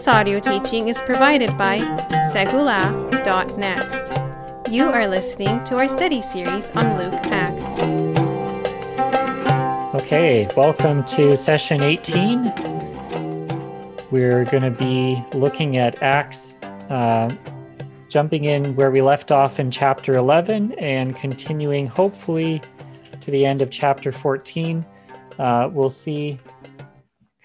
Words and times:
This 0.00 0.08
audio 0.08 0.40
teaching 0.40 0.88
is 0.88 0.96
provided 1.02 1.58
by 1.58 1.78
Segullah.net. 2.32 3.84
You 4.72 4.84
are 4.84 5.06
listening 5.06 5.62
to 5.64 5.76
our 5.76 5.88
study 5.88 6.22
series 6.22 6.70
on 6.70 6.96
Luke 6.96 7.12
Acts. 7.24 7.60
Okay, 10.02 10.48
welcome 10.56 11.04
to 11.04 11.36
session 11.36 11.82
18. 11.82 12.44
We're 14.10 14.46
going 14.46 14.62
to 14.62 14.70
be 14.70 15.22
looking 15.34 15.76
at 15.76 16.02
Acts, 16.02 16.56
uh, 16.88 17.30
jumping 18.08 18.44
in 18.44 18.74
where 18.76 18.90
we 18.90 19.02
left 19.02 19.30
off 19.30 19.60
in 19.60 19.70
chapter 19.70 20.14
11 20.14 20.72
and 20.78 21.14
continuing 21.14 21.86
hopefully 21.86 22.62
to 23.20 23.30
the 23.30 23.44
end 23.44 23.60
of 23.60 23.70
chapter 23.70 24.12
14. 24.12 24.82
Uh, 25.38 25.68
we'll 25.70 25.90
see 25.90 26.38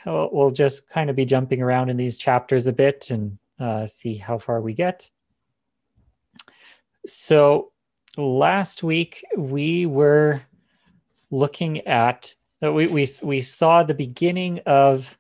we'll 0.05 0.52
just 0.52 0.90
kind 0.90 1.09
of 1.09 1.16
be 1.16 1.26
jumping 1.26 1.62
around 1.62 1.90
in 1.90 1.98
these 1.98 2.18
chapters 2.18 2.68
a 2.68 2.73
bit 2.73 3.09
and 3.09 3.38
uh, 3.59 3.88
see 3.88 4.16
how 4.16 4.38
far 4.38 4.62
we 4.62 4.73
get. 4.73 5.09
So 7.05 7.72
last 8.18 8.84
week 8.84 9.23
we 9.38 9.86
were 9.86 10.41
looking 11.31 11.81
at 11.88 12.34
uh, 12.64 12.72
we 12.72 12.88
we 12.88 13.08
we 13.22 13.41
saw 13.41 13.84
the 13.84 13.94
beginning 13.94 14.59
of 14.66 15.18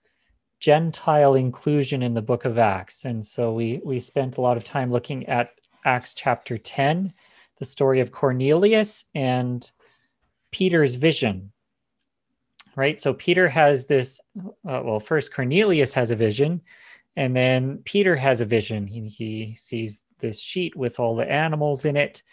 Gentile 0.59 1.35
inclusion 1.35 2.01
in 2.01 2.13
the 2.13 2.21
book 2.21 2.45
of 2.45 2.57
Acts, 2.57 3.05
and 3.05 3.25
so 3.25 3.53
we 3.53 3.81
we 3.83 3.99
spent 3.99 4.37
a 4.37 4.41
lot 4.41 4.57
of 4.57 4.63
time 4.63 4.91
looking 4.91 5.25
at 5.27 5.51
Acts 5.83 6.13
chapter 6.13 6.57
ten, 6.57 7.13
the 7.59 7.65
story 7.65 7.99
of 7.99 8.11
Cornelius 8.11 9.05
and 9.13 9.69
Peter's 10.51 10.95
vision 10.95 11.51
right? 12.75 13.01
So 13.01 13.13
Peter 13.13 13.47
has 13.47 13.85
this, 13.85 14.19
uh, 14.37 14.81
well, 14.83 14.99
first 14.99 15.33
Cornelius 15.33 15.93
has 15.93 16.11
a 16.11 16.15
vision, 16.15 16.61
and 17.15 17.35
then 17.35 17.79
Peter 17.85 18.15
has 18.15 18.41
a 18.41 18.45
vision. 18.45 18.87
He, 18.87 19.07
he 19.07 19.55
sees 19.55 20.01
this 20.19 20.41
sheet 20.41 20.75
with 20.75 20.99
all 20.99 21.15
the 21.15 21.29
animals 21.29 21.85
in 21.85 21.95
it, 21.95 22.23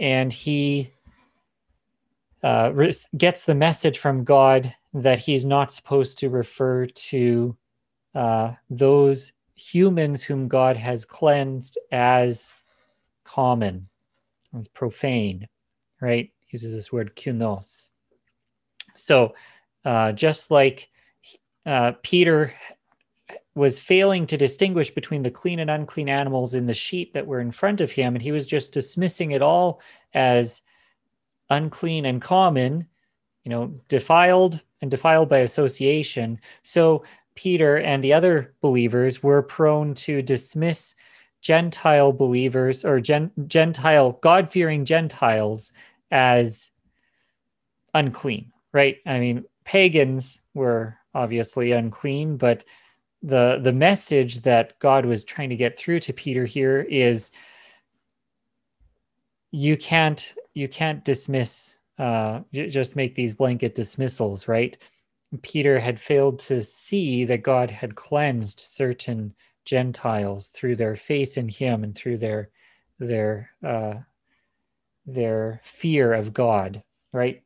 and 0.00 0.32
he 0.32 0.92
uh, 2.42 2.72
gets 3.16 3.44
the 3.44 3.54
message 3.54 3.98
from 3.98 4.24
God 4.24 4.74
that 4.94 5.18
he's 5.18 5.44
not 5.44 5.72
supposed 5.72 6.18
to 6.18 6.28
refer 6.28 6.86
to 6.86 7.56
uh, 8.14 8.52
those 8.70 9.32
humans 9.54 10.22
whom 10.22 10.48
God 10.48 10.76
has 10.76 11.04
cleansed 11.04 11.78
as 11.90 12.52
common, 13.24 13.88
as 14.56 14.68
profane, 14.68 15.48
right? 16.00 16.30
He 16.46 16.56
uses 16.56 16.74
this 16.74 16.92
word 16.92 17.16
koinos. 17.16 17.90
So, 18.98 19.34
uh, 19.84 20.12
just 20.12 20.50
like 20.50 20.88
uh, 21.64 21.92
Peter 22.02 22.52
was 23.54 23.80
failing 23.80 24.26
to 24.26 24.36
distinguish 24.36 24.90
between 24.90 25.22
the 25.22 25.30
clean 25.30 25.58
and 25.58 25.70
unclean 25.70 26.08
animals 26.08 26.54
in 26.54 26.64
the 26.64 26.74
sheep 26.74 27.12
that 27.12 27.26
were 27.26 27.40
in 27.40 27.50
front 27.50 27.80
of 27.80 27.90
him, 27.90 28.14
and 28.14 28.22
he 28.22 28.32
was 28.32 28.46
just 28.46 28.72
dismissing 28.72 29.32
it 29.32 29.42
all 29.42 29.80
as 30.14 30.62
unclean 31.50 32.06
and 32.06 32.22
common, 32.22 32.86
you 33.44 33.50
know, 33.50 33.80
defiled 33.88 34.60
and 34.80 34.90
defiled 34.90 35.28
by 35.28 35.38
association. 35.38 36.40
So, 36.62 37.04
Peter 37.34 37.78
and 37.78 38.02
the 38.02 38.12
other 38.12 38.54
believers 38.60 39.22
were 39.22 39.42
prone 39.42 39.94
to 39.94 40.22
dismiss 40.22 40.96
Gentile 41.40 42.12
believers 42.12 42.84
or 42.84 43.00
gen- 43.00 43.30
Gentile, 43.46 44.18
God 44.20 44.50
fearing 44.50 44.84
Gentiles 44.84 45.72
as 46.10 46.70
unclean 47.94 48.52
right? 48.72 48.96
I 49.06 49.18
mean, 49.18 49.44
pagans 49.64 50.42
were 50.54 50.96
obviously 51.14 51.72
unclean, 51.72 52.36
but 52.36 52.64
the 53.22 53.58
the 53.62 53.72
message 53.72 54.40
that 54.42 54.78
God 54.78 55.04
was 55.04 55.24
trying 55.24 55.50
to 55.50 55.56
get 55.56 55.78
through 55.78 56.00
to 56.00 56.12
Peter 56.12 56.46
here 56.46 56.82
is 56.82 57.32
you 59.50 59.76
can't 59.76 60.34
you 60.54 60.68
can't 60.68 61.04
dismiss 61.04 61.76
uh, 61.98 62.40
just 62.52 62.94
make 62.94 63.14
these 63.14 63.34
blanket 63.34 63.74
dismissals, 63.74 64.46
right? 64.46 64.76
Peter 65.42 65.78
had 65.78 66.00
failed 66.00 66.38
to 66.38 66.62
see 66.62 67.24
that 67.24 67.42
God 67.42 67.70
had 67.70 67.96
cleansed 67.96 68.60
certain 68.60 69.34
Gentiles 69.64 70.48
through 70.48 70.76
their 70.76 70.96
faith 70.96 71.36
in 71.36 71.48
Him 71.48 71.84
and 71.84 71.94
through 71.94 72.18
their 72.18 72.50
their 72.98 73.50
uh, 73.66 73.94
their 75.06 75.60
fear 75.64 76.12
of 76.14 76.32
God, 76.32 76.82
right? 77.12 77.42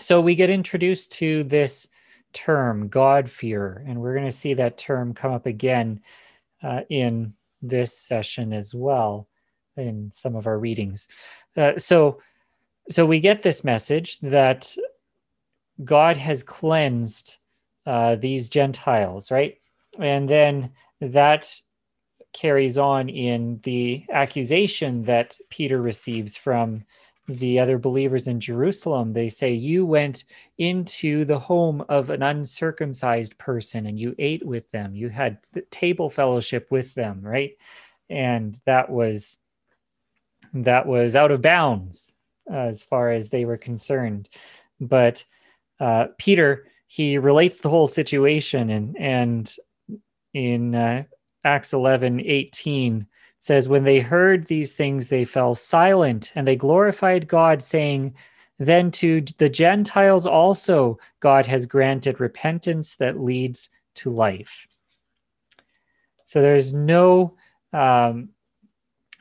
So 0.00 0.20
we 0.20 0.34
get 0.34 0.50
introduced 0.50 1.12
to 1.12 1.44
this 1.44 1.88
term, 2.32 2.88
God 2.88 3.28
fear, 3.28 3.84
and 3.86 4.00
we're 4.00 4.14
going 4.14 4.26
to 4.26 4.32
see 4.32 4.54
that 4.54 4.78
term 4.78 5.14
come 5.14 5.32
up 5.32 5.46
again 5.46 6.00
uh, 6.62 6.82
in 6.88 7.34
this 7.62 7.98
session 7.98 8.52
as 8.52 8.74
well 8.74 9.28
in 9.76 10.12
some 10.14 10.36
of 10.36 10.46
our 10.46 10.58
readings. 10.58 11.08
Uh, 11.56 11.76
so, 11.76 12.20
so 12.88 13.06
we 13.06 13.20
get 13.20 13.42
this 13.42 13.64
message 13.64 14.18
that 14.20 14.74
God 15.84 16.16
has 16.16 16.42
cleansed 16.42 17.36
uh, 17.86 18.16
these 18.16 18.50
Gentiles, 18.50 19.30
right? 19.30 19.56
And 19.98 20.28
then 20.28 20.70
that 21.00 21.52
carries 22.32 22.78
on 22.78 23.08
in 23.08 23.60
the 23.62 24.04
accusation 24.10 25.02
that 25.04 25.36
Peter 25.48 25.80
receives 25.80 26.36
from 26.36 26.84
the 27.28 27.58
other 27.58 27.78
believers 27.78 28.26
in 28.26 28.40
Jerusalem, 28.40 29.12
they 29.12 29.28
say, 29.28 29.52
You 29.52 29.84
went 29.84 30.24
into 30.56 31.24
the 31.26 31.38
home 31.38 31.84
of 31.88 32.08
an 32.08 32.22
uncircumcised 32.22 33.36
person 33.36 33.86
and 33.86 34.00
you 34.00 34.14
ate 34.18 34.44
with 34.44 34.70
them. 34.70 34.94
You 34.94 35.10
had 35.10 35.38
table 35.70 36.08
fellowship 36.08 36.68
with 36.70 36.94
them, 36.94 37.20
right? 37.20 37.52
And 38.08 38.58
that 38.64 38.88
was 38.90 39.38
that 40.54 40.86
was 40.86 41.14
out 41.14 41.30
of 41.30 41.42
bounds 41.42 42.14
uh, 42.50 42.56
as 42.56 42.82
far 42.82 43.10
as 43.10 43.28
they 43.28 43.44
were 43.44 43.58
concerned. 43.58 44.30
But 44.80 45.22
uh, 45.78 46.06
Peter, 46.16 46.66
he 46.86 47.18
relates 47.18 47.58
the 47.58 47.68
whole 47.68 47.86
situation 47.86 48.70
and 48.70 48.96
and 48.98 49.54
in 50.32 50.74
uh, 50.74 51.04
Acts 51.44 51.72
11, 51.74 52.20
18, 52.20 53.06
says, 53.40 53.68
When 53.68 53.84
they 53.84 54.00
heard 54.00 54.46
these 54.46 54.72
things, 54.72 55.08
they 55.08 55.24
fell 55.24 55.54
silent 55.54 56.32
and 56.34 56.46
they 56.46 56.56
glorified 56.56 57.28
God, 57.28 57.62
saying, 57.62 58.14
Then 58.58 58.90
to 58.92 59.20
the 59.38 59.48
Gentiles 59.48 60.26
also 60.26 60.98
God 61.20 61.46
has 61.46 61.66
granted 61.66 62.20
repentance 62.20 62.96
that 62.96 63.20
leads 63.20 63.70
to 63.96 64.10
life. 64.10 64.66
So 66.26 66.42
there's 66.42 66.74
no 66.74 67.36
um, 67.72 68.30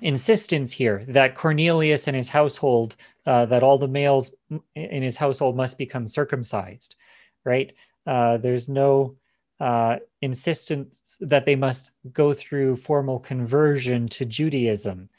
insistence 0.02 0.72
here 0.72 1.06
that 1.08 1.36
Cornelius 1.36 2.08
and 2.08 2.16
his 2.16 2.30
household, 2.30 2.96
uh, 3.26 3.46
that 3.46 3.64
all 3.64 3.78
the 3.78 3.88
males 3.88 4.36
in 4.76 5.02
his 5.02 5.16
household 5.16 5.56
must 5.56 5.78
become 5.78 6.06
circumcised, 6.06 6.96
right? 7.44 7.74
Uh, 8.06 8.38
there's 8.38 8.70
no 8.70 9.16
uh, 9.60 9.98
insistence 10.22 11.18
that 11.20 11.46
they 11.46 11.56
must 11.56 11.92
go 12.14 12.34
through 12.34 12.76
formal 12.76 13.20
conversion 13.20 14.08
to 14.08 14.26
Judaism. 14.26 15.10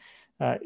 Uh, 0.41 0.57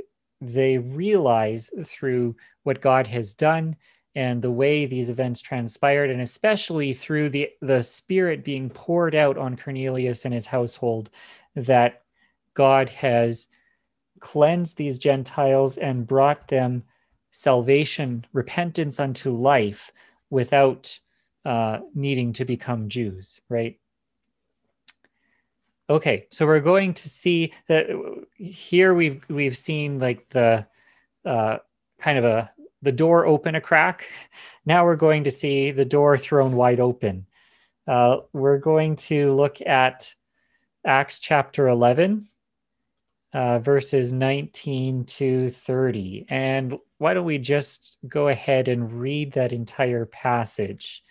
they 0.41 0.79
realize 0.79 1.71
through 1.87 2.37
what 2.65 2.81
God 2.81 3.07
has 3.07 3.35
done 3.35 3.77
and 4.15 4.43
the 4.43 4.51
way 4.51 4.85
these 4.85 5.09
events 5.09 5.41
transpired, 5.41 6.11
and 6.11 6.21
especially 6.21 6.93
through 6.93 7.31
the, 7.31 7.49
the 7.63 7.83
Spirit 7.83 8.45
being 8.45 8.69
poured 8.69 9.15
out 9.15 9.39
on 9.39 9.57
Cornelius 9.57 10.25
and 10.27 10.35
his 10.35 10.47
household, 10.47 11.09
that 11.57 12.03
God 12.55 12.91
has 12.91 13.49
cleansed 14.21 14.77
these 14.77 14.99
Gentiles 14.99 15.79
and 15.79 16.07
brought 16.07 16.49
them 16.49 16.83
salvation, 17.31 18.27
repentance 18.35 19.01
unto 19.01 19.35
life 19.35 19.91
without 20.29 20.99
uh, 21.45 21.81
needing 21.95 22.33
to 22.35 22.45
become 22.45 22.89
Jews, 22.89 23.41
right? 23.49 23.79
Okay, 25.91 26.27
so 26.31 26.47
we're 26.47 26.61
going 26.61 26.95
to 26.95 27.09
see 27.09 27.53
that 27.69 27.87
here 28.37 28.95
we've 28.95 29.25
we've 29.29 29.57
seen 29.57 29.99
like 29.99 30.29
the 30.31 30.67
uh, 31.25 31.59
kind 32.01 32.19
of 32.19 32.25
a 32.25 32.51
the 32.83 32.93
door 32.93 33.27
open 33.27 33.55
a 33.55 33.61
crack. 33.61 34.07
Now 34.65 34.85
we're 34.85 34.95
going 34.95 35.25
to 35.25 35.33
see 35.33 35.73
the 35.73 35.85
door 35.85 36.17
thrown 36.17 36.55
wide 36.55 36.79
open. 36.79 37.27
Uh, 37.85 38.19
we're 38.33 38.59
going 38.59 38.95
to 38.95 39.35
look 39.35 39.61
at 39.61 40.15
Acts 40.87 41.19
chapter 41.19 41.67
11, 41.67 42.29
uh, 43.33 43.59
verses 43.59 44.13
19 44.13 45.05
to 45.05 45.51
30. 45.51 46.27
And 46.29 46.79
why 46.99 47.13
don't 47.13 47.25
we 47.25 47.39
just 47.39 47.99
go 48.07 48.29
ahead 48.29 48.69
and 48.69 49.01
read 49.01 49.33
that 49.33 49.53
entire 49.53 50.07
passage? 50.07 51.03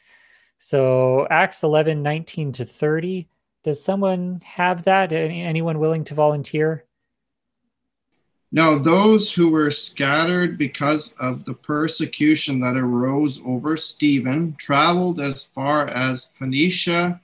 So 0.64 1.26
Acts 1.32 1.64
11, 1.64 2.04
19 2.04 2.52
to 2.52 2.66
30. 2.66 3.28
Does 3.64 3.84
someone 3.84 4.44
have 4.46 4.84
that? 4.84 5.12
Anyone 5.12 5.80
willing 5.80 6.04
to 6.04 6.14
volunteer? 6.14 6.86
Now, 8.52 8.78
those 8.78 9.32
who 9.32 9.50
were 9.50 9.72
scattered 9.72 10.60
because 10.60 11.14
of 11.20 11.46
the 11.46 11.56
persecution 11.56 12.60
that 12.60 12.78
arose 12.78 13.42
over 13.44 13.76
Stephen 13.76 14.56
traveled 14.60 15.20
as 15.20 15.46
far 15.46 15.88
as 15.88 16.30
Phoenicia 16.36 17.20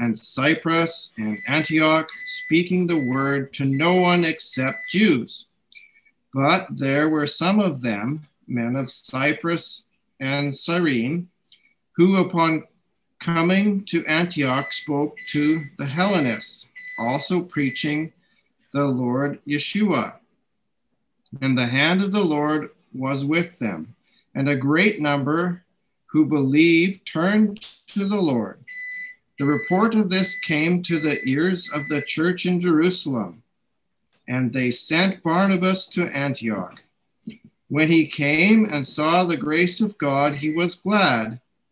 and 0.00 0.18
Cyprus 0.18 1.12
and 1.18 1.36
Antioch, 1.46 2.08
speaking 2.24 2.86
the 2.86 3.10
word 3.10 3.52
to 3.54 3.66
no 3.66 4.00
one 4.00 4.24
except 4.24 4.78
Jews. 4.88 5.48
But 6.32 6.66
there 6.70 7.10
were 7.10 7.26
some 7.26 7.60
of 7.60 7.82
them, 7.82 8.26
men 8.46 8.74
of 8.74 8.90
Cyprus 8.90 9.84
and 10.18 10.56
Cyrene, 10.56 11.28
who 11.96 12.20
upon 12.20 12.64
coming 13.20 13.84
to 13.86 14.04
Antioch 14.06 14.72
spoke 14.72 15.16
to 15.28 15.64
the 15.78 15.86
Hellenists, 15.86 16.68
also 16.98 17.42
preaching 17.42 18.12
the 18.72 18.84
Lord 18.84 19.40
Yeshua. 19.46 20.14
And 21.40 21.56
the 21.56 21.66
hand 21.66 22.02
of 22.02 22.12
the 22.12 22.24
Lord 22.24 22.70
was 22.92 23.24
with 23.24 23.58
them, 23.58 23.94
and 24.34 24.48
a 24.48 24.56
great 24.56 25.00
number 25.00 25.64
who 26.06 26.26
believed 26.26 27.06
turned 27.06 27.66
to 27.88 28.06
the 28.06 28.20
Lord. 28.20 28.64
The 29.38 29.44
report 29.44 29.94
of 29.94 30.10
this 30.10 30.38
came 30.40 30.82
to 30.82 31.00
the 31.00 31.20
ears 31.28 31.68
of 31.74 31.88
the 31.88 32.02
church 32.02 32.46
in 32.46 32.60
Jerusalem, 32.60 33.42
and 34.28 34.52
they 34.52 34.70
sent 34.70 35.22
Barnabas 35.22 35.86
to 35.86 36.06
Antioch. 36.08 36.80
When 37.68 37.90
he 37.90 38.06
came 38.06 38.66
and 38.70 38.86
saw 38.86 39.24
the 39.24 39.36
grace 39.36 39.80
of 39.80 39.98
God, 39.98 40.34
he 40.34 40.52
was 40.52 40.76
glad, 40.76 41.40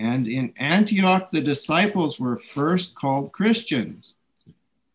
And 0.00 0.26
in 0.26 0.54
Antioch 0.56 1.30
the 1.30 1.42
disciples 1.42 2.18
were 2.18 2.38
first 2.38 2.94
called 2.94 3.32
Christians. 3.32 4.14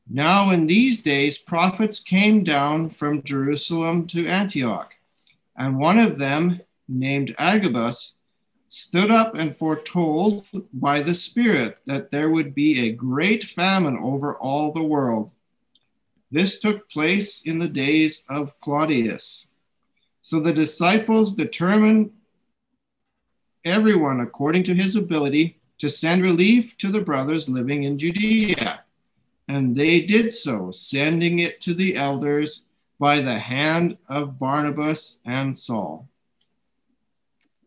Now, 0.09 0.49
in 0.49 0.65
these 0.65 1.03
days, 1.03 1.37
prophets 1.37 1.99
came 1.99 2.43
down 2.43 2.89
from 2.89 3.21
Jerusalem 3.21 4.07
to 4.07 4.25
Antioch, 4.25 4.95
and 5.55 5.77
one 5.77 5.99
of 5.99 6.17
them, 6.17 6.59
named 6.87 7.35
Agabus, 7.37 8.15
stood 8.69 9.11
up 9.11 9.35
and 9.35 9.55
foretold 9.55 10.47
by 10.73 11.01
the 11.01 11.13
Spirit 11.13 11.77
that 11.85 12.09
there 12.09 12.31
would 12.31 12.55
be 12.55 12.79
a 12.79 12.91
great 12.91 13.43
famine 13.43 13.99
over 13.99 14.35
all 14.35 14.71
the 14.71 14.83
world. 14.83 15.29
This 16.31 16.59
took 16.59 16.89
place 16.89 17.43
in 17.43 17.59
the 17.59 17.69
days 17.69 18.25
of 18.27 18.59
Claudius. 18.59 19.47
So 20.23 20.39
the 20.39 20.53
disciples 20.53 21.35
determined 21.35 22.11
everyone 23.65 24.21
according 24.21 24.63
to 24.63 24.73
his 24.73 24.95
ability 24.95 25.59
to 25.79 25.89
send 25.89 26.21
relief 26.21 26.77
to 26.77 26.89
the 26.89 27.01
brothers 27.01 27.49
living 27.49 27.83
in 27.83 27.97
Judea. 27.97 28.81
And 29.47 29.75
they 29.75 30.01
did 30.01 30.33
so, 30.33 30.71
sending 30.71 31.39
it 31.39 31.59
to 31.61 31.73
the 31.73 31.95
elders 31.95 32.63
by 32.99 33.19
the 33.19 33.37
hand 33.37 33.97
of 34.07 34.39
Barnabas 34.39 35.19
and 35.25 35.57
Saul. 35.57 36.07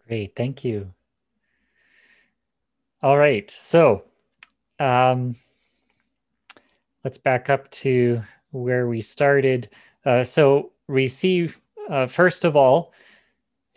Great, 0.06 0.34
thank 0.34 0.64
you. 0.64 0.92
All 3.02 3.18
right. 3.18 3.48
So 3.50 4.04
um, 4.80 5.36
let's 7.04 7.18
back 7.18 7.50
up 7.50 7.70
to 7.70 8.22
where 8.50 8.88
we 8.88 9.00
started. 9.00 9.68
Uh, 10.04 10.24
so 10.24 10.72
we 10.88 11.06
see, 11.06 11.50
uh, 11.88 12.06
first 12.06 12.44
of 12.44 12.56
all, 12.56 12.92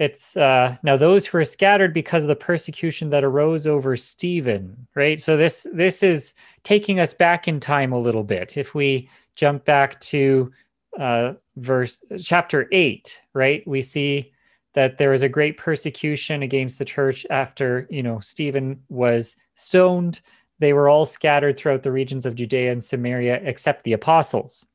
it's 0.02 0.36
uh, 0.36 0.76
now 0.82 0.98
those 0.98 1.28
who 1.28 1.38
are 1.38 1.46
scattered 1.46 1.94
because 1.94 2.24
of 2.24 2.28
the 2.28 2.36
persecution 2.36 3.12
that 3.12 3.24
arose 3.24 3.68
over 3.68 3.96
Stephen, 3.96 4.88
right? 4.96 5.20
So 5.20 5.38
this 5.38 5.68
this 5.72 6.02
is 6.02 6.34
taking 6.64 7.00
us 7.00 7.14
back 7.14 7.48
in 7.48 7.60
time 7.60 7.94
a 7.94 8.00
little 8.00 8.24
bit. 8.24 8.58
If 8.58 8.74
we 8.74 9.08
jump 9.36 9.64
back 9.64 10.00
to 10.00 10.52
uh, 11.00 11.34
verse 11.58 12.04
chapter 12.20 12.68
eight, 12.72 13.22
right, 13.36 13.62
we 13.68 13.84
see 13.84 14.34
that 14.74 14.98
there 14.98 15.12
was 15.12 15.22
a 15.22 15.30
great 15.30 15.60
persecution 15.60 16.42
against 16.42 16.80
the 16.80 16.86
church 16.86 17.24
after 17.30 17.86
you 17.92 18.02
know 18.02 18.20
Stephen 18.22 18.82
was 18.90 19.36
stoned. 19.54 20.22
They 20.58 20.74
were 20.74 20.90
all 20.90 21.06
scattered 21.06 21.58
throughout 21.58 21.84
the 21.84 21.92
regions 21.92 22.26
of 22.26 22.34
Judea 22.34 22.72
and 22.72 22.84
Samaria 22.84 23.40
except 23.44 23.84
the 23.84 23.94
apostles. 23.94 24.66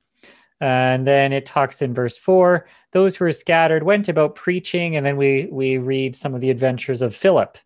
And 0.61 1.07
then 1.07 1.33
it 1.33 1.47
talks 1.47 1.83
in 1.83 1.95
verse 1.95 2.17
four: 2.17 2.67
those 2.93 3.17
who 3.17 3.25
were 3.25 3.33
scattered 3.33 3.83
went 3.83 4.09
about 4.09 4.35
preaching, 4.35 4.97
and 4.97 5.05
then 5.05 5.17
we 5.17 5.49
we 5.51 5.79
read 5.79 6.17
some 6.17 6.35
of 6.35 6.41
the 6.41 6.51
adventures 6.51 7.03
of 7.03 7.15
Philip 7.15 7.59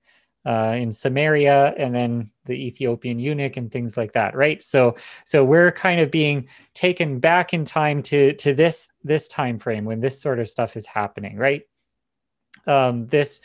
uh, 0.47 0.75
in 0.77 0.91
Samaria, 0.93 1.75
and 1.79 1.95
then 1.95 2.31
the 2.47 2.55
Ethiopian 2.55 3.19
eunuch 3.19 3.57
and 3.57 3.71
things 3.71 3.97
like 3.97 4.13
that, 4.13 4.35
right? 4.35 4.63
So 4.63 4.97
so 5.25 5.45
we're 5.45 5.73
kind 5.73 6.01
of 6.01 6.11
being 6.11 6.49
taken 6.75 7.21
back 7.21 7.55
in 7.55 7.65
time 7.65 8.03
to 8.05 8.33
to 8.35 8.55
this 8.55 8.91
this 9.05 9.29
time 9.29 9.59
frame 9.59 9.85
when 9.85 10.01
this 10.01 10.21
sort 10.21 10.41
of 10.41 10.49
stuff 10.49 10.77
is 10.77 10.87
happening, 10.87 11.37
right? 11.37 11.63
um, 12.67 13.07
this 13.07 13.41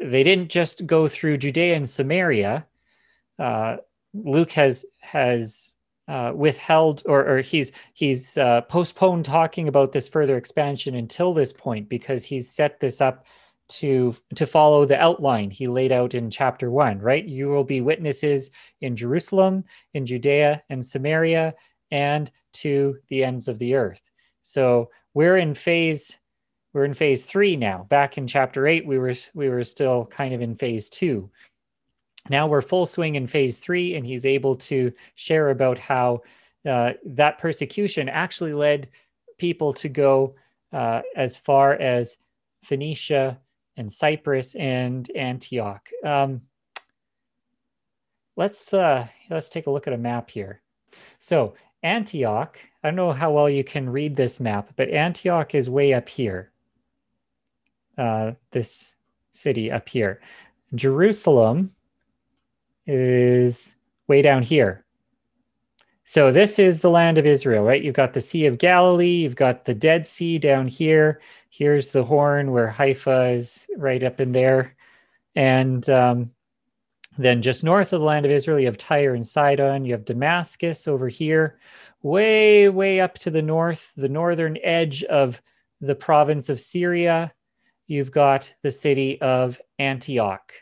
they 0.00 0.22
didn't 0.22 0.48
just 0.48 0.86
go 0.86 1.08
through 1.08 1.36
Judea 1.36 1.74
and 1.74 1.88
Samaria. 1.88 2.66
Uh, 3.38 3.78
Luke 4.14 4.52
has 4.52 4.84
has 5.00 5.74
uh, 6.08 6.32
withheld 6.34 7.02
or, 7.06 7.26
or 7.26 7.40
he's 7.40 7.72
he's 7.94 8.36
uh, 8.36 8.62
postponed 8.62 9.24
talking 9.24 9.68
about 9.68 9.92
this 9.92 10.08
further 10.08 10.36
expansion 10.36 10.94
until 10.96 11.32
this 11.32 11.52
point 11.52 11.88
because 11.88 12.24
he's 12.24 12.50
set 12.50 12.80
this 12.80 13.00
up 13.00 13.26
to 13.68 14.14
to 14.34 14.46
follow 14.46 14.84
the 14.84 15.00
outline 15.00 15.50
he 15.50 15.68
laid 15.68 15.92
out 15.92 16.14
in 16.14 16.30
chapter 16.30 16.70
one. 16.70 16.98
Right, 16.98 17.24
you 17.24 17.48
will 17.48 17.64
be 17.64 17.80
witnesses 17.80 18.50
in 18.80 18.96
Jerusalem, 18.96 19.64
in 19.94 20.06
Judea 20.06 20.62
and 20.68 20.84
Samaria, 20.84 21.54
and 21.90 22.30
to 22.54 22.96
the 23.08 23.22
ends 23.24 23.46
of 23.46 23.58
the 23.58 23.74
earth. 23.74 24.02
So 24.42 24.90
we're 25.14 25.36
in 25.36 25.54
phase 25.54 26.16
we're 26.72 26.84
in 26.84 26.94
phase 26.94 27.24
three 27.24 27.56
now. 27.56 27.84
Back 27.88 28.16
in 28.16 28.26
chapter 28.26 28.66
eight, 28.66 28.86
we 28.86 28.98
were 28.98 29.14
we 29.34 29.48
were 29.48 29.64
still 29.64 30.06
kind 30.06 30.34
of 30.34 30.40
in 30.40 30.56
phase 30.56 30.88
two. 30.88 31.30
Now 32.28 32.46
we're 32.46 32.62
full 32.62 32.86
swing 32.86 33.14
in 33.14 33.26
phase 33.26 33.58
three, 33.58 33.94
and 33.94 34.06
he's 34.06 34.26
able 34.26 34.56
to 34.56 34.92
share 35.14 35.50
about 35.50 35.78
how 35.78 36.22
uh, 36.68 36.92
that 37.06 37.38
persecution 37.38 38.08
actually 38.08 38.52
led 38.52 38.88
people 39.38 39.72
to 39.72 39.88
go 39.88 40.34
uh, 40.72 41.00
as 41.16 41.36
far 41.36 41.72
as 41.72 42.18
Phoenicia 42.62 43.38
and 43.76 43.92
Cyprus 43.92 44.54
and 44.54 45.10
Antioch. 45.16 45.88
Um, 46.04 46.42
let's 48.36 48.74
uh, 48.74 49.06
let's 49.30 49.50
take 49.50 49.66
a 49.66 49.70
look 49.70 49.86
at 49.86 49.94
a 49.94 49.98
map 49.98 50.30
here. 50.30 50.60
So 51.18 51.54
Antioch, 51.82 52.58
I 52.84 52.88
don't 52.88 52.96
know 52.96 53.12
how 53.12 53.32
well 53.32 53.48
you 53.48 53.64
can 53.64 53.88
read 53.88 54.14
this 54.14 54.40
map, 54.40 54.72
but 54.76 54.90
Antioch 54.90 55.54
is 55.54 55.70
way 55.70 55.94
up 55.94 56.08
here 56.08 56.50
uh, 58.00 58.32
this 58.50 58.94
city 59.30 59.70
up 59.70 59.88
here. 59.88 60.20
Jerusalem 60.74 61.72
is 62.90 63.76
way 64.08 64.22
down 64.22 64.42
here. 64.42 64.84
So 66.04 66.32
this 66.32 66.58
is 66.58 66.80
the 66.80 66.90
land 66.90 67.18
of 67.18 67.26
Israel, 67.26 67.62
right? 67.62 67.82
You've 67.82 67.94
got 67.94 68.14
the 68.14 68.20
Sea 68.20 68.46
of 68.46 68.58
Galilee, 68.58 69.22
you've 69.22 69.36
got 69.36 69.64
the 69.64 69.74
Dead 69.74 70.06
Sea 70.06 70.38
down 70.38 70.66
here. 70.66 71.20
Here's 71.50 71.90
the 71.90 72.02
Horn 72.04 72.50
where 72.50 72.68
Haifa 72.68 73.28
is 73.30 73.66
right 73.76 74.02
up 74.02 74.20
in 74.20 74.32
there. 74.32 74.74
And 75.36 75.88
um, 75.88 76.32
then 77.16 77.42
just 77.42 77.62
north 77.62 77.92
of 77.92 78.00
the 78.00 78.06
land 78.06 78.26
of 78.26 78.32
Israel, 78.32 78.58
you 78.58 78.66
have 78.66 78.78
Tyre 78.78 79.14
and 79.14 79.26
Sidon. 79.26 79.84
You 79.84 79.92
have 79.92 80.04
Damascus 80.04 80.88
over 80.88 81.08
here, 81.08 81.60
way, 82.02 82.68
way 82.68 83.00
up 83.00 83.18
to 83.18 83.30
the 83.30 83.42
north, 83.42 83.92
the 83.96 84.08
northern 84.08 84.58
edge 84.64 85.04
of 85.04 85.40
the 85.80 85.94
province 85.94 86.48
of 86.48 86.60
Syria 86.60 87.32
you've 87.90 88.12
got 88.12 88.54
the 88.62 88.70
city 88.70 89.20
of 89.20 89.60
Antioch. 89.80 90.52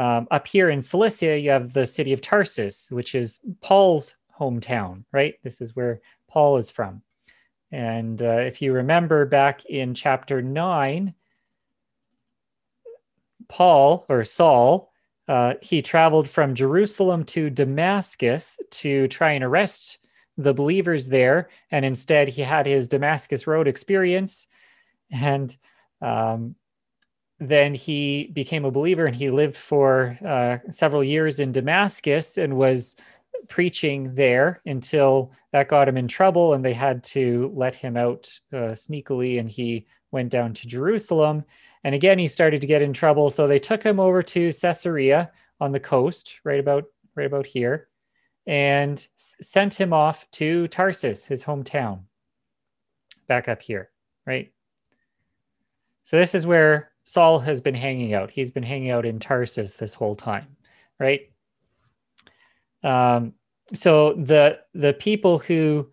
Um, 0.00 0.28
up 0.30 0.46
here 0.46 0.70
in 0.70 0.80
Cilicia, 0.80 1.38
you 1.38 1.50
have 1.50 1.74
the 1.74 1.84
city 1.84 2.14
of 2.14 2.22
Tarsus, 2.22 2.90
which 2.90 3.14
is 3.14 3.40
Paul's 3.60 4.16
hometown, 4.38 5.04
right? 5.12 5.34
This 5.44 5.60
is 5.60 5.76
where 5.76 6.00
Paul 6.26 6.56
is 6.56 6.70
from. 6.70 7.02
And 7.70 8.22
uh, 8.22 8.38
if 8.38 8.62
you 8.62 8.72
remember 8.72 9.26
back 9.26 9.66
in 9.66 9.92
chapter 9.92 10.40
9, 10.40 11.12
Paul 13.46 14.06
or 14.08 14.24
Saul, 14.24 14.90
uh, 15.28 15.54
he 15.60 15.82
traveled 15.82 16.30
from 16.30 16.54
Jerusalem 16.54 17.22
to 17.24 17.50
Damascus 17.50 18.58
to 18.70 19.06
try 19.08 19.32
and 19.32 19.44
arrest 19.44 19.98
the 20.38 20.54
believers 20.54 21.08
there. 21.08 21.50
And 21.70 21.84
instead, 21.84 22.28
he 22.28 22.40
had 22.40 22.64
his 22.64 22.88
Damascus 22.88 23.46
Road 23.46 23.68
experience. 23.68 24.46
And 25.10 25.54
um, 26.00 26.54
then 27.40 27.74
he 27.74 28.30
became 28.34 28.66
a 28.66 28.70
believer 28.70 29.06
and 29.06 29.16
he 29.16 29.30
lived 29.30 29.56
for 29.56 30.16
uh, 30.24 30.58
several 30.70 31.02
years 31.02 31.40
in 31.40 31.52
Damascus 31.52 32.36
and 32.36 32.54
was 32.54 32.96
preaching 33.48 34.14
there 34.14 34.60
until 34.66 35.32
that 35.52 35.68
got 35.68 35.88
him 35.88 35.96
in 35.96 36.06
trouble 36.06 36.52
and 36.52 36.62
they 36.62 36.74
had 36.74 37.02
to 37.02 37.50
let 37.54 37.74
him 37.74 37.96
out 37.96 38.30
uh, 38.52 38.76
sneakily 38.76 39.40
and 39.40 39.50
he 39.50 39.86
went 40.10 40.28
down 40.28 40.52
to 40.52 40.66
Jerusalem. 40.66 41.42
And 41.82 41.94
again, 41.94 42.18
he 42.18 42.26
started 42.26 42.60
to 42.60 42.66
get 42.66 42.82
in 42.82 42.92
trouble. 42.92 43.30
So 43.30 43.46
they 43.46 43.58
took 43.58 43.82
him 43.82 43.98
over 43.98 44.22
to 44.22 44.52
Caesarea 44.52 45.30
on 45.60 45.72
the 45.72 45.80
coast, 45.80 46.40
right 46.44 46.60
about 46.60 46.84
right 47.16 47.26
about 47.26 47.46
here, 47.46 47.88
and 48.46 49.04
sent 49.16 49.72
him 49.74 49.94
off 49.94 50.30
to 50.32 50.68
Tarsus, 50.68 51.24
his 51.24 51.42
hometown. 51.42 52.02
Back 53.28 53.48
up 53.48 53.62
here, 53.62 53.90
right? 54.26 54.52
So 56.04 56.18
this 56.18 56.34
is 56.34 56.46
where 56.46 56.89
Saul 57.04 57.38
has 57.40 57.60
been 57.60 57.74
hanging 57.74 58.14
out. 58.14 58.30
He's 58.30 58.50
been 58.50 58.62
hanging 58.62 58.90
out 58.90 59.06
in 59.06 59.18
Tarsus 59.18 59.74
this 59.74 59.94
whole 59.94 60.14
time, 60.14 60.46
right? 60.98 61.30
Um, 62.82 63.34
so 63.74 64.14
the 64.14 64.60
the 64.74 64.92
people 64.94 65.38
who 65.38 65.90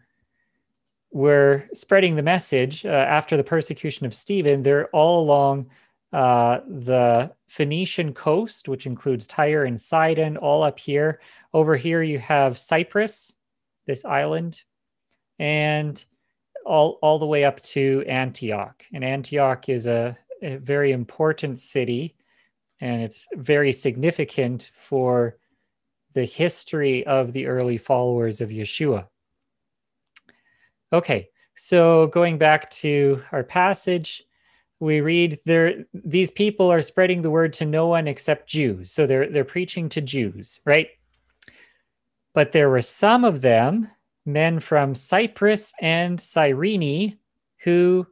were 1.12 1.66
spreading 1.74 2.16
the 2.16 2.22
message 2.22 2.86
uh, 2.86 2.90
after 2.90 3.38
the 3.38 3.44
persecution 3.44 4.06
of 4.06 4.14
Stephen, 4.14 4.64
they're 4.64 4.90
all 4.90 5.24
along 5.24 5.70
uh, 6.14 6.60
the 6.68 7.32
Phoenician 7.48 8.14
coast, 8.14 8.68
which 8.68 8.86
includes 8.86 9.28
Tyre 9.28 9.66
and 9.66 9.80
Sidon, 9.80 10.38
all 10.38 10.64
up 10.64 10.80
here. 10.80 11.20
Over 11.54 11.76
here, 11.76 12.04
you 12.04 12.20
have 12.20 12.58
Cyprus, 12.58 13.34
this 13.86 14.06
island, 14.06 14.64
and 15.40 16.04
all, 16.66 17.00
all 17.02 17.20
the 17.20 17.26
way 17.26 17.46
up 17.46 17.62
to 17.62 18.04
Antioch. 18.08 18.84
And 18.94 19.04
Antioch 19.04 19.70
is 19.70 19.88
a, 19.88 20.18
a 20.42 20.58
very 20.58 20.92
important 20.92 21.60
city, 21.60 22.16
and 22.80 23.02
it's 23.02 23.26
very 23.36 23.72
significant 23.72 24.72
for 24.88 25.38
the 26.14 26.26
history 26.26 27.06
of 27.06 27.34
the 27.34 27.46
early 27.48 27.78
followers 27.78 28.42
of 28.42 28.50
Yeshua. 28.50 29.08
Okay, 30.94 31.30
so 31.56 32.08
going 32.08 32.38
back 32.38 32.70
to 32.72 33.22
our 33.32 33.44
passage, 33.44 34.24
we 34.80 35.02
read 35.02 35.40
there 35.46 35.86
these 35.94 36.32
people 36.32 36.72
are 36.72 36.82
spreading 36.82 37.22
the 37.22 37.32
word 37.32 37.52
to 37.54 37.66
no 37.66 37.88
one 37.88 38.08
except 38.08 38.48
Jews. 38.48 38.92
So 38.92 39.08
they're 39.08 39.30
they're 39.30 39.44
preaching 39.44 39.90
to 39.90 40.02
Jews, 40.02 40.60
right? 40.66 40.90
But 42.34 42.52
there 42.52 42.70
were 42.70 42.84
some 42.84 43.26
of 43.26 43.42
them, 43.42 43.90
men 44.26 44.60
from 44.60 44.94
Cyprus 44.94 45.74
and 45.82 46.22
Cyrene, 46.22 47.18
who 47.64 48.06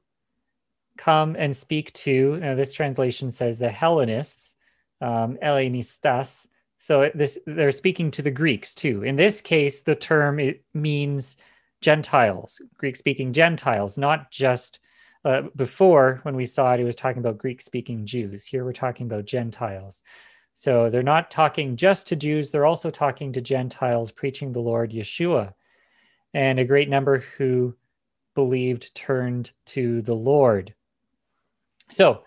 come 0.98 1.36
and 1.38 1.56
speak 1.56 1.92
to. 1.94 2.38
Now 2.38 2.56
this 2.56 2.74
translation 2.74 3.32
says 3.32 3.60
the 3.60 3.70
Hellenists, 3.70 4.56
um, 5.02 5.38
Hellenistas. 5.44 6.48
So 6.78 7.10
this 7.16 7.40
they're 7.46 7.72
speaking 7.72 8.12
to 8.12 8.22
the 8.22 8.32
Greeks 8.32 8.76
too. 8.76 9.04
In 9.04 9.16
this 9.16 9.42
case, 9.42 9.82
the 9.82 9.96
term 9.96 10.40
it 10.40 10.64
means 10.74 11.38
Gentiles, 11.82 12.62
Greek 12.78 12.96
speaking 12.96 13.34
Gentiles, 13.34 13.98
not 13.98 14.32
just 14.32 14.80
uh, 15.24 15.44
before 15.56 16.20
when 16.24 16.36
we 16.36 16.46
saw 16.46 16.74
it, 16.74 16.80
it 16.80 16.84
was 16.84 16.96
talking 16.96 17.20
about 17.20 17.38
Greek 17.38 17.62
speaking 17.62 18.06
Jews. 18.06 18.46
Here 18.46 18.64
we're 18.64 18.74
talking 18.74 19.08
about 19.08 19.26
Gentiles. 19.26 20.04
So 20.54 20.90
they're 20.90 21.04
not 21.04 21.32
talking 21.32 21.76
just 21.76 22.08
to 22.08 22.16
Jews, 22.16 22.50
they're 22.50 22.66
also 22.66 22.90
talking 22.90 23.34
to 23.34 23.42
Gentiles, 23.42 24.12
preaching 24.12 24.52
the 24.52 24.62
Lord 24.62 24.92
Yeshua. 24.92 25.54
And 26.34 26.60
a 26.60 26.66
great 26.66 26.90
number 26.90 27.24
who 27.38 27.76
believed 28.36 28.96
turned 28.96 29.52
to 29.68 30.02
the 30.02 30.16
Lord. 30.16 30.74
So 31.90 32.24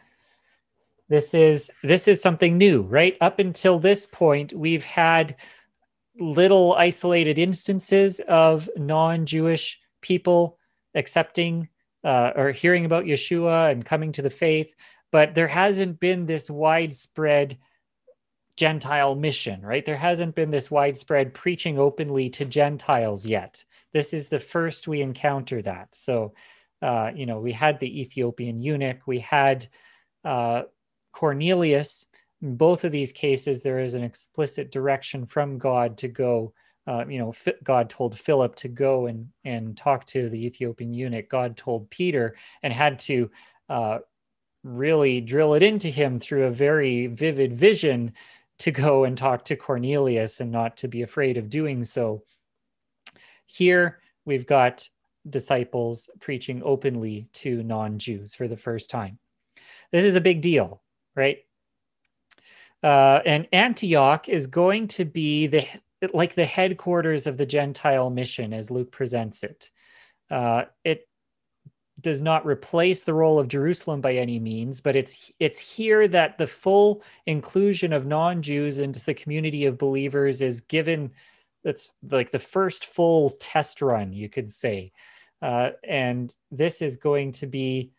this 1.09 1.35
is 1.35 1.71
this 1.83 2.07
is 2.07 2.21
something 2.21 2.59
new, 2.59 2.83
right? 2.83 3.17
Up 3.21 3.39
until 3.39 3.79
this 3.79 4.07
point, 4.07 4.53
we've 4.53 4.85
had 4.85 5.37
little 6.19 6.75
isolated 6.75 7.39
instances 7.39 8.21
of 8.29 8.69
non-Jewish 8.77 9.81
people 10.01 10.59
accepting 10.95 11.69
uh, 12.05 12.33
or 12.35 12.51
hearing 12.51 12.85
about 12.85 13.05
Yeshua 13.05 13.71
and 13.71 13.85
coming 13.85 14.13
to 14.13 14.23
the 14.23 14.31
faith, 14.31 14.75
but 15.11 15.35
there 15.35 15.49
hasn't 15.49 16.01
been 16.01 16.27
this 16.27 16.51
widespread 16.51 17.59
Gentile 18.57 19.15
mission, 19.15 19.63
right? 19.63 19.85
There 19.85 19.97
hasn't 19.97 20.35
been 20.35 20.51
this 20.51 20.71
widespread 20.71 21.33
preaching 21.33 21.79
openly 21.79 22.29
to 22.31 22.45
Gentiles 22.45 23.25
yet. 23.25 23.65
This 23.93 24.13
is 24.13 24.29
the 24.29 24.41
first 24.41 24.89
we 24.89 25.01
encounter 25.01 25.63
that. 25.63 25.89
So, 25.93 26.35
uh, 26.83 27.11
you 27.15 27.27
know, 27.27 27.41
we 27.41 27.53
had 27.53 27.79
the 27.81 28.01
Ethiopian 28.01 28.61
eunuch, 28.61 29.07
we 29.07 29.19
had 29.21 29.67
uh, 30.25 30.63
Cornelius. 31.13 32.07
In 32.41 32.57
both 32.57 32.85
of 32.85 32.93
these 32.93 33.13
cases, 33.13 33.63
there 33.63 33.81
is 33.81 33.95
an 33.95 34.05
explicit 34.05 34.71
direction 34.71 35.27
from 35.27 35.59
God 35.59 35.99
to 35.99 36.09
go 36.09 36.53
uh, 36.89 37.05
you 37.07 37.19
know, 37.19 37.35
God 37.63 37.91
told 37.91 38.19
Philip 38.19 38.57
to 38.57 38.69
go 38.69 39.07
and 39.07 39.29
and 39.45 39.77
talk 39.77 40.07
to 40.07 40.31
the 40.31 40.47
Ethiopian 40.47 40.95
eunuch. 40.95 41.29
God 41.29 41.55
told 41.55 41.91
Peter 41.91 42.35
and 42.63 42.73
had 42.73 42.99
to 43.01 43.31
uh, 43.69 43.99
really 44.65 45.21
drill 45.21 45.53
it 45.53 45.63
into 45.63 45.89
him 45.89 46.19
through 46.19 46.45
a 46.45 46.51
very 46.51 47.07
vivid 47.07 47.53
vision 47.53 48.15
to 48.61 48.71
go 48.71 49.05
and 49.05 49.19
talk 49.19 49.45
to 49.45 49.57
Cornelius 49.57 50.41
and 50.41 50.51
not 50.51 50.79
to 50.79 50.89
be 50.89 51.03
afraid 51.03 51.37
of 51.37 51.51
doing 51.51 51.85
so. 51.85 52.23
Here 53.45 53.99
we've 54.25 54.47
got 54.47 54.89
disciples 55.31 56.11
preaching 56.21 56.63
openly 56.65 57.29
to 57.35 57.63
non-Jews 57.63 58.35
for 58.35 58.49
the 58.49 58.57
first 58.57 58.91
time. 58.91 59.19
This 59.93 60.05
is 60.05 60.15
a 60.15 60.21
big 60.21 60.41
deal, 60.41 60.83
right? 61.15 61.39
Uh, 62.83 63.21
and 63.27 63.49
Antioch 63.53 64.29
is 64.29 64.47
going 64.47 64.89
to 64.89 65.05
be 65.05 65.47
the 65.47 65.67
like 66.13 66.35
the 66.35 66.47
headquarters 66.47 67.27
of 67.27 67.37
the 67.37 67.47
Gentile 67.47 68.09
mission 68.09 68.53
as 68.53 68.71
Luke 68.71 68.93
presents 68.93 69.43
it. 69.43 69.71
Uh, 70.31 70.65
it 70.85 71.09
does 72.01 72.23
not 72.23 72.47
replace 72.47 73.03
the 73.03 73.15
role 73.15 73.41
of 73.41 73.49
Jerusalem 73.49 74.01
by 74.01 74.15
any 74.15 74.39
means, 74.39 74.81
but 74.81 74.95
it's 74.95 75.33
it's 75.41 75.59
here 75.59 76.07
that 76.09 76.39
the 76.39 76.47
full 76.47 77.03
inclusion 77.27 77.93
of 77.93 78.07
non-Jews 78.07 78.79
into 78.79 79.05
the 79.05 79.15
community 79.15 79.65
of 79.65 79.79
believers 79.79 80.41
is 80.41 80.61
given. 80.61 81.11
That's 81.65 81.91
like 82.09 82.31
the 82.31 82.39
first 82.39 82.85
full 82.85 83.31
test 83.31 83.83
run, 83.83 84.13
you 84.13 84.29
could 84.29 84.53
say, 84.53 84.93
uh, 85.43 85.71
and 85.85 86.35
this 86.51 86.83
is 86.83 86.97
going 86.97 87.33
to 87.33 87.47
be 87.47 87.93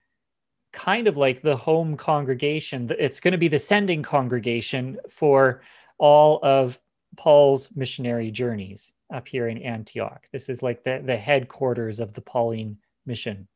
kind 0.72 1.08
of 1.08 1.17
like 1.17 1.41
the 1.41 1.55
home 1.55 1.98
congregation. 1.98 2.91
It's 3.00 3.19
going 3.19 3.31
to 3.31 3.38
be 3.38 3.48
the 3.48 3.60
sending 3.60 4.03
congregation 4.03 5.00
for 5.10 5.62
all 5.98 6.39
of 6.43 6.79
Paul's 7.17 7.69
missionary 7.75 8.31
journeys 8.31 8.93
up 9.13 9.27
here 9.27 9.48
in 9.48 9.58
Antioch. 9.58 10.27
This 10.31 10.50
is 10.50 10.62
like 10.62 10.84
the, 10.84 11.01
the 11.03 11.17
headquarters 11.17 12.00
of 12.00 12.13
the 12.13 12.22
Pauline 12.22 12.77
mission. 13.05 13.48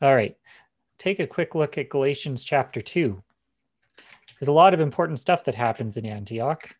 All 0.00 0.14
right, 0.14 0.36
take 0.98 1.20
a 1.20 1.26
quick 1.26 1.54
look 1.54 1.78
at 1.78 1.90
Galatians 1.90 2.42
chapter 2.42 2.80
2. 2.80 3.22
There's 4.40 4.48
a 4.48 4.52
lot 4.52 4.74
of 4.74 4.80
important 4.80 5.20
stuff 5.20 5.44
that 5.44 5.54
happens 5.54 5.96
in 5.96 6.06
Antioch. 6.06 6.74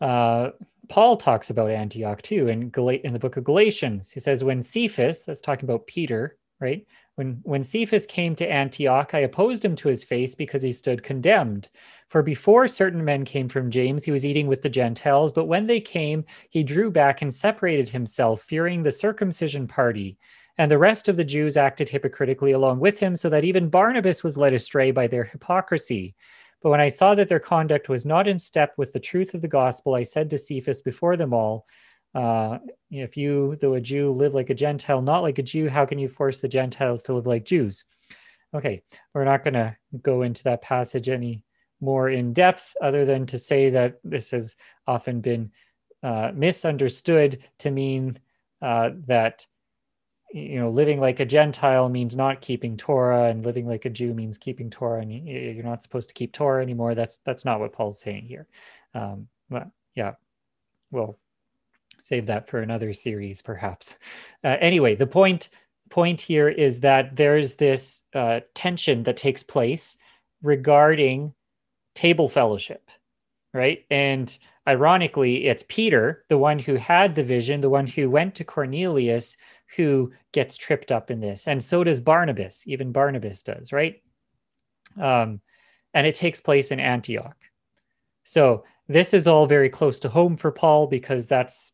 Uh, 0.00 0.50
Paul 0.90 1.16
talks 1.16 1.50
about 1.50 1.70
Antioch 1.70 2.20
too 2.20 2.48
in, 2.48 2.68
Gal- 2.68 2.88
in 2.88 3.12
the 3.12 3.18
book 3.18 3.36
of 3.36 3.44
Galatians. 3.44 4.10
He 4.10 4.18
says, 4.18 4.42
when 4.42 4.60
Cephas, 4.60 5.22
that's 5.22 5.40
talking 5.40 5.64
about 5.64 5.86
Peter, 5.86 6.36
right? 6.60 6.84
When, 7.14 7.40
when 7.44 7.62
Cephas 7.62 8.06
came 8.06 8.34
to 8.36 8.50
Antioch, 8.50 9.14
I 9.14 9.20
opposed 9.20 9.64
him 9.64 9.76
to 9.76 9.88
his 9.88 10.02
face 10.02 10.34
because 10.34 10.62
he 10.62 10.72
stood 10.72 11.04
condemned. 11.04 11.68
For 12.08 12.22
before 12.22 12.66
certain 12.66 13.04
men 13.04 13.24
came 13.24 13.48
from 13.48 13.70
James, 13.70 14.04
he 14.04 14.10
was 14.10 14.26
eating 14.26 14.48
with 14.48 14.62
the 14.62 14.68
Gentiles, 14.68 15.30
but 15.30 15.44
when 15.44 15.66
they 15.66 15.80
came, 15.80 16.24
he 16.48 16.64
drew 16.64 16.90
back 16.90 17.22
and 17.22 17.32
separated 17.32 17.88
himself, 17.88 18.42
fearing 18.42 18.82
the 18.82 18.90
circumcision 18.90 19.68
party. 19.68 20.18
And 20.58 20.70
the 20.70 20.78
rest 20.78 21.08
of 21.08 21.16
the 21.16 21.24
Jews 21.24 21.56
acted 21.56 21.88
hypocritically 21.88 22.52
along 22.52 22.80
with 22.80 22.98
him, 22.98 23.14
so 23.14 23.28
that 23.30 23.44
even 23.44 23.70
Barnabas 23.70 24.24
was 24.24 24.36
led 24.36 24.54
astray 24.54 24.90
by 24.90 25.06
their 25.06 25.24
hypocrisy. 25.24 26.16
But 26.62 26.70
when 26.70 26.80
I 26.80 26.88
saw 26.88 27.14
that 27.14 27.28
their 27.28 27.40
conduct 27.40 27.88
was 27.88 28.04
not 28.04 28.28
in 28.28 28.38
step 28.38 28.74
with 28.76 28.92
the 28.92 29.00
truth 29.00 29.34
of 29.34 29.40
the 29.40 29.48
gospel, 29.48 29.94
I 29.94 30.02
said 30.02 30.30
to 30.30 30.38
Cephas 30.38 30.82
before 30.82 31.16
them 31.16 31.32
all, 31.32 31.66
uh, 32.14 32.58
if 32.90 33.16
you, 33.16 33.56
though 33.60 33.74
a 33.74 33.80
Jew, 33.80 34.12
live 34.12 34.34
like 34.34 34.50
a 34.50 34.54
Gentile, 34.54 35.00
not 35.00 35.22
like 35.22 35.38
a 35.38 35.42
Jew, 35.42 35.68
how 35.68 35.86
can 35.86 35.98
you 35.98 36.08
force 36.08 36.40
the 36.40 36.48
Gentiles 36.48 37.02
to 37.04 37.14
live 37.14 37.26
like 37.26 37.44
Jews? 37.44 37.84
Okay, 38.52 38.82
we're 39.14 39.24
not 39.24 39.44
going 39.44 39.54
to 39.54 39.76
go 40.02 40.22
into 40.22 40.42
that 40.44 40.62
passage 40.62 41.08
any 41.08 41.44
more 41.80 42.10
in 42.10 42.32
depth, 42.32 42.76
other 42.82 43.04
than 43.04 43.26
to 43.26 43.38
say 43.38 43.70
that 43.70 44.00
this 44.04 44.32
has 44.32 44.56
often 44.86 45.20
been 45.20 45.52
uh, 46.02 46.32
misunderstood 46.34 47.42
to 47.58 47.70
mean 47.70 48.18
uh, 48.60 48.90
that 49.06 49.46
you 50.32 50.60
know 50.60 50.70
living 50.70 51.00
like 51.00 51.20
a 51.20 51.24
Gentile 51.24 51.88
means 51.88 52.16
not 52.16 52.40
keeping 52.40 52.76
Torah, 52.76 53.30
and 53.30 53.44
living 53.44 53.66
like 53.66 53.84
a 53.84 53.90
Jew 53.90 54.14
means 54.14 54.38
keeping 54.38 54.70
Torah, 54.70 55.02
and 55.02 55.12
you're 55.12 55.64
not 55.64 55.82
supposed 55.82 56.08
to 56.08 56.14
keep 56.14 56.32
Torah 56.32 56.62
anymore. 56.62 56.94
That's 56.94 57.18
that's 57.24 57.44
not 57.44 57.60
what 57.60 57.72
Paul's 57.72 58.00
saying 58.00 58.26
here. 58.26 58.46
Um, 58.94 59.28
but 59.48 59.68
yeah, 59.94 60.14
we'll 60.90 61.18
save 62.00 62.26
that 62.26 62.48
for 62.48 62.62
another 62.62 62.94
series 62.94 63.42
perhaps 63.42 63.98
uh, 64.44 64.56
anyway 64.58 64.94
the 64.94 65.06
point 65.06 65.50
point 65.90 66.18
here 66.18 66.48
is 66.48 66.80
that 66.80 67.14
there's 67.14 67.56
this 67.56 68.04
uh, 68.14 68.40
tension 68.54 69.02
that 69.02 69.18
takes 69.18 69.42
place 69.42 69.98
regarding 70.42 71.34
table 71.94 72.26
fellowship 72.26 72.90
right? 73.52 73.84
And 73.90 74.36
ironically, 74.66 75.46
it's 75.46 75.64
Peter, 75.68 76.24
the 76.28 76.38
one 76.38 76.58
who 76.58 76.74
had 76.76 77.14
the 77.14 77.24
vision, 77.24 77.60
the 77.60 77.70
one 77.70 77.86
who 77.86 78.10
went 78.10 78.34
to 78.36 78.44
Cornelius, 78.44 79.36
who 79.76 80.12
gets 80.32 80.56
tripped 80.56 80.90
up 80.90 81.10
in 81.10 81.20
this. 81.20 81.46
And 81.46 81.62
so 81.62 81.84
does 81.84 82.00
Barnabas, 82.00 82.64
even 82.66 82.92
Barnabas 82.92 83.42
does, 83.42 83.72
right? 83.72 84.02
Um, 85.00 85.40
and 85.94 86.06
it 86.06 86.14
takes 86.14 86.40
place 86.40 86.70
in 86.70 86.80
Antioch. 86.80 87.36
So 88.24 88.64
this 88.88 89.14
is 89.14 89.26
all 89.26 89.46
very 89.46 89.68
close 89.68 90.00
to 90.00 90.08
home 90.08 90.36
for 90.36 90.50
Paul 90.50 90.86
because 90.86 91.26
that's 91.26 91.72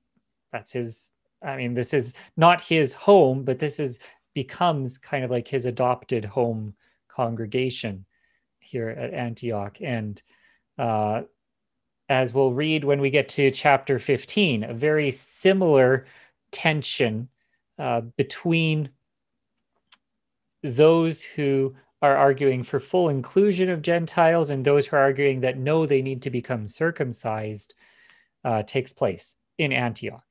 that's 0.52 0.72
his 0.72 1.10
I 1.42 1.56
mean 1.56 1.74
this 1.74 1.94
is 1.94 2.14
not 2.36 2.62
his 2.62 2.92
home 2.92 3.42
but 3.42 3.58
this 3.58 3.80
is 3.80 3.98
becomes 4.34 4.98
kind 4.98 5.24
of 5.24 5.30
like 5.30 5.48
his 5.48 5.66
adopted 5.66 6.24
home 6.24 6.74
congregation 7.08 8.04
here 8.58 8.90
at 8.90 9.14
Antioch 9.14 9.78
and 9.80 10.22
uh, 10.78 11.22
as 12.08 12.34
we'll 12.34 12.52
read 12.52 12.84
when 12.84 13.00
we 13.00 13.10
get 13.10 13.28
to 13.30 13.50
chapter 13.50 13.98
15 13.98 14.64
a 14.64 14.74
very 14.74 15.10
similar 15.10 16.06
tension 16.50 17.28
uh, 17.78 18.00
between 18.16 18.90
those 20.62 21.23
who 21.23 21.75
are 22.02 22.16
arguing 22.16 22.62
for 22.62 22.78
full 22.78 23.09
inclusion 23.09 23.71
of 23.71 23.83
Gentiles 23.83 24.50
and 24.50 24.64
those 24.64 24.87
who 24.87 24.97
are 24.97 25.00
arguing 25.00 25.40
that 25.40 25.59
no, 25.59 25.87
they 25.87 26.02
need 26.02 26.23
to 26.23 26.30
become 26.30 26.66
circumcised 26.66 27.75
uh, 28.45 28.62
takes 28.62 28.92
place 28.92 29.37
in 29.59 29.73
Antioch. 29.73 30.25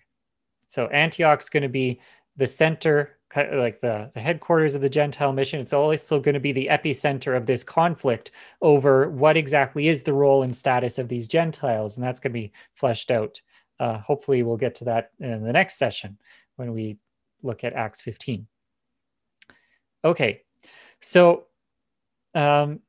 So 0.67 0.87
Antioch's 0.87 1.49
going 1.49 1.63
to 1.63 1.69
be 1.69 1.99
the 2.37 2.47
center, 2.47 3.17
like 3.35 3.81
the, 3.81 4.11
the 4.13 4.19
headquarters 4.19 4.75
of 4.75 4.81
the 4.81 4.89
Gentile 4.89 5.33
mission. 5.33 5.59
It's 5.59 5.73
also 5.73 6.19
going 6.19 6.33
to 6.33 6.39
be 6.39 6.51
the 6.51 6.67
epicenter 6.71 7.35
of 7.35 7.45
this 7.45 7.63
conflict 7.63 8.31
over 8.61 9.09
what 9.09 9.37
exactly 9.37 9.87
is 9.87 10.03
the 10.03 10.13
role 10.13 10.43
and 10.43 10.55
status 10.55 10.97
of 10.99 11.07
these 11.07 11.27
Gentiles. 11.27 11.97
And 11.97 12.05
that's 12.05 12.19
going 12.19 12.31
to 12.31 12.39
be 12.39 12.51
fleshed 12.73 13.11
out. 13.11 13.41
Uh, 13.79 13.97
hopefully, 13.97 14.43
we'll 14.43 14.57
get 14.57 14.75
to 14.75 14.85
that 14.85 15.11
in 15.19 15.43
the 15.43 15.53
next 15.53 15.77
session 15.77 16.17
when 16.55 16.73
we 16.73 16.97
look 17.45 17.63
at 17.63 17.73
Acts 17.73 18.01
15. 18.01 18.47
Okay, 20.03 20.41
so 20.99 21.45
um, 22.33 22.79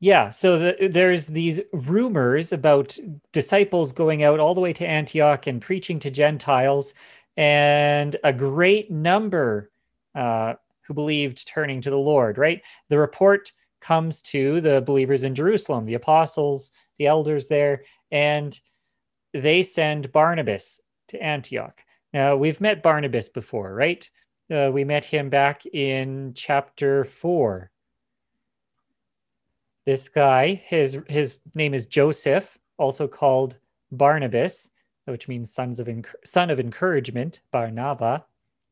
yeah, 0.00 0.30
so 0.30 0.58
the, 0.58 0.88
there's 0.88 1.26
these 1.26 1.60
rumors 1.72 2.52
about 2.52 2.98
disciples 3.32 3.92
going 3.92 4.22
out 4.22 4.40
all 4.40 4.54
the 4.54 4.60
way 4.60 4.72
to 4.74 4.86
Antioch 4.86 5.46
and 5.46 5.62
preaching 5.62 5.98
to 6.00 6.10
Gentiles, 6.10 6.94
and 7.36 8.16
a 8.24 8.32
great 8.32 8.90
number 8.90 9.70
uh, 10.14 10.54
who 10.82 10.94
believed 10.94 11.46
turning 11.46 11.80
to 11.82 11.90
the 11.90 11.96
Lord, 11.96 12.38
right? 12.38 12.62
The 12.88 12.98
report 12.98 13.52
comes 13.80 14.22
to 14.22 14.60
the 14.60 14.80
believers 14.80 15.24
in 15.24 15.34
Jerusalem, 15.34 15.86
the 15.86 15.94
apostles, 15.94 16.72
the 16.98 17.06
elders 17.06 17.48
there, 17.48 17.84
and 18.10 18.58
they 19.32 19.62
send 19.62 20.12
Barnabas 20.12 20.80
to 21.08 21.22
Antioch. 21.22 21.80
Now, 22.16 22.34
we've 22.34 22.60
met 22.60 22.82
Barnabas 22.82 23.28
before, 23.28 23.74
right? 23.74 24.08
Uh, 24.50 24.70
we 24.72 24.84
met 24.84 25.04
him 25.04 25.28
back 25.28 25.66
in 25.66 26.32
chapter 26.34 27.04
four 27.04 27.70
this 29.86 30.08
guy, 30.08 30.60
his 30.66 30.98
his 31.08 31.38
name 31.54 31.72
is 31.72 31.86
Joseph, 31.86 32.58
also 32.76 33.06
called 33.06 33.56
Barnabas, 33.92 34.72
which 35.04 35.28
means 35.28 35.54
sons 35.54 35.78
of 35.78 35.88
son 36.24 36.50
of 36.50 36.58
encouragement, 36.60 37.40
Barnava, 37.54 38.24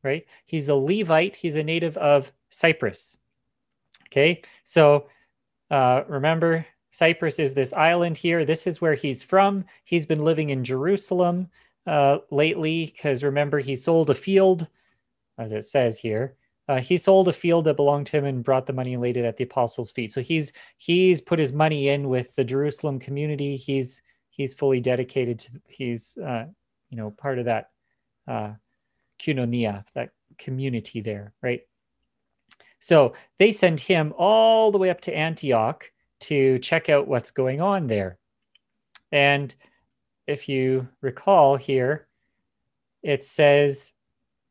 right? 0.03 0.25
He's 0.45 0.67
a 0.69 0.75
Levite. 0.75 1.37
He's 1.37 1.55
a 1.55 1.63
native 1.63 1.95
of 1.97 2.33
Cyprus. 2.49 3.17
Okay, 4.07 4.41
so 4.65 5.07
uh, 5.71 6.03
remember, 6.07 6.65
Cyprus 6.91 7.39
is 7.39 7.53
this 7.53 7.73
island 7.73 8.17
here. 8.17 8.43
This 8.43 8.67
is 8.67 8.81
where 8.81 8.95
he's 8.95 9.23
from. 9.23 9.65
He's 9.85 10.05
been 10.05 10.23
living 10.23 10.49
in 10.49 10.65
Jerusalem 10.65 11.49
uh, 11.87 12.19
lately 12.31 12.87
because 12.87 13.23
remember, 13.23 13.59
he 13.59 13.75
sold 13.75 14.09
a 14.09 14.15
field, 14.15 14.67
as 15.37 15.51
it 15.51 15.65
says 15.65 15.99
here, 15.99 16.35
uh, 16.67 16.79
he 16.79 16.97
sold 16.97 17.27
a 17.27 17.33
field 17.33 17.65
that 17.65 17.75
belonged 17.75 18.07
to 18.07 18.17
him 18.17 18.25
and 18.25 18.43
brought 18.43 18.65
the 18.65 18.73
money 18.73 18.93
and 18.93 19.01
laid 19.01 19.17
it 19.17 19.25
at 19.25 19.37
the 19.37 19.43
apostles' 19.43 19.91
feet. 19.91 20.11
So 20.11 20.21
he's 20.21 20.51
he's 20.77 21.21
put 21.21 21.37
his 21.37 21.53
money 21.53 21.89
in 21.89 22.09
with 22.09 22.35
the 22.35 22.43
Jerusalem 22.43 22.99
community. 22.99 23.55
He's 23.55 24.01
he's 24.29 24.53
fully 24.53 24.79
dedicated 24.79 25.39
to. 25.39 25.51
He's 25.67 26.17
uh, 26.17 26.45
you 26.89 26.97
know 26.97 27.11
part 27.11 27.37
of 27.37 27.45
that 27.45 27.69
uh, 28.27 28.53
koinonia, 29.19 29.85
that 29.93 30.09
community 30.39 31.01
there, 31.01 31.33
right? 31.41 31.61
So 32.79 33.13
they 33.37 33.51
send 33.51 33.79
him 33.79 34.13
all 34.17 34.71
the 34.71 34.77
way 34.77 34.89
up 34.89 35.01
to 35.01 35.15
Antioch 35.15 35.91
to 36.21 36.59
check 36.59 36.89
out 36.89 37.07
what's 37.07 37.31
going 37.31 37.61
on 37.61 37.87
there. 37.87 38.17
And 39.11 39.53
if 40.27 40.49
you 40.49 40.87
recall 41.01 41.55
here, 41.55 42.07
it 43.03 43.23
says 43.23 43.93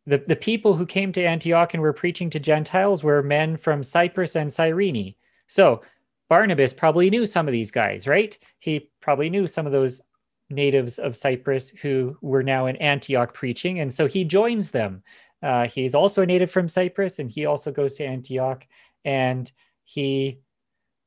the, 0.07 0.19
the 0.19 0.37
people 0.37 0.75
who 0.75 0.87
came 0.87 1.13
to 1.13 1.25
Antioch 1.25 1.75
and 1.75 1.83
were 1.83 1.93
preaching 1.93 2.31
to 2.31 2.41
Gentiles 2.41 3.03
were 3.03 3.23
men 3.23 3.57
from 3.57 3.83
Cyprus 3.83 4.37
and 4.37 4.53
Cyrene. 4.53 5.15
So 5.49 5.83
Barnabas 6.29 6.73
probably 6.73 7.11
knew 7.11 7.27
some 7.27 7.49
of 7.49 7.53
these 7.53 7.71
guys, 7.71 8.07
right? 8.07 8.39
He 8.59 8.91
probably 9.01 9.31
knew 9.31 9.47
some 9.47 9.67
of 9.67 9.73
those 9.73 10.03
natives 10.51 10.99
of 10.99 11.17
Cyprus 11.17 11.71
who 11.71 12.17
were 12.21 12.43
now 12.43 12.67
in 12.67 12.77
Antioch 12.77 13.35
preaching. 13.35 13.81
And 13.81 13.93
so 13.93 14.07
he 14.07 14.25
joins 14.25 14.71
them. 14.71 15.03
Uh, 15.43 15.67
he's 15.69 15.95
also 15.95 16.23
a 16.23 16.27
native 16.27 16.51
from 16.51 16.69
Cyprus 16.69 17.19
and 17.19 17.31
he 17.31 17.47
also 17.47 17.73
goes 17.73 17.95
to 17.97 18.05
Antioch 18.05 18.65
and 19.05 19.51
he 19.85 20.41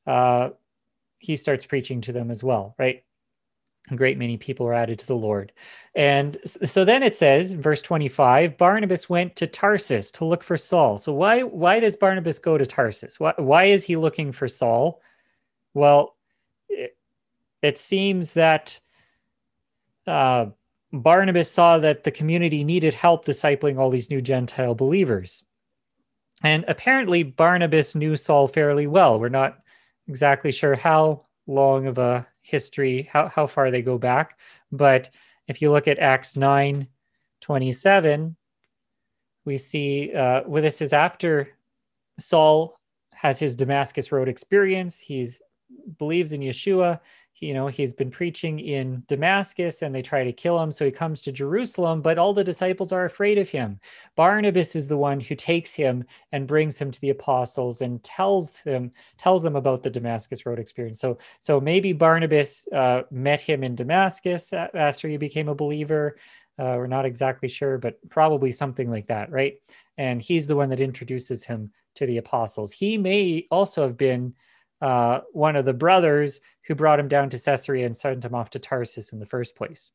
uh, 0.06 0.50
he 1.20 1.36
starts 1.36 1.66
preaching 1.66 2.02
to 2.02 2.14
them 2.14 2.32
as 2.32 2.44
well, 2.44 2.76
right? 2.78 3.04
A 3.90 3.96
great 3.96 4.18
many 4.18 4.38
people 4.38 4.66
were 4.66 4.74
added 4.74 5.00
to 5.00 5.08
the 5.08 5.16
Lord. 5.16 5.52
And 5.96 6.38
so 6.46 6.84
then 6.84 7.04
it 7.04 7.16
says, 7.16 7.54
verse 7.54 7.82
25, 7.82 8.58
Barnabas 8.58 9.10
went 9.10 9.36
to 9.38 9.48
Tarsus 9.48 10.12
to 10.12 10.26
look 10.26 10.44
for 10.44 10.58
Saul. 10.58 10.98
So 10.98 11.14
why 11.14 11.44
why 11.44 11.80
does 11.80 11.96
Barnabas 11.96 12.40
go 12.40 12.58
to 12.58 12.66
Tarsus? 12.66 13.20
Why, 13.20 13.34
why 13.38 13.66
is 13.66 13.84
he 13.84 13.96
looking 13.96 14.32
for 14.32 14.48
Saul? 14.48 15.02
Well, 15.74 16.16
it, 16.70 16.98
it 17.62 17.78
seems 17.80 18.34
that 18.34 18.80
uh, 20.06 20.48
Barnabas 20.92 21.52
saw 21.52 21.78
that 21.80 22.04
the 22.04 22.12
community 22.12 22.64
needed 22.64 22.94
help 22.94 23.26
discipling 23.26 23.78
all 23.78 23.90
these 23.90 24.10
new 24.10 24.22
Gentile 24.22 24.76
believers. 24.76 25.46
And 26.44 26.66
apparently, 26.68 27.24
Barnabas 27.24 27.96
knew 27.96 28.16
Saul 28.16 28.48
fairly 28.48 28.86
well. 28.86 29.20
We're 29.20 29.30
not 29.30 29.60
exactly 30.08 30.52
sure 30.52 30.76
how 30.76 31.26
long 31.48 31.88
of 31.88 31.98
a 31.98 32.28
history, 32.48 33.10
how, 33.12 33.28
how 33.28 33.46
far 33.46 33.70
they 33.70 33.82
go 33.82 33.98
back. 33.98 34.40
But 34.72 35.10
if 35.48 35.62
you 35.62 35.72
look 35.72 35.88
at 35.88 36.00
Acts 36.00 36.38
9 36.38 36.88
27, 37.42 38.36
we 39.46 39.58
see 39.58 40.14
uh, 40.14 40.42
well, 40.48 40.62
this 40.62 40.82
is 40.82 40.94
after 40.94 41.50
Saul 42.20 42.80
has 43.12 43.38
his 43.40 43.56
Damascus 43.56 44.12
Road 44.12 44.28
experience. 44.28 44.98
He's 44.98 45.42
believes 45.98 46.34
in 46.34 46.42
Yeshua 46.42 47.00
you 47.40 47.54
know 47.54 47.68
he's 47.68 47.94
been 47.94 48.12
preaching 48.12 48.60
in 48.60 49.04
damascus 49.08 49.82
and 49.82 49.94
they 49.94 50.02
try 50.02 50.24
to 50.24 50.34
kill 50.34 50.62
him. 50.62 50.72
So 50.72 50.86
he 50.86 50.92
comes 50.92 51.22
to 51.24 51.32
jerusalem 51.32 52.02
but 52.02 52.18
all 52.18 52.34
the 52.34 52.44
disciples 52.44 52.92
are 52.92 53.06
afraid 53.06 53.38
of 53.38 53.50
him. 53.50 53.80
Barnabas 54.16 54.76
is 54.76 54.88
the 54.88 54.98
one 54.98 55.20
who 55.20 55.36
takes 55.36 55.74
him 55.74 56.04
and 56.32 56.48
brings 56.48 56.78
him 56.78 56.92
to 56.92 57.02
the 57.02 57.12
apostles 57.12 57.82
and 57.82 58.02
tells 58.04 58.62
them 58.62 58.92
tells 59.18 59.44
them 59.44 59.56
about 59.56 59.84
the 59.84 59.90
damascus 59.90 60.46
road 60.46 60.60
experience. 60.60 61.00
So 61.00 61.18
so 61.40 61.60
maybe 61.60 61.94
barnabas 61.94 62.68
uh, 62.74 63.04
met 63.12 63.42
him 63.42 63.64
in 63.64 63.76
damascus 63.76 64.54
after 64.54 65.08
he 65.08 65.18
became 65.18 65.50
a 65.50 65.56
believer. 65.56 66.18
Uh, 66.60 66.74
we're 66.78 66.88
not 66.88 67.06
exactly 67.06 67.48
sure 67.50 67.78
but 67.78 67.98
probably 68.10 68.52
something 68.52 68.90
like 68.90 69.08
that 69.08 69.32
right? 69.32 69.56
And 69.98 70.22
he's 70.22 70.48
the 70.48 70.56
one 70.56 70.70
that 70.70 70.80
introduces 70.80 71.44
him 71.44 71.72
to 71.96 72.06
the 72.06 72.18
apostles. 72.18 72.72
He 72.72 72.98
may 72.98 73.48
also 73.50 73.82
have 73.82 73.98
been 73.98 74.34
uh, 74.82 75.22
one 75.34 75.56
of 75.56 75.66
the 75.66 75.74
brothers 75.74 76.40
who 76.64 76.76
brought 76.76 77.00
him 77.00 77.08
down 77.08 77.30
to 77.30 77.40
Caesarea 77.40 77.86
and 77.86 77.96
sent 77.96 78.24
him 78.24 78.36
off 78.36 78.50
to 78.52 78.60
Tarsus 78.60 79.14
in 79.14 79.20
the 79.20 79.26
first 79.26 79.56
place. 79.56 79.92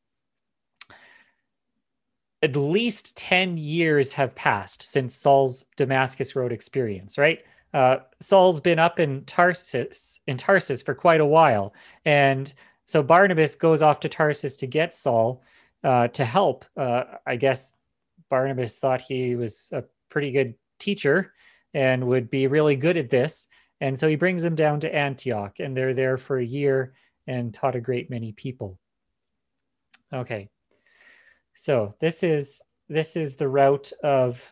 At 2.41 2.55
least 2.55 3.15
10 3.15 3.57
years 3.57 4.11
have 4.13 4.35
passed 4.35 4.81
since 4.81 5.15
Saul's 5.15 5.65
Damascus 5.77 6.35
Road 6.35 6.51
experience, 6.51 7.17
right? 7.17 7.39
Uh, 7.73 7.97
Saul's 8.19 8.59
been 8.59 8.79
up 8.79 8.99
in 8.99 9.23
Tarsus 9.25 10.19
in 10.27 10.37
Tarsus 10.37 10.81
for 10.81 10.93
quite 10.93 11.21
a 11.21 11.25
while, 11.25 11.73
and 12.05 12.53
so 12.85 13.01
Barnabas 13.01 13.55
goes 13.55 13.81
off 13.81 13.99
to 14.01 14.09
Tarsus 14.09 14.57
to 14.57 14.67
get 14.67 14.93
Saul 14.93 15.41
uh, 15.83 16.09
to 16.09 16.25
help. 16.25 16.65
Uh, 16.77 17.03
I 17.25 17.35
guess 17.35 17.73
Barnabas 18.29 18.77
thought 18.77 19.01
he 19.01 19.35
was 19.35 19.69
a 19.71 19.83
pretty 20.09 20.31
good 20.31 20.53
teacher 20.79 21.33
and 21.73 22.05
would 22.07 22.29
be 22.29 22.47
really 22.47 22.75
good 22.75 22.97
at 22.97 23.09
this, 23.09 23.47
and 23.81 23.97
so 23.97 24.07
he 24.07 24.15
brings 24.15 24.43
them 24.43 24.55
down 24.55 24.79
to 24.81 24.93
Antioch, 24.93 25.59
and 25.59 25.75
they're 25.75 25.93
there 25.93 26.17
for 26.17 26.37
a 26.37 26.45
year 26.45 26.93
and 27.27 27.53
taught 27.53 27.75
a 27.75 27.81
great 27.81 28.09
many 28.09 28.31
people. 28.31 28.79
Okay. 30.13 30.49
So 31.55 31.95
this 31.99 32.23
is 32.23 32.61
this 32.89 33.15
is 33.15 33.35
the 33.35 33.47
route 33.47 33.91
of 34.03 34.43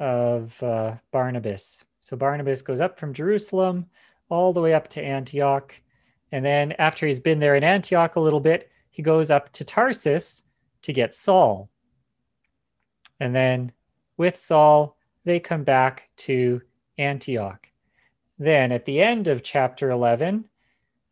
of 0.00 0.60
uh, 0.62 0.96
Barnabas. 1.12 1.84
So 2.00 2.16
Barnabas 2.16 2.62
goes 2.62 2.80
up 2.80 2.98
from 2.98 3.14
Jerusalem 3.14 3.86
all 4.28 4.52
the 4.52 4.60
way 4.60 4.74
up 4.74 4.88
to 4.88 5.02
Antioch, 5.02 5.74
And 6.32 6.44
then 6.44 6.72
after 6.72 7.06
he's 7.06 7.20
been 7.20 7.38
there 7.38 7.54
in 7.54 7.62
Antioch 7.62 8.16
a 8.16 8.20
little 8.20 8.40
bit, 8.40 8.70
he 8.90 9.02
goes 9.02 9.30
up 9.30 9.52
to 9.52 9.64
Tarsus 9.64 10.44
to 10.82 10.92
get 10.92 11.14
Saul. 11.14 11.70
And 13.20 13.34
then 13.34 13.72
with 14.16 14.36
Saul, 14.36 14.96
they 15.24 15.38
come 15.38 15.62
back 15.62 16.08
to 16.16 16.62
Antioch. 16.98 17.68
Then 18.42 18.72
at 18.72 18.84
the 18.86 19.00
end 19.00 19.28
of 19.28 19.44
chapter 19.44 19.90
11, 19.90 20.44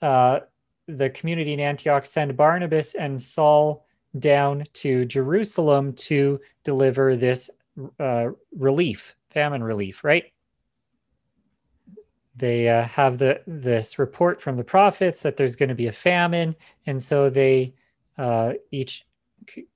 uh, 0.02 0.40
the 0.88 1.10
community 1.10 1.52
in 1.52 1.60
Antioch 1.60 2.04
send 2.04 2.36
Barnabas 2.36 2.96
and 2.96 3.22
Saul 3.22 3.86
down 4.18 4.64
to 4.72 5.04
Jerusalem 5.04 5.92
to 5.92 6.40
deliver 6.64 7.14
this 7.14 7.48
uh, 8.00 8.30
relief, 8.50 9.14
famine 9.30 9.62
relief, 9.62 10.02
right? 10.02 10.24
They 12.34 12.68
uh, 12.68 12.82
have 12.82 13.18
the 13.18 13.42
this 13.46 14.00
report 14.00 14.42
from 14.42 14.56
the 14.56 14.64
prophets 14.64 15.22
that 15.22 15.36
there's 15.36 15.54
going 15.54 15.68
to 15.68 15.74
be 15.76 15.86
a 15.86 15.92
famine, 15.92 16.56
and 16.86 17.00
so 17.00 17.30
they 17.30 17.74
uh, 18.18 18.54
each 18.72 19.06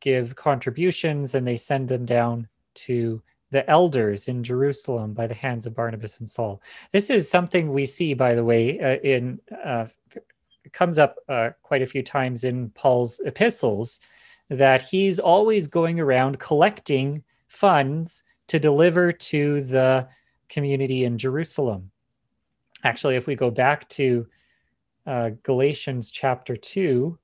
give 0.00 0.34
contributions 0.34 1.36
and 1.36 1.46
they 1.46 1.56
send 1.56 1.88
them 1.88 2.04
down 2.04 2.48
to 2.74 3.22
the 3.54 3.70
elders 3.70 4.26
in 4.26 4.42
Jerusalem 4.42 5.12
by 5.12 5.28
the 5.28 5.34
hands 5.34 5.64
of 5.64 5.76
Barnabas 5.76 6.18
and 6.18 6.28
Saul. 6.28 6.60
This 6.90 7.08
is 7.08 7.30
something 7.30 7.72
we 7.72 7.86
see, 7.86 8.12
by 8.12 8.34
the 8.34 8.44
way, 8.44 8.80
uh, 8.80 8.98
in 9.08 9.40
uh, 9.64 9.86
comes 10.72 10.98
up 10.98 11.14
uh, 11.28 11.50
quite 11.62 11.80
a 11.80 11.86
few 11.86 12.02
times 12.02 12.42
in 12.42 12.70
Paul's 12.70 13.20
epistles 13.24 14.00
that 14.50 14.82
he's 14.82 15.20
always 15.20 15.68
going 15.68 16.00
around 16.00 16.40
collecting 16.40 17.22
funds 17.46 18.24
to 18.48 18.58
deliver 18.58 19.12
to 19.12 19.62
the 19.62 20.08
community 20.48 21.04
in 21.04 21.16
Jerusalem. 21.16 21.92
Actually, 22.82 23.14
if 23.14 23.28
we 23.28 23.36
go 23.36 23.52
back 23.52 23.88
to 23.90 24.26
uh, 25.06 25.30
Galatians 25.44 26.10
chapter 26.10 26.56
2, 26.56 27.16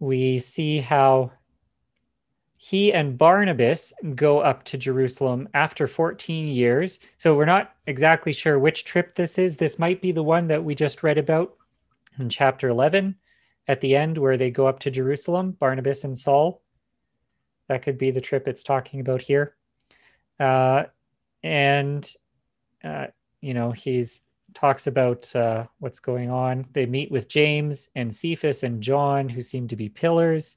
we 0.00 0.40
see 0.40 0.80
how 0.80 1.30
he 2.64 2.94
and 2.94 3.18
Barnabas 3.18 3.92
go 4.14 4.38
up 4.38 4.64
to 4.64 4.78
Jerusalem 4.78 5.50
after 5.52 5.86
14 5.86 6.48
years. 6.48 6.98
So 7.18 7.36
we're 7.36 7.44
not 7.44 7.74
exactly 7.86 8.32
sure 8.32 8.58
which 8.58 8.86
trip 8.86 9.14
this 9.14 9.36
is. 9.36 9.58
This 9.58 9.78
might 9.78 10.00
be 10.00 10.12
the 10.12 10.22
one 10.22 10.48
that 10.48 10.64
we 10.64 10.74
just 10.74 11.02
read 11.02 11.18
about 11.18 11.56
in 12.18 12.30
chapter 12.30 12.70
11 12.70 13.16
at 13.68 13.82
the 13.82 13.94
end 13.94 14.16
where 14.16 14.38
they 14.38 14.50
go 14.50 14.66
up 14.66 14.80
to 14.80 14.90
Jerusalem, 14.90 15.50
Barnabas 15.60 16.04
and 16.04 16.16
Saul. 16.16 16.62
That 17.68 17.82
could 17.82 17.98
be 17.98 18.10
the 18.10 18.22
trip 18.22 18.48
it's 18.48 18.64
talking 18.64 19.00
about 19.00 19.20
here. 19.20 19.56
Uh, 20.40 20.84
and, 21.42 22.10
uh, 22.82 23.08
you 23.42 23.52
know, 23.52 23.72
he's 23.72 24.22
talks 24.54 24.86
about 24.86 25.36
uh, 25.36 25.66
what's 25.80 26.00
going 26.00 26.30
on. 26.30 26.64
They 26.72 26.86
meet 26.86 27.10
with 27.10 27.28
James 27.28 27.90
and 27.94 28.14
Cephas 28.14 28.62
and 28.62 28.82
John, 28.82 29.28
who 29.28 29.42
seem 29.42 29.68
to 29.68 29.76
be 29.76 29.90
pillars. 29.90 30.56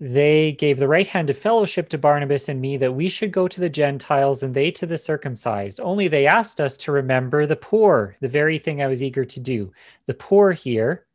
They 0.00 0.52
gave 0.52 0.78
the 0.78 0.88
right 0.88 1.06
hand 1.06 1.30
of 1.30 1.38
fellowship 1.38 1.88
to 1.90 1.98
Barnabas 1.98 2.48
and 2.48 2.60
me 2.60 2.76
that 2.78 2.92
we 2.92 3.08
should 3.08 3.30
go 3.30 3.46
to 3.46 3.60
the 3.60 3.68
Gentiles 3.68 4.42
and 4.42 4.52
they 4.52 4.70
to 4.72 4.86
the 4.86 4.98
circumcised. 4.98 5.80
Only 5.80 6.08
they 6.08 6.26
asked 6.26 6.60
us 6.60 6.76
to 6.78 6.92
remember 6.92 7.46
the 7.46 7.56
poor, 7.56 8.16
the 8.20 8.28
very 8.28 8.58
thing 8.58 8.82
I 8.82 8.88
was 8.88 9.02
eager 9.02 9.24
to 9.24 9.40
do. 9.40 9.72
The 10.06 10.14
poor 10.14 10.52
here, 10.52 11.06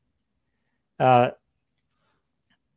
uh, 0.99 1.31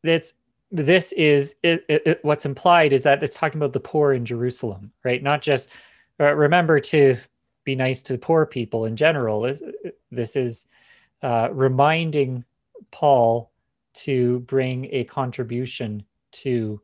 it's 0.02 0.34
this 0.72 1.12
is 1.12 1.54
it, 1.62 1.84
it, 1.88 2.02
it, 2.06 2.18
what's 2.22 2.46
implied 2.46 2.92
is 2.92 3.04
that 3.04 3.22
it's 3.22 3.36
talking 3.36 3.60
about 3.60 3.72
the 3.72 3.80
poor 3.80 4.12
in 4.12 4.24
Jerusalem, 4.24 4.90
right? 5.04 5.22
Not 5.22 5.42
just 5.42 5.70
uh, 6.18 6.32
remember 6.34 6.80
to 6.80 7.16
be 7.64 7.76
nice 7.76 8.02
to 8.04 8.18
poor 8.18 8.44
people 8.44 8.86
in 8.86 8.96
general. 8.96 9.56
This 10.10 10.34
is 10.34 10.66
uh, 11.22 11.50
reminding 11.52 12.44
Paul 12.90 13.51
to 13.94 14.40
bring 14.40 14.88
a 14.92 15.04
contribution 15.04 16.04
to 16.32 16.80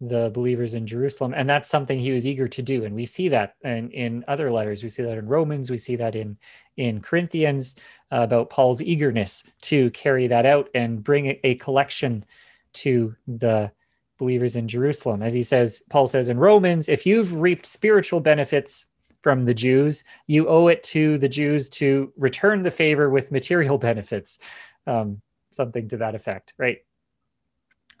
the 0.00 0.30
believers 0.32 0.74
in 0.74 0.86
Jerusalem. 0.86 1.34
And 1.36 1.48
that's 1.48 1.68
something 1.68 1.98
he 1.98 2.12
was 2.12 2.26
eager 2.26 2.48
to 2.48 2.62
do. 2.62 2.84
And 2.84 2.94
we 2.94 3.04
see 3.04 3.28
that 3.28 3.56
in, 3.62 3.90
in 3.90 4.24
other 4.28 4.50
letters. 4.50 4.82
We 4.82 4.88
see 4.88 5.02
that 5.02 5.18
in 5.18 5.26
Romans. 5.26 5.70
We 5.70 5.76
see 5.76 5.96
that 5.96 6.14
in, 6.14 6.38
in 6.78 7.02
Corinthians 7.02 7.76
uh, 8.10 8.20
about 8.22 8.48
Paul's 8.48 8.80
eagerness 8.80 9.42
to 9.62 9.90
carry 9.90 10.26
that 10.28 10.46
out 10.46 10.70
and 10.74 11.04
bring 11.04 11.38
a, 11.44 11.54
collection 11.56 12.24
to 12.72 13.14
the 13.26 13.70
believers 14.18 14.56
in 14.56 14.68
Jerusalem. 14.68 15.22
As 15.22 15.34
he 15.34 15.42
says, 15.42 15.82
Paul 15.90 16.06
says 16.06 16.28
in 16.28 16.38
Romans, 16.38 16.88
if 16.88 17.04
you've 17.04 17.34
reaped 17.34 17.66
spiritual 17.66 18.20
benefits 18.20 18.86
from 19.22 19.44
the 19.44 19.54
Jews, 19.54 20.04
you 20.26 20.48
owe 20.48 20.68
it 20.68 20.82
to 20.84 21.18
the 21.18 21.28
Jews 21.28 21.68
to 21.70 22.12
return 22.16 22.62
the 22.62 22.70
favor 22.70 23.10
with 23.10 23.32
material 23.32 23.76
benefits, 23.90 24.38
um, 24.86 25.20
something 25.50 25.88
to 25.88 25.96
that 25.98 26.14
effect, 26.14 26.54
right? 26.58 26.78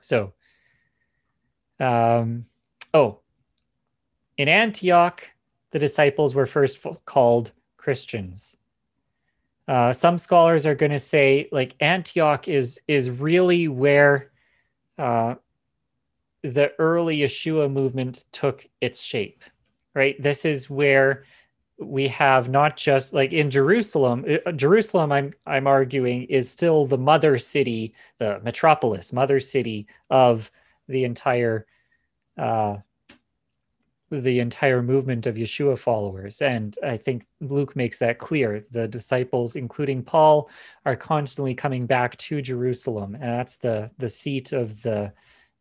So, 0.00 0.32
um, 1.78 2.46
oh, 2.94 3.20
in 4.36 4.48
Antioch, 4.48 5.28
the 5.70 5.78
disciples 5.78 6.34
were 6.34 6.46
first 6.46 6.84
called 7.04 7.52
Christians. 7.76 8.56
Uh, 9.68 9.92
some 9.92 10.18
scholars 10.18 10.66
are 10.66 10.74
going 10.74 10.92
to 10.92 10.98
say 10.98 11.48
like 11.52 11.76
Antioch 11.80 12.48
is 12.48 12.80
is 12.88 13.08
really 13.08 13.68
where 13.68 14.32
uh, 14.98 15.36
the 16.42 16.72
early 16.78 17.18
Yeshua 17.18 17.70
movement 17.70 18.24
took 18.32 18.66
its 18.80 19.00
shape 19.00 19.44
right? 19.94 20.20
This 20.22 20.44
is 20.44 20.70
where 20.70 21.24
we 21.80 22.08
have 22.08 22.48
not 22.48 22.76
just 22.76 23.12
like 23.14 23.32
in 23.32 23.50
Jerusalem. 23.50 24.24
Uh, 24.46 24.52
Jerusalem, 24.52 25.12
I'm 25.12 25.32
I'm 25.46 25.66
arguing, 25.66 26.24
is 26.24 26.50
still 26.50 26.86
the 26.86 26.98
mother 26.98 27.38
city, 27.38 27.94
the 28.18 28.40
metropolis, 28.44 29.12
mother 29.12 29.40
city 29.40 29.86
of 30.10 30.50
the 30.88 31.04
entire 31.04 31.66
uh, 32.36 32.76
the 34.10 34.40
entire 34.40 34.82
movement 34.82 35.26
of 35.26 35.36
Yeshua 35.36 35.78
followers. 35.78 36.42
And 36.42 36.76
I 36.84 36.96
think 36.96 37.26
Luke 37.40 37.76
makes 37.76 37.98
that 37.98 38.18
clear. 38.18 38.62
The 38.72 38.88
disciples, 38.88 39.56
including 39.56 40.02
Paul, 40.02 40.50
are 40.84 40.96
constantly 40.96 41.54
coming 41.54 41.86
back 41.86 42.16
to 42.18 42.42
Jerusalem, 42.42 43.14
and 43.14 43.24
that's 43.24 43.56
the 43.56 43.90
the 43.98 44.08
seat 44.08 44.52
of 44.52 44.82
the 44.82 45.12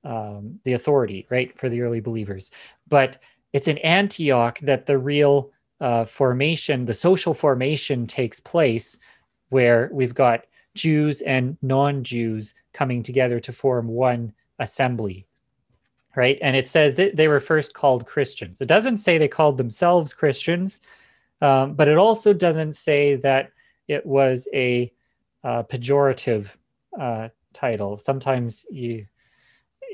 um, 0.04 0.60
the 0.66 0.74
authority, 0.74 1.28
right, 1.30 1.58
for 1.58 1.70
the 1.70 1.82
early 1.82 2.02
believers. 2.02 2.52
But 2.88 3.22
it's 3.54 3.68
in 3.68 3.78
Antioch 3.80 4.60
that 4.60 4.86
the 4.86 4.98
real 4.98 5.52
uh, 5.82 6.06
formation, 6.06 6.86
the 6.86 6.94
social 6.94 7.34
formation 7.34 8.08
takes 8.08 8.40
place, 8.40 8.98
where 9.50 9.90
we've 9.92 10.16
got 10.16 10.46
Jews 10.76 11.22
and 11.22 11.58
non 11.62 12.04
Jews 12.04 12.54
coming 12.74 13.04
together 13.04 13.40
to 13.42 13.52
form 13.52 13.88
one 13.88 14.34
assembly. 14.60 15.26
Right. 16.16 16.38
And 16.42 16.56
it 16.56 16.68
says 16.68 16.96
that 16.96 17.16
they 17.16 17.28
were 17.28 17.40
first 17.40 17.74
called 17.74 18.06
Christians. 18.06 18.60
It 18.62 18.68
doesn't 18.68 18.98
say 18.98 19.18
they 19.18 19.28
called 19.28 19.58
themselves 19.58 20.14
Christians, 20.14 20.82
um, 21.42 21.76
but 21.76 21.88
it 21.88 21.98
also 21.98 22.34
doesn't 22.34 22.74
say 22.74 23.16
that 23.18 23.52
it 23.88 24.06
was 24.06 24.48
a 24.54 24.92
uh, 25.44 25.64
pejorative 25.64 26.56
uh, 27.00 27.30
title. 27.54 27.98
Sometimes 27.98 28.66
you 28.70 29.06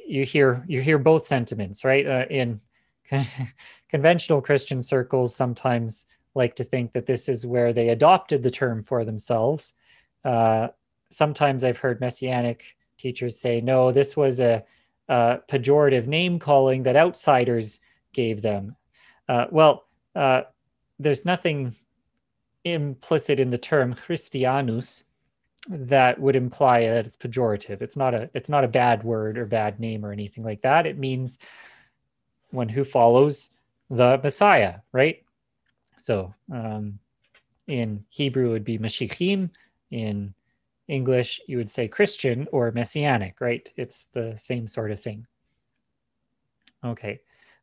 you 0.07 0.23
hear 0.23 0.63
you 0.67 0.81
hear 0.81 0.97
both 0.97 1.25
sentiments, 1.25 1.83
right? 1.83 2.05
Uh, 2.05 2.25
in 2.29 2.61
conventional 3.95 4.41
Christian 4.41 4.81
circles 4.81 5.33
sometimes 5.33 6.05
like 6.33 6.53
to 6.57 6.65
think 6.65 6.91
that 6.91 7.05
this 7.05 7.29
is 7.29 7.45
where 7.45 7.71
they 7.71 7.87
adopted 7.87 8.43
the 8.43 8.51
term 8.51 8.83
for 8.83 9.05
themselves. 9.05 9.71
Uh, 10.25 10.67
sometimes 11.09 11.63
I've 11.63 11.77
heard 11.77 12.01
messianic 12.01 12.75
teachers 12.97 13.39
say, 13.39 13.61
no, 13.61 13.93
this 13.93 14.17
was 14.17 14.41
a, 14.41 14.65
a 15.07 15.39
pejorative 15.49 16.07
name 16.07 16.39
calling 16.39 16.83
that 16.83 16.97
outsiders 16.97 17.79
gave 18.11 18.41
them. 18.41 18.75
Uh, 19.29 19.45
well, 19.49 19.85
uh, 20.13 20.41
there's 20.99 21.23
nothing 21.23 21.73
implicit 22.65 23.39
in 23.39 23.49
the 23.49 23.57
term 23.57 23.95
Christianus 23.95 25.05
that 25.69 26.19
would 26.19 26.35
imply 26.35 26.81
that 26.81 27.05
it's 27.05 27.15
pejorative. 27.15 27.81
It's 27.81 27.95
not 27.95 28.13
a 28.13 28.29
it's 28.33 28.49
not 28.49 28.65
a 28.65 28.67
bad 28.67 29.05
word 29.05 29.37
or 29.37 29.45
bad 29.45 29.79
name 29.79 30.05
or 30.05 30.11
anything 30.11 30.43
like 30.43 30.63
that. 30.63 30.85
It 30.85 30.97
means 30.97 31.37
one 32.51 32.67
who 32.67 32.83
follows 32.83 33.51
the 33.89 34.19
Messiah, 34.23 34.75
right? 34.91 35.23
So 35.99 36.33
um, 36.51 36.99
in 37.67 38.05
Hebrew, 38.09 38.49
it 38.49 38.51
would 38.51 38.63
be 38.63 38.79
Mashiachim. 38.79 39.49
In 39.91 40.33
English, 40.87 41.41
you 41.47 41.57
would 41.57 41.71
say 41.71 41.87
Christian 41.87 42.47
or 42.51 42.71
Messianic, 42.71 43.39
right? 43.39 43.67
It's 43.75 44.05
the 44.13 44.35
same 44.37 44.67
sort 44.67 44.91
of 44.91 44.99
thing. 44.99 45.25
Okay. 46.83 47.21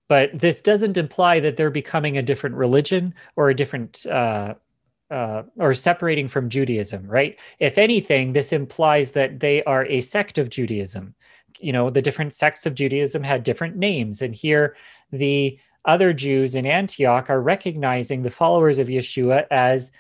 But 0.09 0.31
this 0.39 0.63
doesn't 0.63 0.97
imply 0.97 1.41
that 1.41 1.57
they're 1.57 1.71
becoming 1.71 2.19
a 2.19 2.23
different 2.23 2.57
religion 2.57 3.15
or 3.37 3.51
a 3.51 3.55
different, 3.55 4.05
uh, 4.07 4.55
uh, 5.11 5.43
or 5.57 5.75
separating 5.75 6.29
from 6.29 6.49
Judaism, 6.49 7.07
right? 7.07 7.39
If 7.59 7.79
anything, 7.79 8.33
this 8.33 8.53
implies 8.53 9.13
that 9.13 9.41
they 9.41 9.63
are 9.65 9.87
a 9.87 10.01
sect 10.01 10.39
of 10.39 10.51
Judaism 10.51 11.15
you 11.63 11.73
know 11.73 11.91
the 11.91 12.03
different 12.03 12.35
sects 12.35 12.67
of 12.67 12.75
judaism 12.75 13.23
had 13.23 13.45
different 13.45 13.77
names 13.77 14.23
and 14.23 14.35
here 14.35 14.77
the 15.11 15.59
other 15.85 16.13
jews 16.13 16.55
in 16.55 16.67
antioch 16.67 17.29
are 17.29 17.41
recognizing 17.41 18.23
the 18.23 18.31
followers 18.31 18.79
of 18.79 18.89
yeshua 18.89 19.47
as 19.51 19.91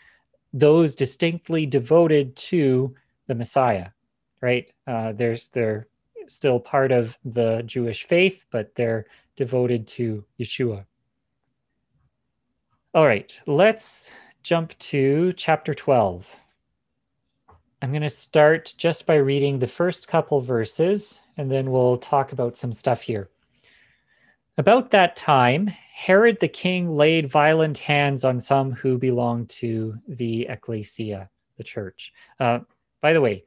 those 0.52 0.94
distinctly 0.94 1.66
devoted 1.66 2.36
to 2.36 2.94
the 3.26 3.34
Messiah, 3.34 3.88
right? 4.40 4.70
Uh, 4.86 5.12
there's 5.12 5.48
they're 5.48 5.88
still 6.26 6.60
part 6.60 6.92
of 6.92 7.18
the 7.24 7.62
Jewish 7.66 8.04
faith, 8.04 8.44
but 8.50 8.74
they're 8.74 9.06
devoted 9.36 9.86
to 9.88 10.24
Yeshua. 10.38 10.84
All 12.94 13.06
right, 13.06 13.40
let's 13.46 14.12
jump 14.42 14.78
to 14.78 15.32
chapter 15.34 15.72
12. 15.72 16.26
I'm 17.80 17.90
going 17.90 18.02
to 18.02 18.10
start 18.10 18.74
just 18.76 19.06
by 19.06 19.16
reading 19.16 19.58
the 19.58 19.66
first 19.66 20.06
couple 20.06 20.40
verses, 20.40 21.18
and 21.36 21.50
then 21.50 21.70
we'll 21.70 21.96
talk 21.96 22.32
about 22.32 22.56
some 22.56 22.72
stuff 22.72 23.02
here. 23.02 23.30
About 24.62 24.92
that 24.92 25.16
time, 25.16 25.66
Herod 25.66 26.38
the 26.38 26.46
king 26.46 26.88
laid 26.88 27.28
violent 27.28 27.78
hands 27.78 28.22
on 28.22 28.38
some 28.38 28.70
who 28.70 28.96
belonged 28.96 29.48
to 29.58 29.96
the 30.06 30.42
ecclesia, 30.42 31.28
the 31.56 31.64
church. 31.64 32.12
Uh, 32.38 32.60
by 33.00 33.12
the 33.12 33.20
way, 33.20 33.42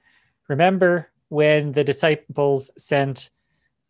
remember 0.50 1.10
when 1.30 1.72
the 1.72 1.86
disciples 1.86 2.70
sent 2.78 3.30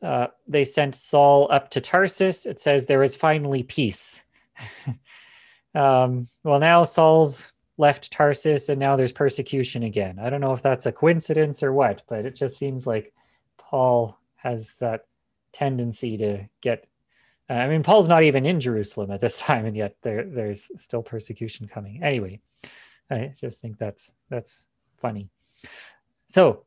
uh, 0.03 0.27
they 0.47 0.63
sent 0.63 0.93
Saul 0.93 1.47
up 1.49 1.71
to 1.71 1.81
Tarsus, 1.81 2.45
it 2.45 2.59
says 2.59 2.85
there 2.85 2.99
was 2.99 3.15
finally 3.15 3.63
peace. 3.63 4.21
um, 5.73 6.27
well, 6.43 6.59
now 6.59 6.83
Saul's 6.83 7.51
left 7.79 8.11
Tarsus 8.11 8.69
and 8.69 8.79
now 8.79 8.95
there's 8.95 9.11
persecution 9.11 9.81
again. 9.81 10.19
I 10.19 10.29
don't 10.29 10.41
know 10.41 10.53
if 10.53 10.61
that's 10.61 10.85
a 10.85 10.91
coincidence 10.91 11.63
or 11.63 11.73
what, 11.73 12.03
but 12.07 12.23
it 12.23 12.35
just 12.35 12.59
seems 12.59 12.85
like 12.85 13.15
Paul 13.57 14.15
has 14.35 14.73
that 14.79 15.07
tendency 15.53 16.17
to 16.17 16.47
get. 16.61 16.85
Uh, 17.49 17.53
I 17.53 17.67
mean, 17.67 17.83
Paul's 17.83 18.09
not 18.09 18.23
even 18.23 18.45
in 18.45 18.59
Jerusalem 18.59 19.11
at 19.11 19.21
this 19.21 19.37
time, 19.39 19.65
and 19.65 19.75
yet 19.75 19.95
there 20.01 20.23
there's 20.23 20.71
still 20.79 21.03
persecution 21.03 21.67
coming. 21.67 22.03
Anyway, 22.03 22.39
I 23.09 23.33
just 23.39 23.59
think 23.59 23.77
that's 23.77 24.13
that's 24.29 24.65
funny. 24.97 25.29
So, 26.27 26.63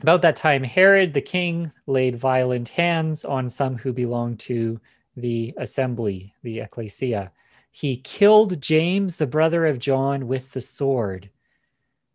about 0.00 0.22
that 0.22 0.36
time, 0.36 0.62
Herod 0.62 1.14
the 1.14 1.20
king 1.20 1.72
laid 1.86 2.18
violent 2.18 2.70
hands 2.70 3.24
on 3.24 3.48
some 3.48 3.76
who 3.76 3.92
belonged 3.92 4.40
to 4.40 4.80
the 5.16 5.54
assembly, 5.58 6.34
the 6.42 6.60
ecclesia. 6.60 7.32
He 7.70 7.98
killed 7.98 8.60
James, 8.60 9.16
the 9.16 9.26
brother 9.26 9.66
of 9.66 9.78
John, 9.78 10.26
with 10.26 10.52
the 10.52 10.60
sword. 10.60 11.30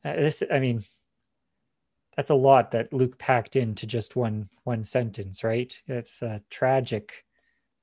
Uh, 0.04 0.16
this, 0.16 0.44
I 0.52 0.60
mean, 0.60 0.84
that's 2.18 2.32
a 2.32 2.36
lot 2.36 2.72
that 2.72 2.92
Luke 2.92 3.18
packed 3.18 3.56
into 3.56 3.86
just 3.86 4.16
one 4.16 4.50
one 4.64 4.84
sentence, 4.84 5.44
right? 5.44 5.78
It's 5.88 6.22
a 6.22 6.42
tragic 6.50 7.26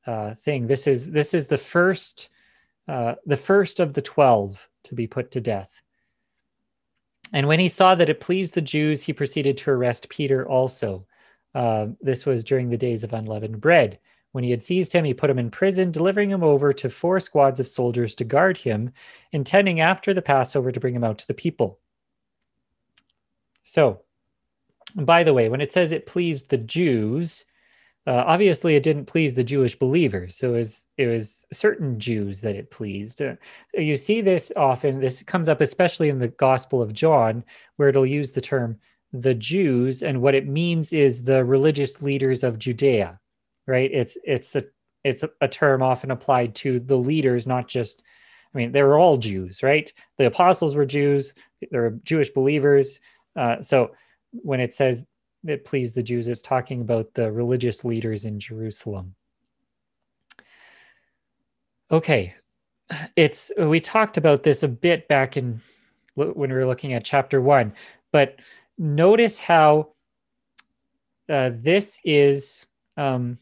uh, 0.07 0.35
thing. 0.35 0.67
This 0.67 0.87
is 0.87 1.11
this 1.11 1.35
is 1.35 1.47
the 1.47 1.59
first 1.59 2.29
uh, 2.89 3.15
the 3.27 3.37
first 3.37 3.81
of 3.81 3.93
the 3.95 4.03
twelve 4.03 4.69
to 4.85 4.95
be 4.95 5.07
put 5.07 5.31
to 5.33 5.41
death. 5.41 5.83
And 7.33 7.47
when 7.47 7.61
he 7.61 7.69
saw 7.69 7.95
that 7.95 8.09
it 8.09 8.21
pleased 8.21 8.55
the 8.55 8.61
Jews, 8.61 9.03
he 9.03 9.13
proceeded 9.13 9.57
to 9.59 9.71
arrest 9.71 10.09
Peter 10.09 10.49
also. 10.49 11.07
Uh, 11.55 11.89
this 12.01 12.27
was 12.27 12.45
during 12.45 12.71
the 12.71 12.77
days 12.77 13.05
of 13.05 13.13
unleavened 13.13 13.61
bread. 13.61 13.99
When 14.33 14.45
he 14.45 14.51
had 14.51 14.63
seized 14.63 14.93
him, 14.93 15.05
he 15.05 15.15
put 15.15 15.31
him 15.31 15.39
in 15.39 15.51
prison, 15.51 15.91
delivering 15.91 16.31
him 16.31 16.45
over 16.45 16.73
to 16.73 16.89
four 16.89 17.19
squads 17.19 17.59
of 17.59 17.69
soldiers 17.69 18.15
to 18.17 18.25
guard 18.25 18.57
him, 18.57 18.93
intending 19.33 19.81
after 19.81 20.15
the 20.15 20.23
Passover 20.23 20.71
to 20.71 20.81
bring 20.81 20.95
him 20.95 21.05
out 21.05 21.19
to 21.19 21.27
the 21.27 21.35
people. 21.35 21.79
So, 23.65 24.03
by 24.95 25.25
the 25.25 25.35
way, 25.35 25.49
when 25.49 25.61
it 25.61 25.73
says 25.73 25.93
it 25.93 26.07
pleased 26.07 26.51
the 26.51 26.59
Jews, 26.59 27.45
uh, 28.07 28.25
obviously, 28.27 28.77
it 28.77 28.83
didn't 28.83 29.05
please 29.05 29.35
the 29.35 29.45
Jewish 29.45 29.79
believers. 29.79 30.37
So 30.37 30.55
it 30.55 30.59
was, 30.59 30.87
it 30.97 31.07
was 31.07 31.45
certain 31.53 31.99
Jews 31.99 32.41
that 32.41 32.57
it 32.57 32.71
pleased. 32.71 33.21
Uh, 33.21 33.35
you 33.75 33.97
see 33.97 34.21
this 34.21 34.53
often. 34.57 35.01
This 35.01 35.23
comes 35.23 35.49
up 35.49 35.61
especially 35.61 36.09
in 36.09 36.19
the 36.19 36.29
Gospel 36.29 36.81
of 36.81 36.95
John, 36.95 37.45
where 37.77 37.91
it'll 37.91 38.07
use 38.07 38.33
the 38.33 38.41
term 38.41 38.79
the 39.13 39.35
Jews, 39.35 40.03
and 40.03 40.23
what 40.23 40.37
it 40.37 40.47
means 40.47 40.93
is 40.93 41.25
the 41.25 41.45
religious 41.45 42.01
leaders 42.01 42.45
of 42.45 42.59
Judea. 42.59 43.19
Right? 43.67 43.91
It's 43.93 44.17
it's 44.25 44.57
a 44.57 44.65
it's 45.05 45.23
a, 45.23 45.31
a 45.41 45.49
term 45.49 45.83
often 45.83 46.11
applied 46.11 46.55
to 46.57 46.81
the 46.81 46.97
leaders, 46.99 47.47
not 47.47 47.69
just. 47.69 48.03
I 48.53 48.59
mean, 48.59 48.73
they 48.73 48.83
were 48.83 48.99
all 48.99 49.17
Jews, 49.17 49.63
right? 49.63 49.93
The 50.19 50.27
apostles 50.27 50.75
were 50.75 50.85
Jews. 50.85 51.35
They 51.61 51.79
were 51.79 52.01
Jewish 52.03 52.31
believers. 52.31 52.99
Uh, 53.37 53.63
so 53.63 53.93
when 54.33 54.59
it 54.59 54.75
says 54.75 55.05
it 55.47 55.65
pleased 55.65 55.95
the 55.95 56.03
Jews. 56.03 56.29
It's 56.29 56.43
talking 56.43 56.81
about 56.81 57.15
the 57.15 57.31
religious 57.33 57.85
leaders 57.85 58.25
in 58.25 58.39
Jerusalem. 58.39 59.15
Okay, 61.91 62.35
it's 63.17 63.51
we 63.59 63.81
talked 63.81 64.17
about 64.17 64.43
this 64.43 64.63
a 64.63 64.69
bit 64.69 65.09
back 65.09 65.37
in 65.37 65.61
when 66.15 66.35
we 66.37 66.49
were 66.49 66.67
looking 66.67 66.93
at 66.93 67.05
chapter 67.05 67.41
one, 67.41 67.73
but 68.13 68.39
notice 68.79 69.39
how 69.39 69.89
uh, 71.29 71.51
this 71.55 71.99
is 72.05 72.67
um, 72.97 73.39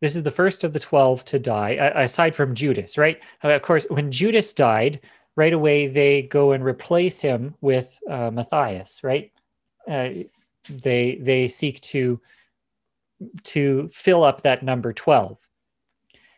this 0.00 0.14
is 0.14 0.22
the 0.22 0.30
first 0.30 0.64
of 0.64 0.72
the 0.72 0.78
12 0.78 1.24
to 1.24 1.38
die 1.38 1.70
aside 1.70 2.34
from 2.34 2.54
judas 2.54 2.98
right 2.98 3.18
uh, 3.42 3.48
of 3.48 3.62
course 3.62 3.86
when 3.90 4.10
judas 4.10 4.52
died 4.52 5.00
right 5.34 5.52
away 5.52 5.86
they 5.88 6.22
go 6.22 6.52
and 6.52 6.64
replace 6.64 7.20
him 7.20 7.54
with 7.60 7.98
uh, 8.08 8.30
matthias 8.30 9.00
right 9.02 9.32
uh, 9.90 10.10
they 10.68 11.16
they 11.22 11.48
seek 11.48 11.80
to 11.80 12.20
to 13.42 13.88
fill 13.88 14.22
up 14.22 14.42
that 14.42 14.62
number 14.62 14.92
12 14.92 15.38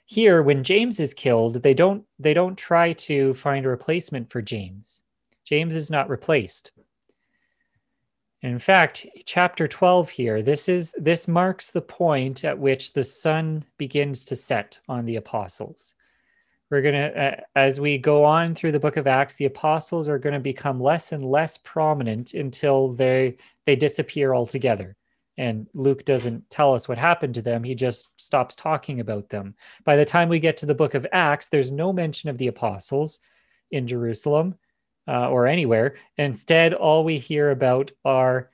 here 0.06 0.42
when 0.42 0.64
james 0.64 0.98
is 0.98 1.14
killed 1.14 1.62
they 1.62 1.74
don't 1.74 2.04
they 2.18 2.34
don't 2.34 2.56
try 2.56 2.92
to 2.92 3.32
find 3.34 3.64
a 3.64 3.68
replacement 3.68 4.30
for 4.30 4.42
james. 4.42 5.02
James 5.44 5.74
is 5.74 5.90
not 5.90 6.08
replaced. 6.08 6.70
In 8.42 8.58
fact 8.58 9.06
chapter 9.26 9.68
12 9.68 10.10
here 10.10 10.42
this 10.42 10.68
is 10.68 10.94
this 10.98 11.28
marks 11.28 11.70
the 11.70 11.82
point 11.82 12.44
at 12.44 12.58
which 12.58 12.92
the 12.92 13.04
sun 13.04 13.64
begins 13.78 14.24
to 14.26 14.36
set 14.36 14.78
on 14.88 15.04
the 15.04 15.16
apostles 15.16 15.94
we're 16.70 16.82
going 16.82 16.94
to 16.94 17.20
uh, 17.20 17.40
as 17.56 17.80
we 17.80 17.98
go 17.98 18.24
on 18.24 18.54
through 18.54 18.72
the 18.72 18.80
book 18.80 18.96
of 18.96 19.06
acts 19.06 19.34
the 19.34 19.46
apostles 19.46 20.08
are 20.08 20.18
going 20.18 20.32
to 20.32 20.40
become 20.40 20.80
less 20.80 21.12
and 21.12 21.24
less 21.24 21.58
prominent 21.58 22.34
until 22.34 22.92
they 22.92 23.36
they 23.66 23.76
disappear 23.76 24.34
altogether. 24.34 24.96
And 25.36 25.66
Luke 25.72 26.04
doesn't 26.04 26.50
tell 26.50 26.74
us 26.74 26.86
what 26.86 26.98
happened 26.98 27.34
to 27.34 27.42
them. 27.42 27.64
He 27.64 27.74
just 27.74 28.10
stops 28.16 28.54
talking 28.56 29.00
about 29.00 29.30
them. 29.30 29.54
By 29.84 29.96
the 29.96 30.04
time 30.04 30.28
we 30.28 30.38
get 30.38 30.58
to 30.58 30.66
the 30.66 30.74
book 30.74 30.94
of 30.94 31.06
Acts, 31.12 31.46
there's 31.46 31.72
no 31.72 31.94
mention 31.94 32.28
of 32.28 32.36
the 32.36 32.48
apostles 32.48 33.20
in 33.70 33.86
Jerusalem 33.86 34.56
uh, 35.08 35.30
or 35.30 35.46
anywhere. 35.46 35.96
Instead, 36.18 36.74
all 36.74 37.04
we 37.04 37.18
hear 37.18 37.52
about 37.52 37.90
are 38.04 38.50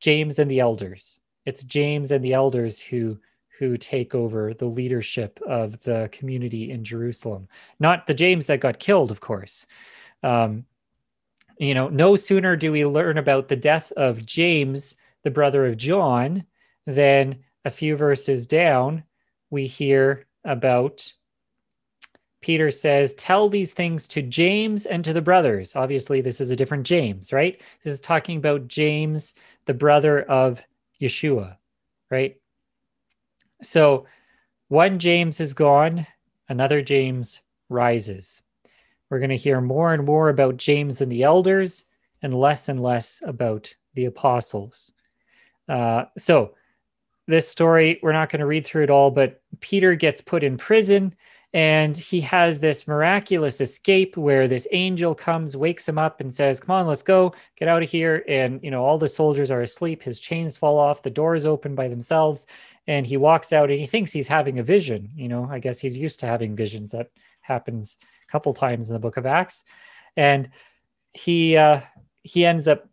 James 0.00 0.40
and 0.40 0.50
the 0.50 0.60
elders. 0.60 1.20
It's 1.44 1.62
James 1.62 2.10
and 2.10 2.24
the 2.24 2.32
elders 2.32 2.80
who 2.80 3.18
who 3.58 3.76
take 3.76 4.14
over 4.14 4.54
the 4.54 4.66
leadership 4.66 5.40
of 5.46 5.82
the 5.82 6.08
community 6.12 6.70
in 6.70 6.84
Jerusalem. 6.84 7.48
Not 7.80 8.06
the 8.06 8.14
James 8.14 8.46
that 8.46 8.60
got 8.60 8.78
killed, 8.78 9.10
of 9.10 9.20
course. 9.20 9.66
Um, 10.22 10.66
you 11.58 11.74
know, 11.74 11.88
no 11.88 12.16
sooner 12.16 12.56
do 12.56 12.72
we 12.72 12.84
learn 12.84 13.16
about 13.18 13.48
the 13.48 13.56
death 13.56 13.92
of 13.92 14.26
James, 14.26 14.94
the 15.24 15.30
brother 15.30 15.66
of 15.66 15.76
John, 15.76 16.44
than 16.86 17.44
a 17.64 17.70
few 17.70 17.96
verses 17.96 18.46
down, 18.46 19.02
we 19.50 19.66
hear 19.66 20.26
about 20.44 21.12
Peter 22.40 22.70
says, 22.70 23.12
Tell 23.14 23.48
these 23.48 23.72
things 23.72 24.06
to 24.08 24.22
James 24.22 24.86
and 24.86 25.04
to 25.04 25.12
the 25.12 25.20
brothers. 25.20 25.74
Obviously, 25.74 26.20
this 26.20 26.40
is 26.40 26.50
a 26.50 26.56
different 26.56 26.86
James, 26.86 27.32
right? 27.32 27.60
This 27.82 27.94
is 27.94 28.00
talking 28.00 28.38
about 28.38 28.68
James, 28.68 29.34
the 29.64 29.74
brother 29.74 30.22
of 30.22 30.62
Yeshua, 31.00 31.56
right? 32.08 32.36
So 33.62 34.06
one 34.68 34.98
James 34.98 35.40
is 35.40 35.54
gone, 35.54 36.06
another 36.48 36.82
James 36.82 37.40
rises. 37.68 38.42
We're 39.10 39.20
going 39.20 39.30
to 39.30 39.36
hear 39.36 39.60
more 39.60 39.94
and 39.94 40.04
more 40.04 40.28
about 40.28 40.56
James 40.56 41.00
and 41.00 41.10
the 41.10 41.22
elders 41.22 41.84
and 42.22 42.34
less 42.34 42.68
and 42.68 42.82
less 42.82 43.22
about 43.24 43.72
the 43.94 44.06
apostles. 44.06 44.92
Uh, 45.68 46.04
so, 46.18 46.54
this 47.28 47.48
story, 47.48 47.98
we're 48.02 48.12
not 48.12 48.30
going 48.30 48.40
to 48.40 48.46
read 48.46 48.64
through 48.64 48.84
it 48.84 48.90
all, 48.90 49.10
but 49.10 49.42
Peter 49.58 49.96
gets 49.96 50.20
put 50.20 50.44
in 50.44 50.56
prison 50.56 51.12
and 51.52 51.96
he 51.96 52.20
has 52.20 52.58
this 52.58 52.86
miraculous 52.86 53.60
escape 53.60 54.16
where 54.16 54.46
this 54.46 54.68
angel 54.72 55.14
comes, 55.14 55.56
wakes 55.56 55.88
him 55.88 55.96
up, 55.96 56.20
and 56.20 56.34
says, 56.34 56.60
Come 56.60 56.72
on, 56.72 56.86
let's 56.86 57.02
go, 57.02 57.32
get 57.56 57.68
out 57.68 57.82
of 57.82 57.90
here. 57.90 58.24
And, 58.28 58.60
you 58.62 58.70
know, 58.70 58.84
all 58.84 58.98
the 58.98 59.08
soldiers 59.08 59.50
are 59.50 59.62
asleep. 59.62 60.02
His 60.02 60.20
chains 60.20 60.56
fall 60.56 60.78
off, 60.78 61.02
the 61.02 61.10
doors 61.10 61.46
open 61.46 61.74
by 61.74 61.88
themselves. 61.88 62.46
And 62.86 63.06
he 63.06 63.16
walks 63.16 63.52
out 63.52 63.70
and 63.70 63.80
he 63.80 63.86
thinks 63.86 64.12
he's 64.12 64.28
having 64.28 64.58
a 64.58 64.62
vision. 64.62 65.10
You 65.16 65.28
know, 65.28 65.48
I 65.50 65.58
guess 65.58 65.78
he's 65.78 65.98
used 65.98 66.20
to 66.20 66.26
having 66.26 66.54
visions. 66.54 66.92
That 66.92 67.10
happens 67.40 67.96
a 68.22 68.30
couple 68.30 68.54
times 68.54 68.88
in 68.88 68.92
the 68.92 69.00
book 69.00 69.16
of 69.16 69.26
Acts, 69.26 69.64
and 70.16 70.50
he 71.12 71.56
uh, 71.56 71.80
he 72.22 72.44
ends 72.44 72.68
up 72.68 72.88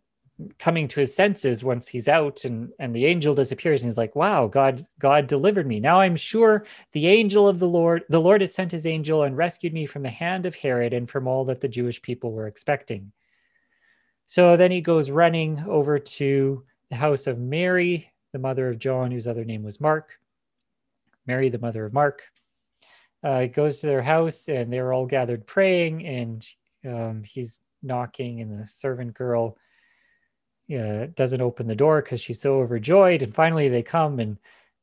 coming 0.58 0.88
to 0.88 1.00
his 1.00 1.14
senses 1.14 1.62
once 1.62 1.86
he's 1.86 2.08
out 2.08 2.44
and 2.44 2.72
and 2.80 2.94
the 2.94 3.06
angel 3.06 3.34
disappears 3.34 3.82
and 3.82 3.88
he's 3.88 3.96
like 3.96 4.16
wow 4.16 4.48
god 4.48 4.84
god 4.98 5.28
delivered 5.28 5.66
me 5.66 5.78
now 5.78 6.00
i'm 6.00 6.16
sure 6.16 6.66
the 6.92 7.06
angel 7.06 7.46
of 7.46 7.60
the 7.60 7.68
lord 7.68 8.02
the 8.08 8.20
lord 8.20 8.40
has 8.40 8.52
sent 8.52 8.72
his 8.72 8.84
angel 8.84 9.22
and 9.22 9.36
rescued 9.36 9.72
me 9.72 9.86
from 9.86 10.02
the 10.02 10.10
hand 10.10 10.44
of 10.44 10.56
herod 10.56 10.92
and 10.92 11.08
from 11.08 11.28
all 11.28 11.44
that 11.44 11.60
the 11.60 11.68
jewish 11.68 12.02
people 12.02 12.32
were 12.32 12.48
expecting 12.48 13.12
so 14.26 14.56
then 14.56 14.72
he 14.72 14.80
goes 14.80 15.08
running 15.08 15.62
over 15.68 16.00
to 16.00 16.64
the 16.90 16.96
house 16.96 17.28
of 17.28 17.38
mary 17.38 18.12
the 18.34 18.38
mother 18.38 18.68
of 18.68 18.78
john 18.78 19.10
whose 19.10 19.26
other 19.26 19.46
name 19.46 19.62
was 19.62 19.80
mark 19.80 20.18
mary 21.26 21.48
the 21.48 21.58
mother 21.58 21.86
of 21.86 21.94
mark 21.94 22.22
uh, 23.22 23.46
goes 23.46 23.80
to 23.80 23.86
their 23.86 24.02
house 24.02 24.48
and 24.48 24.70
they're 24.70 24.92
all 24.92 25.06
gathered 25.06 25.46
praying 25.46 26.04
and 26.04 26.46
um, 26.86 27.22
he's 27.24 27.62
knocking 27.82 28.42
and 28.42 28.60
the 28.60 28.66
servant 28.66 29.14
girl 29.14 29.56
uh, 30.72 31.06
doesn't 31.14 31.42
open 31.42 31.66
the 31.66 31.74
door 31.74 32.00
because 32.00 32.20
she's 32.20 32.40
so 32.40 32.60
overjoyed. 32.60 33.22
And 33.22 33.34
finally, 33.34 33.68
they 33.68 33.82
come 33.82 34.18
and 34.18 34.38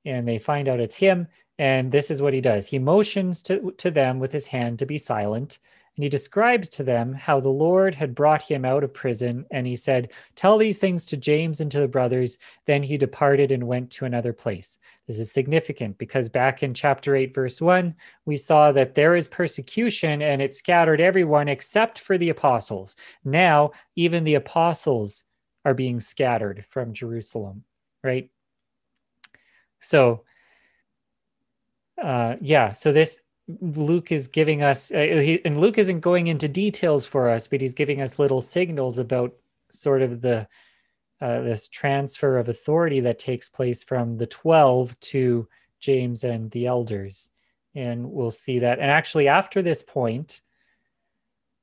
and 0.05 0.27
they 0.27 0.39
find 0.39 0.67
out 0.67 0.79
it's 0.79 0.95
him. 0.95 1.27
And 1.57 1.91
this 1.91 2.11
is 2.11 2.21
what 2.21 2.33
he 2.33 2.41
does: 2.41 2.67
he 2.67 2.79
motions 2.79 3.41
to 3.43 3.71
to 3.77 3.91
them 3.91 4.19
with 4.19 4.31
his 4.31 4.47
hand 4.47 4.79
to 4.79 4.85
be 4.85 4.97
silent, 4.97 5.59
and 6.01 6.05
he 6.05 6.09
describes 6.09 6.67
to 6.67 6.83
them 6.83 7.13
how 7.13 7.39
the 7.39 7.49
Lord 7.49 7.93
had 7.93 8.15
brought 8.15 8.41
him 8.41 8.65
out 8.65 8.83
of 8.83 8.91
prison. 8.91 9.45
And 9.51 9.67
he 9.67 9.75
said, 9.75 10.11
"Tell 10.33 10.57
these 10.57 10.79
things 10.79 11.05
to 11.05 11.15
James 11.15 11.61
and 11.61 11.71
to 11.71 11.79
the 11.79 11.87
brothers." 11.87 12.39
Then 12.65 12.81
he 12.81 12.97
departed 12.97 13.51
and 13.51 13.67
went 13.67 13.91
to 13.91 14.05
another 14.05 14.33
place. 14.33 14.79
This 15.05 15.19
is 15.19 15.31
significant 15.31 15.99
because 15.99 16.27
back 16.27 16.63
in 16.63 16.73
chapter 16.73 17.15
eight, 17.15 17.35
verse 17.35 17.61
one, 17.61 17.93
we 18.25 18.35
saw 18.35 18.71
that 18.71 18.95
there 18.95 19.15
is 19.15 19.27
persecution 19.27 20.23
and 20.23 20.41
it 20.41 20.55
scattered 20.55 21.01
everyone 21.01 21.47
except 21.47 21.99
for 21.99 22.17
the 22.17 22.29
apostles. 22.29 22.95
Now, 23.23 23.69
even 23.95 24.23
the 24.23 24.33
apostles 24.33 25.25
are 25.65 25.75
being 25.75 25.99
scattered 25.99 26.65
from 26.67 26.95
Jerusalem, 26.95 27.63
right? 28.03 28.31
So, 29.81 30.23
uh, 32.01 32.37
yeah, 32.41 32.71
so 32.71 32.91
this 32.91 33.21
Luke 33.59 34.11
is 34.11 34.27
giving 34.27 34.61
us, 34.63 34.91
uh, 34.91 34.97
he, 34.97 35.43
and 35.45 35.59
Luke 35.59 35.77
isn't 35.77 35.99
going 35.99 36.27
into 36.27 36.47
details 36.47 37.05
for 37.05 37.29
us, 37.29 37.47
but 37.47 37.61
he's 37.61 37.73
giving 37.73 38.01
us 38.01 38.19
little 38.19 38.41
signals 38.41 38.97
about 38.97 39.33
sort 39.69 40.01
of 40.01 40.21
the 40.21 40.47
uh, 41.21 41.41
this 41.41 41.67
transfer 41.67 42.39
of 42.39 42.49
authority 42.49 42.99
that 43.01 43.19
takes 43.19 43.47
place 43.47 43.83
from 43.83 44.17
the 44.17 44.25
12 44.25 44.99
to 44.99 45.47
James 45.79 46.23
and 46.23 46.49
the 46.49 46.65
elders. 46.65 47.31
And 47.75 48.11
we'll 48.11 48.31
see 48.31 48.59
that. 48.59 48.79
And 48.79 48.89
actually, 48.89 49.27
after 49.27 49.61
this 49.61 49.83
point, 49.83 50.41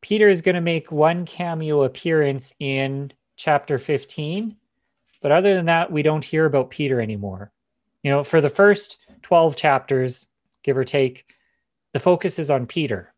Peter 0.00 0.28
is 0.28 0.42
going 0.42 0.54
to 0.54 0.60
make 0.60 0.92
one 0.92 1.26
cameo 1.26 1.82
appearance 1.82 2.54
in 2.60 3.12
chapter 3.36 3.78
15. 3.78 4.54
But 5.20 5.32
other 5.32 5.54
than 5.54 5.66
that, 5.66 5.90
we 5.90 6.02
don't 6.02 6.24
hear 6.24 6.46
about 6.46 6.70
Peter 6.70 7.00
anymore. 7.00 7.50
You 8.04 8.12
know, 8.12 8.22
for 8.22 8.40
the 8.40 8.48
first 8.48 8.98
12 9.22 9.56
chapters, 9.56 10.28
give 10.62 10.78
or 10.78 10.84
take, 10.84 11.34
the 11.92 12.00
focus 12.00 12.38
is 12.38 12.50
on 12.50 12.66
Peter. 12.66 13.12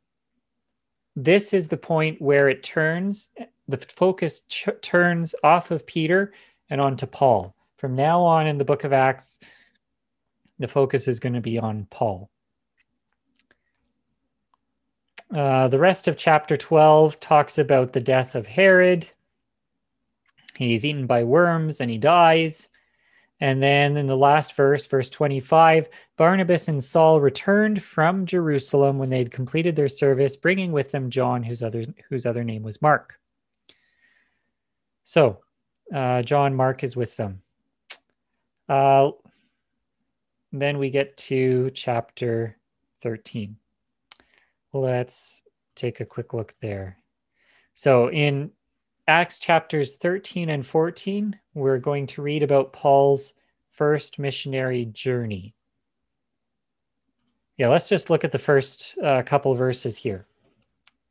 This 1.16 1.52
is 1.52 1.68
the 1.68 1.76
point 1.76 2.20
where 2.20 2.48
it 2.48 2.62
turns, 2.62 3.30
the 3.68 3.78
focus 3.78 4.42
ch- 4.42 4.68
turns 4.82 5.34
off 5.42 5.70
of 5.70 5.86
Peter 5.86 6.32
and 6.68 6.80
onto 6.80 7.06
Paul. 7.06 7.54
From 7.78 7.94
now 7.96 8.22
on 8.22 8.46
in 8.46 8.58
the 8.58 8.64
book 8.64 8.84
of 8.84 8.92
Acts, 8.92 9.40
the 10.58 10.68
focus 10.68 11.08
is 11.08 11.20
going 11.20 11.32
to 11.32 11.40
be 11.40 11.58
on 11.58 11.86
Paul. 11.90 12.30
Uh, 15.34 15.68
the 15.68 15.78
rest 15.78 16.08
of 16.08 16.16
chapter 16.16 16.56
12 16.56 17.20
talks 17.20 17.58
about 17.58 17.92
the 17.92 18.00
death 18.00 18.34
of 18.34 18.46
Herod, 18.46 19.08
He's 20.60 20.84
eaten 20.84 21.06
by 21.06 21.24
worms 21.24 21.80
and 21.80 21.90
he 21.90 21.96
dies. 21.96 22.68
And 23.40 23.62
then 23.62 23.96
in 23.96 24.06
the 24.06 24.16
last 24.16 24.54
verse, 24.54 24.84
verse 24.86 25.08
25, 25.08 25.88
Barnabas 26.16 26.68
and 26.68 26.84
Saul 26.84 27.20
returned 27.20 27.82
from 27.82 28.26
Jerusalem 28.26 28.98
when 28.98 29.08
they 29.08 29.18
had 29.18 29.30
completed 29.30 29.76
their 29.76 29.88
service, 29.88 30.36
bringing 30.36 30.72
with 30.72 30.92
them 30.92 31.08
John, 31.08 31.42
whose 31.42 31.62
other, 31.62 31.84
whose 32.10 32.26
other 32.26 32.44
name 32.44 32.62
was 32.62 32.82
Mark. 32.82 33.18
So, 35.04 35.38
uh, 35.92 36.22
John 36.22 36.54
Mark 36.54 36.84
is 36.84 36.96
with 36.96 37.16
them. 37.16 37.40
Uh, 38.68 39.10
then 40.52 40.78
we 40.78 40.90
get 40.90 41.16
to 41.16 41.70
chapter 41.70 42.56
13. 43.02 43.56
Let's 44.72 45.42
take 45.74 46.00
a 46.00 46.06
quick 46.06 46.34
look 46.34 46.54
there. 46.60 46.98
So, 47.74 48.10
in 48.10 48.50
Acts 49.08 49.38
chapters 49.38 49.96
13 49.96 50.50
and 50.50 50.64
14, 50.64 51.36
we're 51.54 51.78
going 51.78 52.06
to 52.08 52.22
read 52.22 52.42
about 52.42 52.72
Paul's 52.72 53.34
first 53.70 54.18
missionary 54.18 54.86
journey. 54.86 55.54
Yeah, 57.56 57.68
let's 57.68 57.88
just 57.88 58.10
look 58.10 58.24
at 58.24 58.32
the 58.32 58.38
first 58.38 58.96
uh, 59.02 59.22
couple 59.22 59.54
verses 59.54 59.96
here. 59.96 60.26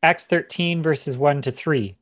Acts 0.01 0.25
13, 0.25 0.81
verses 0.81 1.17
1 1.17 1.41
to 1.43 1.51
3. 1.51 1.95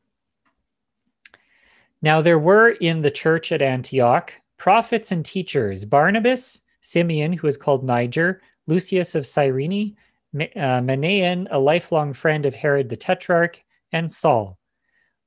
Now 2.01 2.21
there 2.21 2.39
were 2.39 2.69
in 2.69 3.01
the 3.01 3.11
church 3.11 3.51
at 3.51 3.61
Antioch 3.61 4.33
prophets 4.57 5.11
and 5.11 5.25
teachers 5.25 5.85
Barnabas, 5.85 6.61
Simeon, 6.81 7.33
who 7.33 7.47
is 7.47 7.57
called 7.57 7.83
Niger, 7.83 8.41
Lucius 8.67 9.15
of 9.15 9.25
Cyrene, 9.25 9.95
uh, 10.35 10.81
Manaen, 10.81 11.47
a 11.51 11.59
lifelong 11.59 12.13
friend 12.13 12.45
of 12.45 12.53
Herod 12.53 12.89
the 12.89 12.97
Tetrarch, 12.97 13.63
and 13.91 14.11
Saul. 14.11 14.57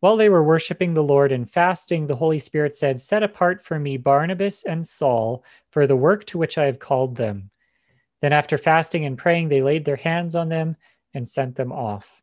While 0.00 0.16
they 0.16 0.30
were 0.30 0.42
worshiping 0.42 0.94
the 0.94 1.02
Lord 1.02 1.30
and 1.30 1.48
fasting, 1.48 2.06
the 2.06 2.16
Holy 2.16 2.38
Spirit 2.38 2.74
said, 2.74 3.02
Set 3.02 3.22
apart 3.22 3.62
for 3.62 3.78
me 3.78 3.98
Barnabas 3.98 4.64
and 4.64 4.86
Saul 4.86 5.44
for 5.70 5.86
the 5.86 5.96
work 5.96 6.24
to 6.26 6.38
which 6.38 6.56
I 6.56 6.64
have 6.64 6.78
called 6.78 7.16
them. 7.16 7.50
Then, 8.22 8.32
after 8.32 8.58
fasting 8.58 9.04
and 9.04 9.16
praying, 9.16 9.48
they 9.48 9.62
laid 9.62 9.84
their 9.84 9.96
hands 9.96 10.34
on 10.34 10.48
them 10.48 10.76
and 11.14 11.28
sent 11.28 11.56
them 11.56 11.72
off. 11.72 12.20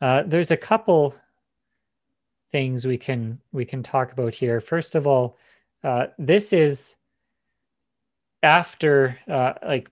Uh, 0.00 0.22
there's 0.26 0.50
a 0.50 0.56
couple 0.56 1.14
things 2.50 2.86
we 2.86 2.98
can 2.98 3.40
we 3.52 3.64
can 3.64 3.82
talk 3.82 4.12
about 4.12 4.34
here. 4.34 4.60
First 4.60 4.94
of 4.94 5.06
all, 5.06 5.38
uh, 5.82 6.06
this 6.18 6.52
is 6.52 6.96
after 8.42 9.18
uh, 9.28 9.54
like 9.62 9.90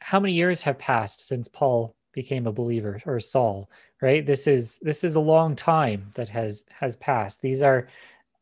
how 0.00 0.20
many 0.20 0.34
years 0.34 0.62
have 0.62 0.78
passed 0.78 1.26
since 1.26 1.48
Paul 1.48 1.96
became 2.12 2.46
a 2.46 2.52
believer 2.52 3.00
or 3.06 3.20
Saul? 3.20 3.70
Right? 4.00 4.24
This 4.24 4.46
is 4.46 4.78
this 4.80 5.04
is 5.04 5.16
a 5.16 5.20
long 5.20 5.56
time 5.56 6.10
that 6.14 6.28
has 6.28 6.64
has 6.70 6.96
passed. 6.96 7.42
These 7.42 7.62
are 7.62 7.88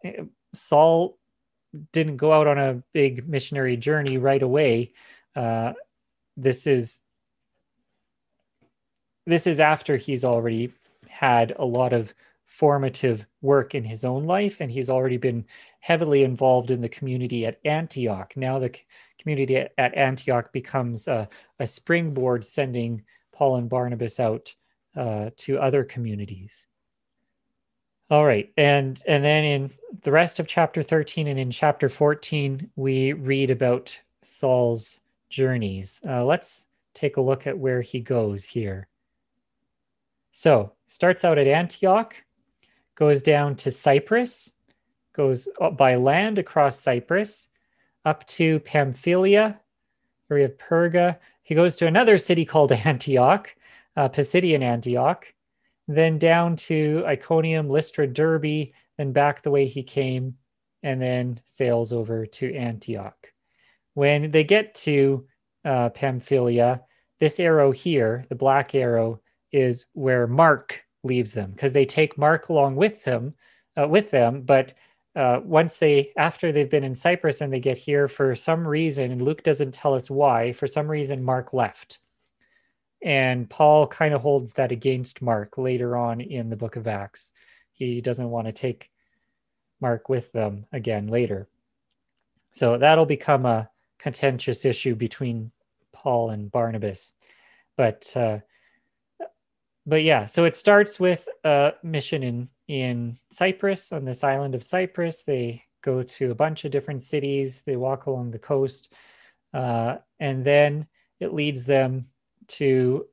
eh, 0.04 0.24
saul 0.52 1.18
didn't 1.92 2.16
go 2.16 2.32
out 2.32 2.46
on 2.46 2.58
a 2.58 2.82
big 2.92 3.28
missionary 3.28 3.76
journey 3.76 4.18
right 4.18 4.42
away. 4.42 4.92
Uh, 5.34 5.72
this 6.36 6.66
is 6.66 7.00
this 9.26 9.46
is 9.46 9.60
after 9.60 9.96
he's 9.96 10.24
already 10.24 10.72
had 11.08 11.54
a 11.58 11.64
lot 11.64 11.92
of 11.92 12.14
formative 12.46 13.26
work 13.42 13.74
in 13.74 13.84
his 13.84 14.04
own 14.04 14.24
life 14.24 14.58
and 14.60 14.70
he's 14.70 14.88
already 14.88 15.16
been 15.16 15.44
heavily 15.80 16.22
involved 16.22 16.70
in 16.70 16.80
the 16.80 16.88
community 16.88 17.44
at 17.44 17.58
antioch. 17.64 18.32
Now 18.36 18.58
the 18.58 18.72
community 19.18 19.56
at 19.56 19.96
antioch 19.96 20.52
becomes 20.52 21.08
a, 21.08 21.28
a 21.58 21.66
springboard 21.66 22.46
sending 22.46 23.02
paul 23.32 23.56
and 23.56 23.68
barnabas 23.68 24.20
out 24.20 24.54
uh, 24.96 25.30
to 25.36 25.58
other 25.58 25.84
communities. 25.84 26.66
All 28.08 28.24
right, 28.24 28.52
and 28.56 29.02
and 29.06 29.24
then 29.24 29.44
in 29.44 29.70
the 30.02 30.12
rest 30.12 30.38
of 30.38 30.46
chapter 30.46 30.82
13 30.82 31.26
and 31.26 31.38
in 31.38 31.50
chapter 31.50 31.88
14, 31.88 32.70
we 32.76 33.12
read 33.12 33.50
about 33.50 33.98
Saul's 34.22 35.00
journeys. 35.28 36.00
Uh, 36.08 36.24
let's 36.24 36.66
take 36.94 37.16
a 37.16 37.20
look 37.20 37.46
at 37.46 37.58
where 37.58 37.82
he 37.82 38.00
goes 38.00 38.44
here. 38.44 38.88
So 40.32 40.72
starts 40.86 41.24
out 41.24 41.38
at 41.38 41.48
Antioch, 41.48 42.14
goes 42.94 43.22
down 43.22 43.56
to 43.56 43.70
Cyprus, 43.70 44.52
goes 45.14 45.48
by 45.72 45.96
land 45.96 46.38
across 46.38 46.78
Cyprus, 46.78 47.48
up 48.04 48.26
to 48.28 48.60
Pamphylia, 48.60 49.58
area 50.30 50.46
of 50.46 50.58
Perga. 50.58 51.18
He 51.42 51.54
goes 51.54 51.76
to 51.76 51.86
another 51.86 52.18
city 52.18 52.44
called 52.44 52.72
Antioch, 52.84 53.54
uh, 53.96 54.08
Pisidian 54.08 54.62
Antioch, 54.62 55.26
then 55.88 56.18
down 56.18 56.56
to 56.56 57.04
Iconium, 57.06 57.68
Lystra, 57.68 58.06
Derbe, 58.06 58.72
then 58.98 59.12
back 59.12 59.42
the 59.42 59.50
way 59.50 59.66
he 59.66 59.82
came, 59.82 60.36
and 60.82 61.00
then 61.00 61.40
sails 61.44 61.92
over 61.92 62.26
to 62.26 62.54
Antioch. 62.54 63.32
When 63.94 64.30
they 64.30 64.44
get 64.44 64.74
to 64.76 65.26
uh, 65.64 65.90
Pamphylia, 65.90 66.82
this 67.18 67.40
arrow 67.40 67.72
here, 67.72 68.24
the 68.28 68.34
black 68.34 68.74
arrow, 68.74 69.20
is 69.52 69.86
where 69.92 70.26
Mark 70.26 70.84
leaves 71.02 71.32
them 71.32 71.52
because 71.52 71.72
they 71.72 71.86
take 71.86 72.18
Mark 72.18 72.48
along 72.48 72.76
with 72.76 73.04
them, 73.04 73.34
uh, 73.80 73.88
with 73.88 74.10
them. 74.10 74.42
But 74.42 74.74
uh, 75.14 75.40
once 75.42 75.78
they, 75.78 76.12
after 76.16 76.52
they've 76.52 76.70
been 76.70 76.84
in 76.84 76.94
Cyprus 76.94 77.40
and 77.40 77.52
they 77.52 77.60
get 77.60 77.78
here 77.78 78.06
for 78.06 78.34
some 78.34 78.66
reason, 78.66 79.12
and 79.12 79.22
Luke 79.22 79.42
doesn't 79.42 79.72
tell 79.72 79.94
us 79.94 80.10
why, 80.10 80.52
for 80.52 80.66
some 80.66 80.88
reason 80.88 81.24
Mark 81.24 81.54
left. 81.54 82.00
And 83.02 83.48
Paul 83.48 83.86
kind 83.86 84.14
of 84.14 84.22
holds 84.22 84.54
that 84.54 84.72
against 84.72 85.22
Mark 85.22 85.58
later 85.58 85.96
on 85.96 86.20
in 86.20 86.50
the 86.50 86.56
book 86.56 86.76
of 86.76 86.86
Acts. 86.86 87.32
he 87.72 88.00
doesn't 88.00 88.30
want 88.30 88.46
to 88.46 88.52
take 88.52 88.90
Mark 89.80 90.08
with 90.08 90.32
them 90.32 90.66
again 90.72 91.08
later. 91.08 91.48
So 92.52 92.78
that'll 92.78 93.06
become 93.06 93.44
a 93.44 93.68
contentious 93.98 94.64
issue 94.64 94.94
between 94.94 95.50
Paul 95.92 96.30
and 96.30 96.50
Barnabas. 96.50 97.12
But 97.76 98.10
uh, 98.16 98.38
but 99.86 100.02
yeah, 100.02 100.26
so 100.26 100.44
it 100.44 100.56
starts 100.56 100.98
with 100.98 101.28
a 101.44 101.74
mission 101.82 102.22
in 102.22 102.48
in 102.66 103.18
Cyprus 103.30 103.92
on 103.92 104.04
this 104.04 104.24
island 104.24 104.54
of 104.54 104.64
Cyprus. 104.64 105.22
They 105.22 105.62
go 105.82 106.02
to 106.02 106.30
a 106.30 106.34
bunch 106.34 106.64
of 106.64 106.72
different 106.72 107.02
cities. 107.02 107.62
They 107.64 107.76
walk 107.76 108.06
along 108.06 108.30
the 108.30 108.38
coast, 108.38 108.92
uh, 109.54 109.98
and 110.18 110.44
then 110.44 110.86
it 111.20 111.32
leads 111.32 111.64
them 111.64 112.06
to 112.48 113.06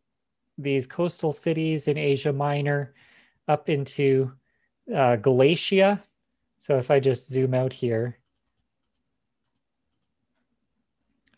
these 0.58 0.88
coastal 0.88 1.32
cities 1.32 1.88
in 1.88 1.98
Asia 1.98 2.32
Minor, 2.32 2.94
up 3.48 3.70
into 3.70 4.32
uh, 4.96 5.16
Galatia. 5.18 6.04
So 6.60 6.78
if 6.78 6.92
I 6.92 7.00
just 7.00 7.30
zoom 7.30 7.54
out 7.54 7.74
here, 7.74 8.18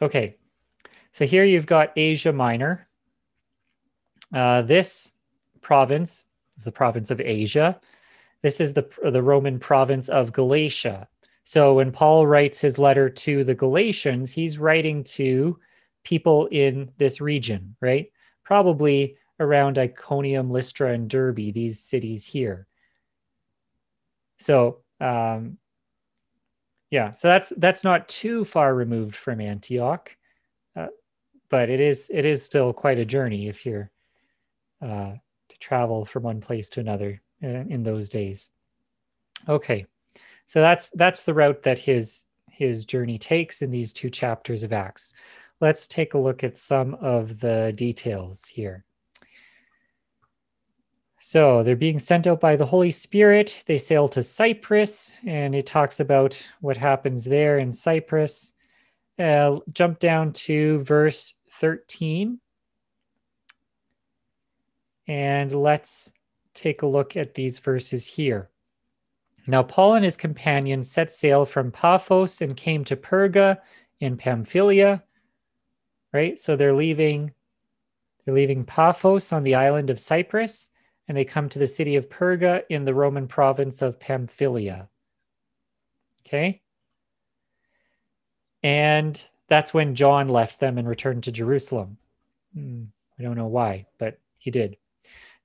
okay. 0.01 0.35
So 1.13 1.25
here 1.25 1.45
you've 1.45 1.65
got 1.65 1.93
Asia 1.95 2.33
Minor. 2.33 2.87
Uh, 4.33 4.61
this 4.61 5.11
province 5.61 6.25
is 6.57 6.63
the 6.63 6.71
province 6.71 7.09
of 7.09 7.21
Asia. 7.21 7.79
This 8.41 8.59
is 8.59 8.73
the, 8.73 8.87
the 9.11 9.23
Roman 9.23 9.59
province 9.59 10.09
of 10.09 10.33
Galatia. 10.33 11.07
So 11.43 11.75
when 11.75 11.91
Paul 11.91 12.27
writes 12.27 12.59
his 12.59 12.77
letter 12.77 13.09
to 13.09 13.43
the 13.43 13.55
Galatians, 13.55 14.31
he's 14.31 14.57
writing 14.57 15.03
to 15.05 15.59
people 16.05 16.45
in 16.47 16.89
this 16.97 17.19
region, 17.19 17.75
right? 17.81 18.09
Probably 18.43 19.17
around 19.41 19.77
Iconium, 19.77 20.49
Lystra, 20.49 20.93
and 20.93 21.09
Derbe, 21.09 21.51
these 21.51 21.79
cities 21.79 22.25
here. 22.25 22.67
So, 24.37 24.77
um, 25.01 25.57
yeah, 26.91 27.15
so 27.15 27.27
that's 27.27 27.51
that's 27.57 27.83
not 27.83 28.07
too 28.07 28.45
far 28.45 28.73
removed 28.73 29.15
from 29.15 29.41
Antioch, 29.41 30.15
uh, 30.75 30.87
but 31.49 31.69
it 31.69 31.81
is 31.81 32.09
it 32.13 32.25
is 32.25 32.43
still 32.43 32.71
quite 32.71 32.99
a 32.99 33.05
journey 33.05 33.47
if 33.47 33.65
you're 33.65 33.89
uh, 34.81 35.13
to 35.49 35.57
travel 35.59 36.05
from 36.05 36.23
one 36.23 36.39
place 36.39 36.69
to 36.69 36.79
another 36.79 37.21
uh, 37.43 37.47
in 37.47 37.83
those 37.83 38.07
days. 38.09 38.51
Okay, 39.49 39.85
so 40.47 40.61
that's 40.61 40.89
that's 40.93 41.23
the 41.23 41.33
route 41.33 41.63
that 41.63 41.79
his 41.79 42.25
his 42.49 42.85
journey 42.85 43.17
takes 43.17 43.61
in 43.61 43.71
these 43.71 43.91
two 43.91 44.09
chapters 44.09 44.63
of 44.63 44.71
Acts. 44.71 45.13
Let's 45.61 45.87
take 45.87 46.13
a 46.13 46.19
look 46.19 46.43
at 46.43 46.57
some 46.57 46.95
of 46.95 47.39
the 47.39 47.73
details 47.75 48.45
here. 48.45 48.83
So 51.19 51.63
they're 51.63 51.75
being 51.75 51.97
sent 51.97 52.27
out 52.27 52.39
by 52.39 52.55
the 52.55 52.67
Holy 52.67 52.91
Spirit. 52.91 53.63
They 53.65 53.79
sail 53.79 54.07
to 54.09 54.21
Cyprus, 54.21 55.11
and 55.25 55.55
it 55.55 55.65
talks 55.65 55.99
about 55.99 56.39
what 56.61 56.77
happens 56.77 57.25
there 57.25 57.57
in 57.57 57.71
Cyprus. 57.71 58.53
Uh, 59.17 59.57
jump 59.71 59.97
down 59.97 60.33
to 60.33 60.77
verse 60.79 61.33
13. 61.49 62.39
And 65.07 65.51
let's 65.51 66.11
take 66.53 66.81
a 66.81 66.87
look 66.87 67.17
at 67.17 67.33
these 67.33 67.57
verses 67.59 68.05
here. 68.05 68.49
Now, 69.47 69.63
Paul 69.63 69.95
and 69.95 70.05
his 70.05 70.17
companions 70.17 70.91
set 70.91 71.11
sail 71.11 71.45
from 71.45 71.71
Paphos 71.71 72.41
and 72.41 72.57
came 72.57 72.83
to 72.85 72.95
Perga 72.95 73.57
in 73.99 74.17
Pamphylia. 74.17 75.03
Right? 76.15 76.39
So 76.39 76.55
they're 76.55 76.73
leaving 76.73 77.33
they're 78.23 78.33
leaving 78.33 78.63
Paphos 78.63 79.33
on 79.33 79.43
the 79.43 79.55
island 79.55 79.89
of 79.89 79.99
Cyprus 79.99 80.69
and 81.09 81.17
they 81.17 81.25
come 81.25 81.49
to 81.49 81.59
the 81.59 81.67
city 81.67 81.97
of 81.97 82.09
Perga 82.09 82.63
in 82.69 82.85
the 82.85 82.93
Roman 82.93 83.27
province 83.27 83.81
of 83.81 83.99
Pamphylia. 83.99 84.87
Okay? 86.25 86.61
And 88.63 89.21
that's 89.49 89.73
when 89.73 89.93
John 89.93 90.29
left 90.29 90.61
them 90.61 90.77
and 90.77 90.87
returned 90.87 91.23
to 91.23 91.33
Jerusalem. 91.33 91.97
Hmm, 92.53 92.83
I 93.19 93.23
don't 93.23 93.35
know 93.35 93.47
why, 93.47 93.85
but 93.97 94.17
he 94.37 94.51
did. 94.51 94.77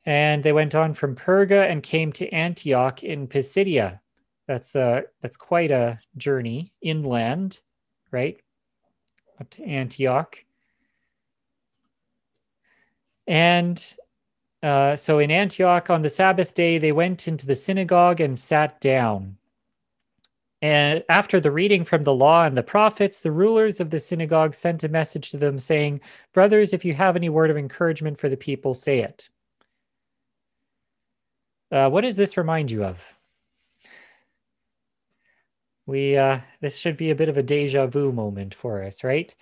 And 0.06 0.42
they 0.42 0.52
went 0.52 0.76
on 0.76 0.94
from 0.94 1.16
Perga 1.16 1.68
and 1.68 1.82
came 1.82 2.12
to 2.12 2.30
Antioch 2.30 3.02
in 3.02 3.26
Pisidia. 3.26 4.00
That's 4.46 4.76
a 4.76 5.02
that's 5.20 5.36
quite 5.36 5.72
a 5.72 5.98
journey 6.16 6.72
inland, 6.80 7.58
right? 8.12 8.40
Up 9.40 9.50
to 9.50 9.64
Antioch. 9.64 10.44
And 13.30 13.80
uh, 14.60 14.96
so 14.96 15.20
in 15.20 15.30
Antioch 15.30 15.88
on 15.88 16.02
the 16.02 16.08
Sabbath 16.08 16.52
day, 16.52 16.78
they 16.78 16.90
went 16.90 17.28
into 17.28 17.46
the 17.46 17.54
synagogue 17.54 18.20
and 18.20 18.36
sat 18.36 18.80
down. 18.80 19.36
And 20.60 21.04
after 21.08 21.38
the 21.38 21.52
reading 21.52 21.84
from 21.84 22.02
the 22.02 22.12
law 22.12 22.44
and 22.44 22.56
the 22.56 22.64
prophets, 22.64 23.20
the 23.20 23.30
rulers 23.30 23.78
of 23.78 23.90
the 23.90 24.00
synagogue 24.00 24.54
sent 24.54 24.82
a 24.82 24.88
message 24.88 25.30
to 25.30 25.36
them 25.36 25.60
saying, 25.60 26.00
Brothers, 26.34 26.72
if 26.72 26.84
you 26.84 26.92
have 26.94 27.14
any 27.14 27.28
word 27.28 27.50
of 27.50 27.56
encouragement 27.56 28.18
for 28.18 28.28
the 28.28 28.36
people, 28.36 28.74
say 28.74 28.98
it. 28.98 29.28
Uh, 31.70 31.88
what 31.88 32.00
does 32.00 32.16
this 32.16 32.36
remind 32.36 32.72
you 32.72 32.84
of? 32.84 33.00
We 35.86 36.16
uh, 36.16 36.40
this 36.60 36.76
should 36.76 36.96
be 36.96 37.10
a 37.10 37.14
bit 37.14 37.28
of 37.28 37.38
a 37.38 37.42
deja 37.44 37.86
vu 37.86 38.12
moment 38.12 38.54
for 38.54 38.82
us, 38.82 39.04
right? 39.04 39.32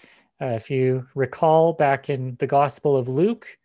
Uh, 0.41 0.47
if 0.47 0.71
you 0.71 1.07
recall 1.15 1.73
back 1.73 2.11
in 2.11 2.37
the 2.39 2.47
Gospel 2.47 2.97
of 2.97 3.09
Luke, 3.09 3.58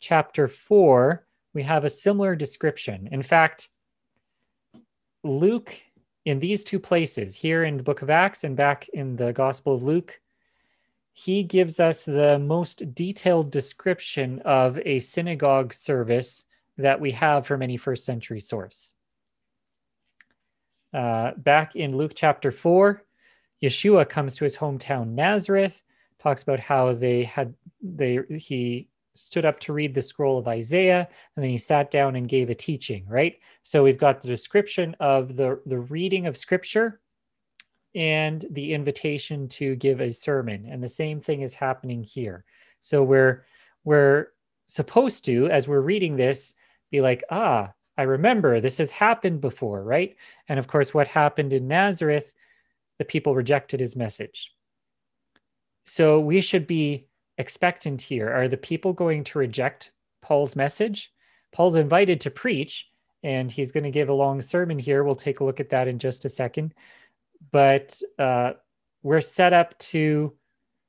chapter 0.00 0.48
four, 0.48 1.26
we 1.54 1.62
have 1.62 1.84
a 1.84 1.90
similar 1.90 2.36
description. 2.36 3.08
In 3.10 3.22
fact, 3.22 3.70
Luke 5.24 5.74
in 6.28 6.40
these 6.40 6.62
two 6.62 6.78
places, 6.78 7.34
here 7.34 7.64
in 7.64 7.78
the 7.78 7.82
book 7.82 8.02
of 8.02 8.10
Acts 8.10 8.44
and 8.44 8.54
back 8.54 8.86
in 8.90 9.16
the 9.16 9.32
Gospel 9.32 9.76
of 9.76 9.82
Luke, 9.82 10.20
he 11.14 11.42
gives 11.42 11.80
us 11.80 12.04
the 12.04 12.38
most 12.38 12.94
detailed 12.94 13.50
description 13.50 14.40
of 14.40 14.78
a 14.84 14.98
synagogue 14.98 15.72
service 15.72 16.44
that 16.76 17.00
we 17.00 17.12
have 17.12 17.46
from 17.46 17.62
any 17.62 17.78
first 17.78 18.04
century 18.04 18.40
source. 18.40 18.92
Uh, 20.92 21.30
back 21.38 21.74
in 21.74 21.96
Luke 21.96 22.12
chapter 22.14 22.52
4, 22.52 23.02
Yeshua 23.62 24.06
comes 24.06 24.36
to 24.36 24.44
his 24.44 24.58
hometown 24.58 25.12
Nazareth, 25.12 25.82
talks 26.18 26.42
about 26.42 26.60
how 26.60 26.92
they 26.92 27.24
had 27.24 27.54
they 27.80 28.18
he 28.38 28.88
stood 29.18 29.44
up 29.44 29.58
to 29.58 29.72
read 29.72 29.94
the 29.94 30.00
scroll 30.00 30.38
of 30.38 30.46
Isaiah, 30.46 31.08
and 31.34 31.42
then 31.42 31.50
he 31.50 31.58
sat 31.58 31.90
down 31.90 32.14
and 32.14 32.28
gave 32.28 32.50
a 32.50 32.54
teaching, 32.54 33.04
right? 33.08 33.36
So 33.64 33.82
we've 33.82 33.98
got 33.98 34.20
the 34.20 34.28
description 34.28 34.94
of 35.00 35.36
the, 35.36 35.60
the 35.66 35.80
reading 35.80 36.26
of 36.26 36.36
scripture 36.36 37.00
and 37.96 38.44
the 38.50 38.74
invitation 38.74 39.48
to 39.48 39.74
give 39.74 40.00
a 40.00 40.12
sermon. 40.12 40.66
And 40.70 40.80
the 40.80 40.88
same 40.88 41.20
thing 41.20 41.42
is 41.42 41.52
happening 41.52 42.04
here. 42.04 42.44
So 42.80 43.02
we're 43.02 43.44
we're 43.82 44.28
supposed 44.66 45.24
to, 45.24 45.48
as 45.48 45.66
we're 45.66 45.80
reading 45.80 46.16
this, 46.16 46.54
be 46.90 47.00
like, 47.00 47.24
ah, 47.30 47.72
I 47.96 48.02
remember 48.02 48.60
this 48.60 48.78
has 48.78 48.92
happened 48.92 49.40
before, 49.40 49.82
right? 49.82 50.14
And 50.46 50.60
of 50.60 50.68
course, 50.68 50.94
what 50.94 51.08
happened 51.08 51.52
in 51.52 51.66
Nazareth, 51.66 52.34
the 52.98 53.04
people 53.04 53.34
rejected 53.34 53.80
his 53.80 53.96
message. 53.96 54.54
So 55.86 56.20
we 56.20 56.40
should 56.40 56.66
be 56.68 57.07
expectant 57.38 58.02
here. 58.02 58.30
Are 58.30 58.48
the 58.48 58.56
people 58.56 58.92
going 58.92 59.24
to 59.24 59.38
reject 59.38 59.92
Paul's 60.22 60.56
message? 60.56 61.12
Paul's 61.52 61.76
invited 61.76 62.20
to 62.22 62.30
preach, 62.30 62.88
and 63.22 63.50
he's 63.50 63.72
going 63.72 63.84
to 63.84 63.90
give 63.90 64.08
a 64.08 64.14
long 64.14 64.40
sermon 64.40 64.78
here. 64.78 65.04
We'll 65.04 65.14
take 65.14 65.40
a 65.40 65.44
look 65.44 65.60
at 65.60 65.70
that 65.70 65.88
in 65.88 65.98
just 65.98 66.24
a 66.24 66.28
second. 66.28 66.74
But 67.50 68.00
uh, 68.18 68.52
we're 69.02 69.20
set 69.20 69.52
up 69.52 69.78
to 69.78 70.34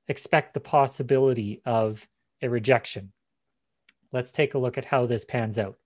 expect 0.08 0.54
the 0.54 0.60
possibility 0.60 1.62
of 1.66 2.08
a 2.42 2.50
rejection. 2.50 3.12
Let's 4.12 4.32
take 4.32 4.56
a 4.56 4.58
look 4.58 4.78
at 4.78 4.86
how 4.86 5.06
this 5.06 5.24
pans 5.24 5.60
out. 5.60 5.78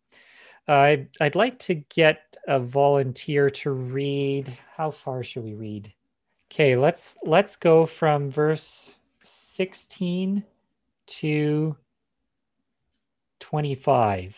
I'd, 0.67 1.09
I'd 1.19 1.35
like 1.35 1.59
to 1.59 1.75
get 1.75 2.37
a 2.47 2.59
volunteer 2.59 3.49
to 3.49 3.71
read. 3.71 4.57
How 4.77 4.91
far 4.91 5.23
should 5.23 5.43
we 5.43 5.55
read? 5.55 5.93
Okay, 6.49 6.75
let's 6.77 7.15
let's 7.23 7.55
go 7.55 7.85
from 7.85 8.29
verse 8.29 8.91
16 9.23 10.43
to 11.07 11.77
25. 13.39 14.37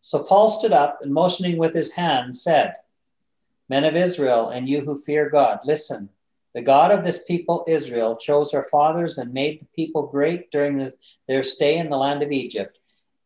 So 0.00 0.22
Paul 0.22 0.48
stood 0.48 0.72
up 0.72 1.00
and 1.02 1.12
motioning 1.12 1.56
with 1.58 1.74
his 1.74 1.92
hand 1.92 2.36
said, 2.36 2.76
Men 3.68 3.84
of 3.84 3.94
Israel, 3.94 4.48
and 4.48 4.68
you 4.68 4.80
who 4.80 4.96
fear 4.96 5.30
God, 5.30 5.60
listen. 5.64 6.08
The 6.54 6.62
God 6.62 6.90
of 6.90 7.04
this 7.04 7.24
people, 7.24 7.64
Israel, 7.68 8.16
chose 8.16 8.52
our 8.52 8.64
fathers 8.64 9.18
and 9.18 9.32
made 9.32 9.60
the 9.60 9.66
people 9.76 10.06
great 10.06 10.50
during 10.50 10.78
the, 10.78 10.92
their 11.28 11.44
stay 11.44 11.78
in 11.78 11.90
the 11.90 11.96
land 11.96 12.22
of 12.22 12.32
Egypt 12.32 12.80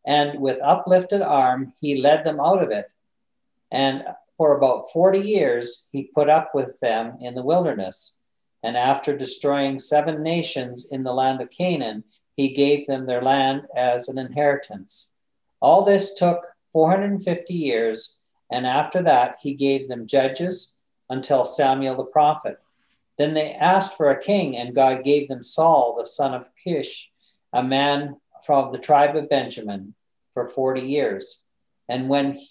and 0.05 0.39
with 0.39 0.59
uplifted 0.61 1.21
arm, 1.21 1.73
he 1.81 2.01
led 2.01 2.23
them 2.23 2.39
out 2.39 2.61
of 2.61 2.69
it. 2.69 2.91
And 3.71 4.03
for 4.37 4.55
about 4.55 4.91
40 4.91 5.19
years, 5.19 5.87
he 5.91 6.11
put 6.13 6.29
up 6.29 6.51
with 6.53 6.79
them 6.79 7.17
in 7.21 7.33
the 7.33 7.43
wilderness. 7.43 8.17
And 8.65 8.75
after 8.75 9.15
destroying 9.15 9.77
seven 9.77 10.23
nations 10.23 10.87
in 10.89 11.03
the 11.03 11.13
land 11.13 11.39
of 11.39 11.51
Canaan, 11.51 12.03
he 12.33 12.49
gave 12.49 12.87
them 12.87 13.05
their 13.05 13.21
land 13.21 13.67
as 13.77 14.09
an 14.09 14.17
inheritance. 14.17 15.13
All 15.61 15.83
this 15.83 16.15
took 16.15 16.43
450 16.73 17.53
years, 17.53 18.19
And 18.51 18.65
after 18.65 19.03
that, 19.03 19.37
he 19.39 19.53
gave 19.53 19.87
them 19.87 20.07
judges 20.07 20.77
until 21.11 21.45
Samuel 21.45 21.95
the 21.95 22.05
prophet. 22.05 22.57
Then 23.19 23.35
they 23.35 23.53
asked 23.53 23.97
for 23.97 24.09
a 24.09 24.19
king, 24.19 24.57
and 24.57 24.73
God 24.73 25.03
gave 25.03 25.27
them 25.27 25.43
Saul, 25.43 25.95
the 25.95 26.05
son 26.05 26.33
of 26.33 26.49
Kish, 26.63 27.11
a 27.53 27.61
man 27.61 28.17
from 28.45 28.71
the 28.71 28.79
tribe 28.79 29.15
of 29.15 29.29
Benjamin, 29.29 29.93
for 30.33 30.47
40 30.47 30.81
years. 30.81 31.43
And 31.87 32.09
when 32.09 32.33
he, 32.33 32.47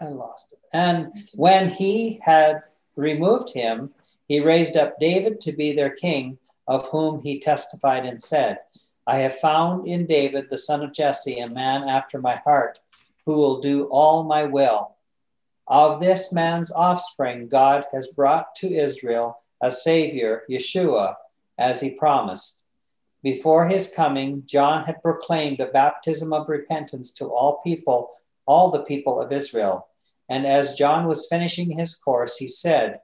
I 0.00 0.08
lost 0.08 0.52
it. 0.52 0.58
And 0.72 1.28
when 1.34 1.70
he 1.70 2.20
had 2.22 2.62
removed 2.98 3.54
him, 3.54 3.90
he 4.26 4.40
raised 4.40 4.76
up 4.76 5.00
David 5.00 5.40
to 5.42 5.52
be 5.52 5.72
their 5.72 5.90
king, 5.90 6.38
of 6.66 6.88
whom 6.88 7.22
he 7.22 7.40
testified 7.40 8.04
and 8.04 8.22
said, 8.22 8.58
I 9.06 9.16
have 9.18 9.38
found 9.38 9.88
in 9.88 10.04
David, 10.04 10.50
the 10.50 10.58
son 10.58 10.82
of 10.82 10.92
Jesse, 10.92 11.38
a 11.38 11.48
man 11.48 11.88
after 11.88 12.20
my 12.20 12.36
heart, 12.36 12.78
who 13.24 13.38
will 13.38 13.60
do 13.60 13.84
all 13.84 14.24
my 14.24 14.44
will. 14.44 14.96
Of 15.66 16.00
this 16.00 16.32
man's 16.32 16.72
offspring, 16.72 17.48
God 17.48 17.84
has 17.92 18.08
brought 18.08 18.54
to 18.56 18.74
Israel 18.74 19.42
a 19.62 19.70
Savior, 19.70 20.42
Yeshua, 20.50 21.14
as 21.56 21.80
he 21.80 21.90
promised. 21.90 22.66
Before 23.22 23.68
his 23.68 23.92
coming, 23.94 24.44
John 24.46 24.84
had 24.84 25.02
proclaimed 25.02 25.60
a 25.60 25.66
baptism 25.66 26.32
of 26.32 26.48
repentance 26.48 27.12
to 27.14 27.26
all 27.26 27.60
people, 27.64 28.10
all 28.46 28.70
the 28.70 28.84
people 28.84 29.20
of 29.20 29.32
Israel. 29.32 29.88
And 30.28 30.46
as 30.46 30.76
John 30.76 31.06
was 31.06 31.28
finishing 31.28 31.70
his 31.70 31.94
course, 31.94 32.36
he 32.36 32.46
said, 32.46 33.00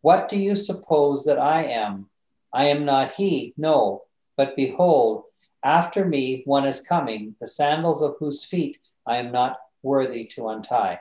What 0.00 0.28
do 0.28 0.38
you 0.38 0.54
suppose 0.54 1.24
that 1.24 1.38
I 1.38 1.64
am? 1.64 2.08
I 2.52 2.66
am 2.66 2.84
not 2.84 3.14
he, 3.14 3.54
no, 3.56 4.02
but 4.36 4.56
behold, 4.56 5.24
after 5.64 6.04
me 6.04 6.42
one 6.44 6.66
is 6.66 6.80
coming, 6.80 7.34
the 7.40 7.46
sandals 7.46 8.02
of 8.02 8.16
whose 8.18 8.44
feet 8.44 8.78
I 9.06 9.16
am 9.16 9.32
not 9.32 9.58
worthy 9.82 10.24
to 10.26 10.48
untie. 10.48 11.00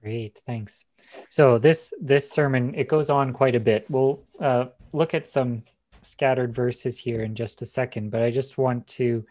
Great, 0.00 0.40
thanks. 0.46 0.84
So 1.28 1.58
this 1.58 1.92
this 2.00 2.30
sermon 2.30 2.74
it 2.74 2.88
goes 2.88 3.10
on 3.10 3.32
quite 3.32 3.56
a 3.56 3.60
bit. 3.60 3.86
We'll 3.90 4.22
uh, 4.40 4.66
look 4.92 5.12
at 5.14 5.26
some 5.26 5.64
scattered 6.02 6.54
verses 6.54 6.96
here 6.98 7.22
in 7.22 7.34
just 7.34 7.62
a 7.62 7.66
second, 7.66 8.10
but 8.10 8.22
I 8.22 8.30
just 8.30 8.58
want 8.58 8.86
to 8.88 9.24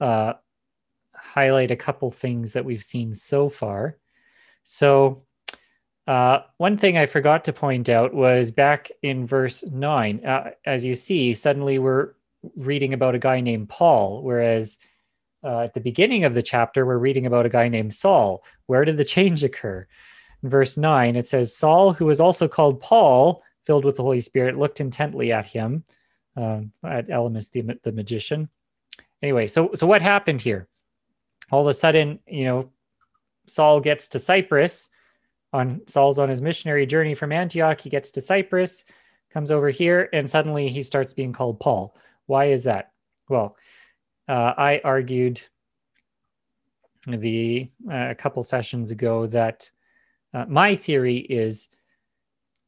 uh, 0.00 0.34
highlight 1.26 1.70
a 1.70 1.76
couple 1.76 2.10
things 2.10 2.52
that 2.52 2.64
we've 2.64 2.82
seen 2.82 3.14
so 3.14 3.48
far. 3.48 3.98
So 4.64 5.22
uh, 6.06 6.40
one 6.58 6.76
thing 6.78 6.96
I 6.96 7.06
forgot 7.06 7.44
to 7.44 7.52
point 7.52 7.88
out 7.88 8.14
was 8.14 8.50
back 8.50 8.90
in 9.02 9.26
verse 9.26 9.64
nine. 9.64 10.24
Uh, 10.24 10.50
as 10.64 10.84
you 10.84 10.94
see, 10.94 11.34
suddenly 11.34 11.78
we're 11.78 12.14
reading 12.56 12.94
about 12.94 13.14
a 13.14 13.18
guy 13.18 13.40
named 13.40 13.68
Paul, 13.68 14.22
whereas 14.22 14.78
uh, 15.42 15.60
at 15.60 15.74
the 15.74 15.80
beginning 15.80 16.24
of 16.24 16.34
the 16.34 16.42
chapter, 16.42 16.86
we're 16.86 16.98
reading 16.98 17.26
about 17.26 17.46
a 17.46 17.50
guy 17.50 17.68
named 17.68 17.92
Saul. 17.92 18.44
Where 18.66 18.84
did 18.84 18.96
the 18.96 19.04
change 19.04 19.42
occur? 19.42 19.86
In 20.42 20.48
verse 20.50 20.76
9, 20.76 21.16
it 21.16 21.26
says, 21.26 21.56
Saul, 21.56 21.92
who 21.92 22.06
was 22.06 22.20
also 22.20 22.46
called 22.46 22.80
Paul, 22.80 23.42
filled 23.64 23.84
with 23.84 23.96
the 23.96 24.02
Holy 24.02 24.20
Spirit, 24.20 24.56
looked 24.56 24.80
intently 24.80 25.32
at 25.32 25.46
him, 25.46 25.84
um, 26.36 26.72
at 26.84 27.08
Elymas 27.08 27.50
the, 27.50 27.78
the 27.82 27.92
magician. 27.92 28.48
Anyway, 29.22 29.46
so, 29.46 29.70
so 29.74 29.86
what 29.86 30.02
happened 30.02 30.40
here? 30.40 30.68
All 31.50 31.62
of 31.62 31.68
a 31.68 31.74
sudden, 31.74 32.18
you 32.26 32.44
know, 32.44 32.70
Saul 33.46 33.80
gets 33.80 34.08
to 34.08 34.18
Cyprus. 34.18 34.90
On 35.52 35.80
Saul's 35.86 36.18
on 36.18 36.28
his 36.28 36.42
missionary 36.42 36.86
journey 36.86 37.14
from 37.14 37.32
Antioch. 37.32 37.80
He 37.80 37.88
gets 37.88 38.10
to 38.12 38.20
Cyprus, 38.20 38.84
comes 39.32 39.50
over 39.50 39.70
here, 39.70 40.08
and 40.12 40.30
suddenly 40.30 40.68
he 40.68 40.82
starts 40.82 41.14
being 41.14 41.32
called 41.32 41.60
Paul. 41.60 41.96
Why 42.26 42.46
is 42.46 42.64
that? 42.64 42.92
Well, 43.28 43.56
uh, 44.28 44.52
I 44.56 44.80
argued 44.84 45.40
the 47.06 47.70
uh, 47.88 48.08
a 48.10 48.14
couple 48.14 48.42
sessions 48.42 48.90
ago 48.90 49.26
that 49.28 49.70
uh, 50.34 50.44
my 50.48 50.74
theory 50.74 51.18
is 51.18 51.68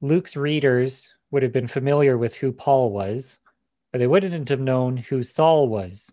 Luke's 0.01 0.37
readers 0.37 1.13
would 1.31 1.43
have 1.43 1.53
been 1.53 1.67
familiar 1.67 2.17
with 2.17 2.37
who 2.37 2.53
Paul 2.53 2.93
was, 2.93 3.39
but 3.93 3.99
they 3.99 4.07
wouldn't 4.07 4.49
have 4.49 4.61
known 4.61 4.97
who 4.97 5.23
Saul 5.23 5.69
was. 5.69 6.13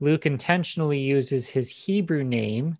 Luke 0.00 0.26
intentionally 0.26 1.00
uses 1.00 1.48
his 1.48 1.70
Hebrew 1.70 2.24
name 2.24 2.78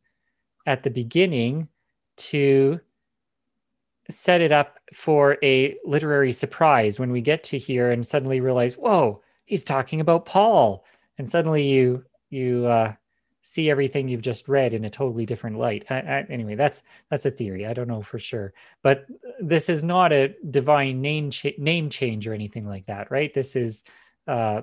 at 0.67 0.83
the 0.83 0.91
beginning 0.91 1.69
to 2.17 2.81
set 4.11 4.41
it 4.41 4.53
up 4.53 4.79
for 4.95 5.37
a 5.43 5.77
literary 5.85 6.33
surprise 6.33 6.99
when 6.99 7.11
we 7.11 7.21
get 7.21 7.43
to 7.45 7.59
here 7.59 7.91
and 7.91 8.07
suddenly 8.07 8.41
realize, 8.41 8.75
whoa, 8.75 9.23
he's 9.45 9.65
talking 9.65 10.01
about 10.01 10.27
Paul, 10.27 10.85
and 11.19 11.29
suddenly 11.29 11.67
you 11.67 12.05
you 12.31 12.67
uh, 12.67 12.95
see 13.43 13.71
everything 13.71 14.09
you've 14.09 14.21
just 14.23 14.49
read 14.49 14.75
in 14.75 14.85
a 14.85 14.91
totally 14.91 15.25
different 15.25 15.59
light. 15.59 15.87
I, 15.91 15.97
I, 15.97 16.27
anyway, 16.29 16.55
that's 16.55 16.83
that's 17.11 17.27
a 17.27 17.31
theory. 17.31 17.67
I 17.67 17.73
don't 17.73 17.89
know 17.89 18.03
for 18.03 18.19
sure, 18.19 18.53
but 18.83 19.07
this 19.41 19.69
is 19.69 19.85
not 19.85 20.13
a 20.13 20.35
divine 20.51 21.01
name 21.01 21.31
cha- 21.31 21.51
name 21.59 21.91
change 21.91 22.27
or 22.27 22.35
anything 22.35 22.67
like 22.67 22.87
that, 22.87 23.11
right? 23.11 23.33
This 23.35 23.57
is 23.57 23.85
uh, 24.27 24.63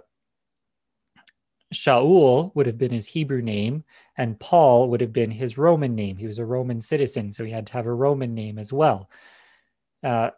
Shaul 1.75 2.53
would 2.55 2.65
have 2.65 2.77
been 2.77 2.91
his 2.91 3.07
Hebrew 3.07 3.41
name, 3.41 3.83
and 4.17 4.39
Paul 4.39 4.89
would 4.89 5.01
have 5.01 5.13
been 5.13 5.31
his 5.31 5.57
Roman 5.57 5.95
name. 5.95 6.17
He 6.17 6.27
was 6.27 6.39
a 6.39 6.45
Roman 6.45 6.81
citizen, 6.81 7.33
so 7.33 7.43
he 7.43 7.51
had 7.51 7.67
to 7.67 7.73
have 7.73 7.85
a 7.85 7.93
Roman 7.93 8.33
name 8.33 8.57
as 8.57 8.71
well. 8.73 9.09
Uh, 10.03 10.31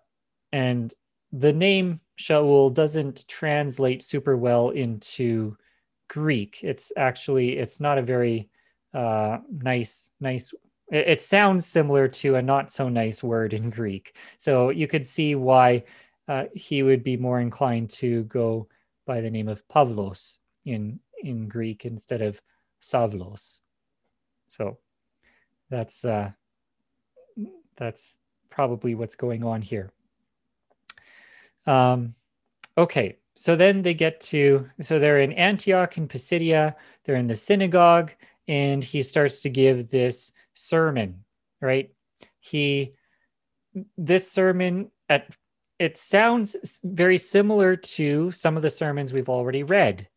and 0.52 0.94
the 1.32 1.54
name 1.54 2.00
Shaul 2.20 2.74
doesn't 2.74 3.28
translate 3.28 4.02
super 4.02 4.36
well 4.36 4.70
into 4.70 5.58
Greek. 6.10 6.60
It's 6.64 6.92
actually 6.98 7.58
it's 7.58 7.80
not 7.80 7.98
a 7.98 8.02
very 8.02 8.50
uh, 8.94 9.40
nice 9.52 10.12
nice. 10.20 10.54
It, 10.92 11.08
it, 11.08 11.22
sounds 11.22 11.66
similar 11.66 12.08
to 12.08 12.36
a 12.36 12.42
not 12.42 12.72
so 12.72 12.88
nice 12.90 13.22
word 13.22 13.54
in 13.54 13.70
Greek. 13.70 14.16
So 14.40 14.70
you 14.70 14.88
could 14.88 15.06
see 15.06 15.36
why 15.36 15.84
uh, 16.28 16.46
he 16.54 16.82
would 16.82 17.04
be 17.04 17.18
more 17.18 17.42
inclined 17.42 17.90
to 17.90 18.24
go 18.24 18.68
by 19.06 19.22
the 19.22 19.30
name 19.30 19.50
of 19.50 19.68
Pavlos 19.68 20.38
in 20.66 21.00
in 21.24 21.48
Greek 21.48 21.86
instead 21.86 22.22
of 22.22 22.42
Savlos. 22.82 23.62
So 24.50 24.78
that's 25.70 26.06
uh, 26.06 26.32
that's 27.76 28.18
probably 28.50 28.96
what's 28.96 29.16
going 29.16 29.44
on 29.44 29.62
here. 29.62 29.92
Um, 31.66 32.16
okay, 32.78 33.18
so 33.36 33.56
then 33.56 33.84
they 33.84 33.94
get 33.94 34.20
to, 34.22 34.68
so 34.82 34.98
they're 34.98 35.20
in 35.20 35.34
Antioch 35.34 35.98
in 35.98 36.08
Pisidia, 36.08 36.76
they're 37.04 37.16
in 37.16 37.28
the 37.28 37.36
synagogue, 37.36 38.12
and 38.48 38.84
he 38.84 39.04
starts 39.04 39.42
to 39.42 39.50
give 39.50 39.90
this 39.90 40.32
sermon, 40.54 41.24
right? 41.62 41.92
He, 42.40 42.94
this 43.98 44.32
sermon 44.32 44.90
at 45.10 45.28
it 45.80 45.98
sounds 46.00 46.80
very 46.84 47.20
similar 47.20 47.76
to 47.76 48.32
some 48.32 48.56
of 48.56 48.64
the 48.64 48.70
sermons 48.70 49.14
we've 49.14 49.30
already 49.30 49.62
read, 49.62 50.08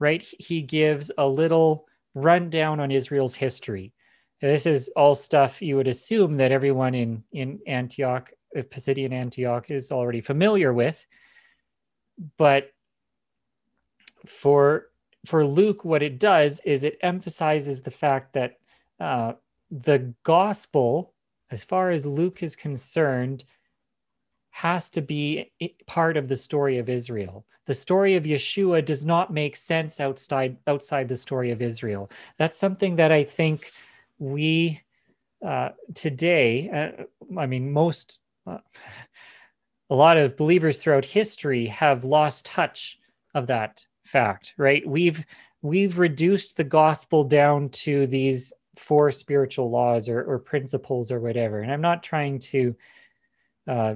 right? 0.00 0.26
He 0.38 0.62
gives 0.62 1.12
a 1.16 1.28
little 1.28 1.86
rundown 2.14 2.80
on 2.80 2.90
Israel's 2.90 3.36
history. 3.36 3.92
This 4.40 4.66
is 4.66 4.90
all 4.96 5.14
stuff 5.14 5.62
you 5.62 5.76
would 5.76 5.86
assume 5.86 6.38
that 6.38 6.50
everyone 6.50 6.94
in 6.94 7.22
in 7.32 7.60
Antioch, 7.66 8.30
Pisidian 8.56 9.12
Antioch, 9.12 9.70
is 9.70 9.92
already 9.92 10.20
familiar 10.20 10.72
with 10.72 11.04
but 12.36 12.72
for 14.26 14.86
for 15.26 15.44
Luke, 15.44 15.84
what 15.84 16.02
it 16.02 16.18
does 16.18 16.60
is 16.60 16.82
it 16.82 16.98
emphasizes 17.02 17.82
the 17.82 17.90
fact 17.90 18.32
that 18.32 18.58
uh, 18.98 19.34
the 19.70 20.14
gospel, 20.22 21.12
as 21.50 21.62
far 21.62 21.90
as 21.90 22.06
Luke 22.06 22.42
is 22.42 22.56
concerned, 22.56 23.44
has 24.50 24.90
to 24.90 25.00
be 25.00 25.52
part 25.86 26.16
of 26.16 26.28
the 26.28 26.36
story 26.36 26.78
of 26.78 26.88
Israel. 26.88 27.46
The 27.66 27.74
story 27.74 28.16
of 28.16 28.24
Yeshua 28.24 28.84
does 28.84 29.04
not 29.06 29.32
make 29.32 29.56
sense 29.56 30.00
outside 30.00 30.56
outside 30.66 31.08
the 31.08 31.16
story 31.16 31.50
of 31.50 31.62
Israel. 31.62 32.10
That's 32.38 32.58
something 32.58 32.96
that 32.96 33.12
I 33.12 33.24
think 33.24 33.70
we 34.18 34.80
uh, 35.44 35.70
today, 35.94 36.68
uh, 36.98 37.38
I 37.38 37.46
mean, 37.46 37.72
most 37.72 38.18
uh, 38.46 38.58
a 39.90 39.94
lot 39.94 40.16
of 40.16 40.36
believers 40.36 40.78
throughout 40.78 41.04
history 41.04 41.66
have 41.66 42.04
lost 42.04 42.46
touch 42.46 42.98
of 43.34 43.46
that 43.48 43.84
fact 44.04 44.54
right 44.56 44.86
we've 44.86 45.24
we've 45.62 45.98
reduced 45.98 46.56
the 46.56 46.64
gospel 46.64 47.22
down 47.22 47.68
to 47.68 48.06
these 48.06 48.52
four 48.76 49.10
spiritual 49.12 49.70
laws 49.70 50.08
or, 50.08 50.22
or 50.22 50.38
principles 50.38 51.12
or 51.12 51.20
whatever 51.20 51.60
and 51.60 51.72
i'm 51.72 51.80
not 51.80 52.02
trying 52.02 52.38
to 52.38 52.74
uh, 53.68 53.94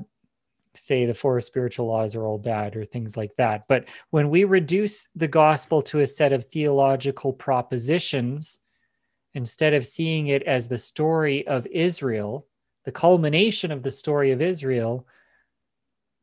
say 0.76 1.06
the 1.06 1.14
four 1.14 1.40
spiritual 1.40 1.86
laws 1.86 2.14
are 2.14 2.24
all 2.24 2.38
bad 2.38 2.76
or 2.76 2.84
things 2.84 3.16
like 3.16 3.34
that 3.36 3.66
but 3.68 3.84
when 4.10 4.30
we 4.30 4.44
reduce 4.44 5.08
the 5.14 5.28
gospel 5.28 5.80
to 5.82 6.00
a 6.00 6.06
set 6.06 6.32
of 6.32 6.44
theological 6.46 7.32
propositions 7.32 8.60
instead 9.34 9.74
of 9.74 9.86
seeing 9.86 10.28
it 10.28 10.42
as 10.44 10.68
the 10.68 10.78
story 10.78 11.46
of 11.46 11.66
israel 11.66 12.46
the 12.84 12.92
culmination 12.92 13.70
of 13.70 13.82
the 13.82 13.90
story 13.90 14.32
of 14.32 14.42
israel 14.42 15.06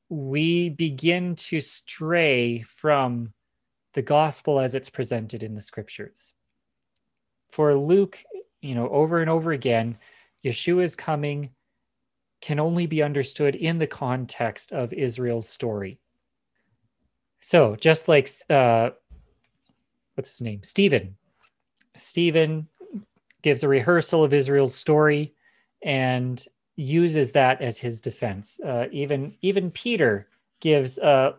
we 0.09 0.67
begin 0.67 1.35
to 1.35 1.61
stray 1.61 2.61
from 2.61 3.33
the 3.93 4.01
gospel 4.01 4.59
as 4.59 4.75
it's 4.75 4.89
presented 4.89 5.43
in 5.43 5.55
the 5.55 5.61
scriptures. 5.61 6.33
for 7.51 7.75
Luke, 7.75 8.17
you 8.61 8.75
know, 8.75 8.87
over 8.89 9.19
and 9.19 9.29
over 9.29 9.51
again, 9.51 9.97
Yeshua's 10.45 10.95
coming 10.95 11.49
can 12.41 12.59
only 12.59 12.87
be 12.87 13.03
understood 13.03 13.55
in 13.55 13.77
the 13.77 13.87
context 13.87 14.71
of 14.71 14.93
Israel's 14.93 15.47
story. 15.47 15.99
So, 17.39 17.75
just 17.75 18.07
like 18.07 18.29
uh, 18.49 18.91
what's 20.15 20.31
his 20.37 20.41
name, 20.41 20.63
Stephen. 20.63 21.15
Stephen 21.95 22.67
gives 23.41 23.63
a 23.63 23.67
rehearsal 23.67 24.23
of 24.23 24.33
Israel's 24.33 24.75
story 24.75 25.33
and 25.83 26.43
uses 26.75 27.31
that 27.31 27.61
as 27.61 27.77
his 27.77 28.01
defense. 28.01 28.59
Uh, 28.59 28.85
even 28.91 29.35
even 29.41 29.71
Peter 29.71 30.27
gives 30.59 30.99
uh, 30.99 31.33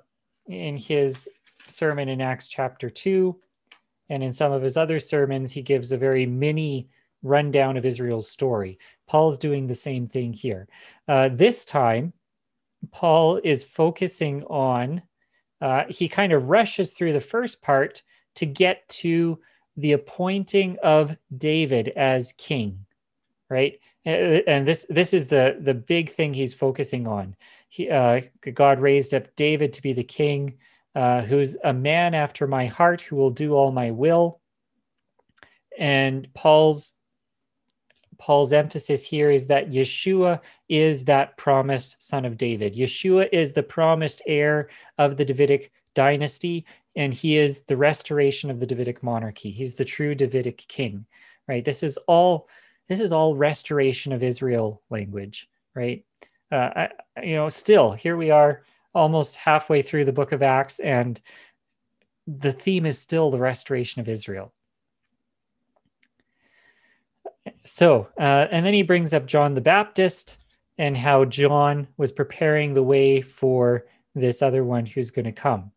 in 0.46 0.76
his 0.76 1.28
sermon 1.68 2.08
in 2.08 2.20
Acts 2.20 2.48
chapter 2.48 2.90
two, 2.90 3.38
and 4.08 4.22
in 4.22 4.32
some 4.32 4.52
of 4.52 4.62
his 4.62 4.76
other 4.76 4.98
sermons, 4.98 5.52
he 5.52 5.62
gives 5.62 5.92
a 5.92 5.96
very 5.96 6.26
mini 6.26 6.88
rundown 7.22 7.76
of 7.76 7.86
Israel's 7.86 8.28
story. 8.28 8.78
Paul's 9.06 9.38
doing 9.38 9.66
the 9.66 9.74
same 9.74 10.06
thing 10.06 10.32
here. 10.32 10.68
Uh, 11.08 11.28
this 11.30 11.64
time, 11.64 12.12
Paul 12.90 13.40
is 13.42 13.64
focusing 13.64 14.44
on. 14.44 15.02
Uh, 15.60 15.84
he 15.88 16.08
kind 16.08 16.32
of 16.32 16.48
rushes 16.48 16.92
through 16.92 17.12
the 17.12 17.20
first 17.20 17.62
part 17.62 18.02
to 18.34 18.46
get 18.46 18.86
to 18.88 19.38
the 19.76 19.92
appointing 19.92 20.78
of 20.82 21.16
David 21.36 21.88
as 21.88 22.32
king, 22.32 22.84
right? 23.48 23.78
And 24.04 24.66
this 24.66 24.84
this 24.88 25.14
is 25.14 25.28
the 25.28 25.56
the 25.60 25.74
big 25.74 26.10
thing 26.10 26.34
he's 26.34 26.54
focusing 26.54 27.06
on. 27.06 27.36
He, 27.68 27.88
uh, 27.88 28.22
God 28.52 28.80
raised 28.80 29.14
up 29.14 29.34
David 29.36 29.72
to 29.74 29.82
be 29.82 29.92
the 29.92 30.02
king, 30.02 30.58
uh, 30.96 31.22
who's 31.22 31.56
a 31.62 31.72
man 31.72 32.14
after 32.14 32.48
my 32.48 32.66
heart, 32.66 33.00
who 33.00 33.14
will 33.14 33.30
do 33.30 33.54
all 33.54 33.70
my 33.70 33.92
will. 33.92 34.40
And 35.78 36.28
Paul's 36.34 36.94
Paul's 38.22 38.52
emphasis 38.52 39.02
here 39.02 39.32
is 39.32 39.48
that 39.48 39.72
Yeshua 39.72 40.38
is 40.68 41.02
that 41.06 41.36
promised 41.36 42.00
son 42.00 42.24
of 42.24 42.36
David. 42.36 42.72
Yeshua 42.72 43.28
is 43.32 43.52
the 43.52 43.64
promised 43.64 44.22
heir 44.28 44.68
of 44.96 45.16
the 45.16 45.24
Davidic 45.24 45.72
dynasty, 45.96 46.64
and 46.94 47.12
he 47.12 47.36
is 47.36 47.62
the 47.62 47.76
restoration 47.76 48.48
of 48.48 48.60
the 48.60 48.66
Davidic 48.66 49.02
monarchy. 49.02 49.50
He's 49.50 49.74
the 49.74 49.84
true 49.84 50.14
Davidic 50.14 50.58
king, 50.68 51.04
right? 51.48 51.64
This 51.64 51.82
is 51.82 51.96
all 52.06 52.48
this 52.88 53.00
is 53.00 53.10
all 53.10 53.34
restoration 53.34 54.12
of 54.12 54.22
Israel 54.22 54.82
language, 54.88 55.48
right? 55.74 56.04
Uh, 56.52 56.70
I, 56.76 56.88
you 57.24 57.34
know, 57.34 57.48
still 57.48 57.90
here 57.90 58.16
we 58.16 58.30
are, 58.30 58.62
almost 58.94 59.34
halfway 59.34 59.82
through 59.82 60.04
the 60.04 60.12
book 60.12 60.30
of 60.30 60.44
Acts, 60.44 60.78
and 60.78 61.20
the 62.28 62.52
theme 62.52 62.86
is 62.86 63.00
still 63.00 63.32
the 63.32 63.38
restoration 63.38 64.00
of 64.00 64.08
Israel. 64.08 64.52
So, 67.64 68.08
uh, 68.18 68.46
and 68.50 68.64
then 68.64 68.74
he 68.74 68.82
brings 68.82 69.14
up 69.14 69.26
John 69.26 69.54
the 69.54 69.60
Baptist 69.60 70.38
and 70.78 70.96
how 70.96 71.24
John 71.24 71.86
was 71.96 72.12
preparing 72.12 72.74
the 72.74 72.82
way 72.82 73.20
for 73.20 73.86
this 74.14 74.42
other 74.42 74.64
one 74.64 74.86
who's 74.86 75.10
going 75.10 75.24
to 75.24 75.32
come. 75.32 75.70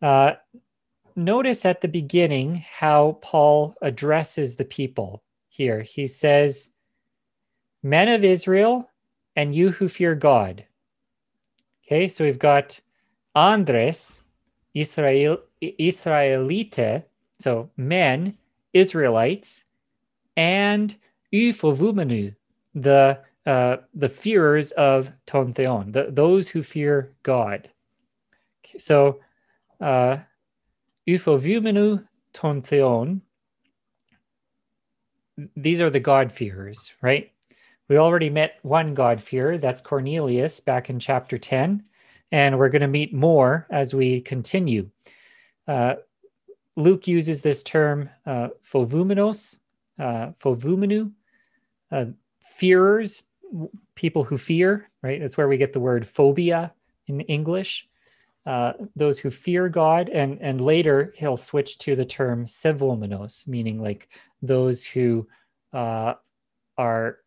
Uh, 0.00 0.32
notice 1.16 1.64
at 1.64 1.80
the 1.80 1.88
beginning 1.88 2.64
how 2.68 3.18
Paul 3.22 3.74
addresses 3.82 4.56
the 4.56 4.64
people 4.64 5.22
here. 5.48 5.82
He 5.82 6.06
says, 6.06 6.70
Men 7.82 8.08
of 8.08 8.24
Israel, 8.24 8.88
and 9.36 9.54
you 9.54 9.70
who 9.70 9.88
fear 9.88 10.14
God. 10.14 10.64
Okay, 11.84 12.08
so 12.08 12.24
we've 12.24 12.38
got 12.38 12.80
Andres, 13.34 14.20
Israel, 14.74 15.38
Israelite, 15.60 17.04
so 17.38 17.70
men, 17.76 18.36
Israelites, 18.72 19.64
and 20.36 20.96
Ufovumanu, 21.32 22.34
the 22.74 23.18
uh, 23.44 23.76
the 23.92 24.08
fearers 24.08 24.70
of 24.72 25.10
Tontheon, 25.26 25.92
the, 25.92 26.06
those 26.10 26.48
who 26.48 26.62
fear 26.62 27.12
God. 27.24 27.70
So 28.78 29.18
uh, 29.80 30.18
Ufovumenu 31.08 32.04
Tontheon, 32.32 33.20
these 35.56 35.80
are 35.80 35.90
the 35.90 36.00
God-fearers, 36.00 36.92
right? 37.02 37.32
We 37.88 37.98
already 37.98 38.30
met 38.30 38.58
one 38.62 38.94
God-fearer, 38.94 39.58
that's 39.58 39.80
Cornelius, 39.80 40.60
back 40.60 40.88
in 40.88 41.00
chapter 41.00 41.36
10, 41.36 41.82
and 42.30 42.58
we're 42.58 42.68
going 42.68 42.82
to 42.82 42.88
meet 42.88 43.12
more 43.12 43.66
as 43.70 43.92
we 43.92 44.20
continue. 44.20 44.88
Uh, 45.66 45.94
Luke 46.76 47.06
uses 47.06 47.42
this 47.42 47.62
term 47.62 48.08
uh, 48.24 48.48
fovumenos, 48.64 49.58
uh, 50.02 50.32
fovumenu, 50.40 51.12
uh, 51.92 52.06
fearers, 52.40 53.22
people 53.94 54.24
who 54.24 54.36
fear, 54.36 54.90
right? 55.02 55.20
That's 55.20 55.36
where 55.36 55.48
we 55.48 55.56
get 55.56 55.72
the 55.72 55.80
word 55.80 56.08
phobia 56.08 56.72
in 57.06 57.20
English. 57.22 57.88
Uh, 58.44 58.72
those 58.96 59.20
who 59.20 59.30
fear 59.30 59.68
God, 59.68 60.08
and 60.08 60.40
and 60.40 60.60
later 60.60 61.14
he'll 61.16 61.36
switch 61.36 61.78
to 61.78 61.94
the 61.94 62.04
term 62.04 62.44
sevomenos, 62.44 63.46
meaning 63.46 63.80
like 63.80 64.08
those 64.42 64.84
who 64.84 65.28
uh, 65.72 66.14
are 66.76 67.18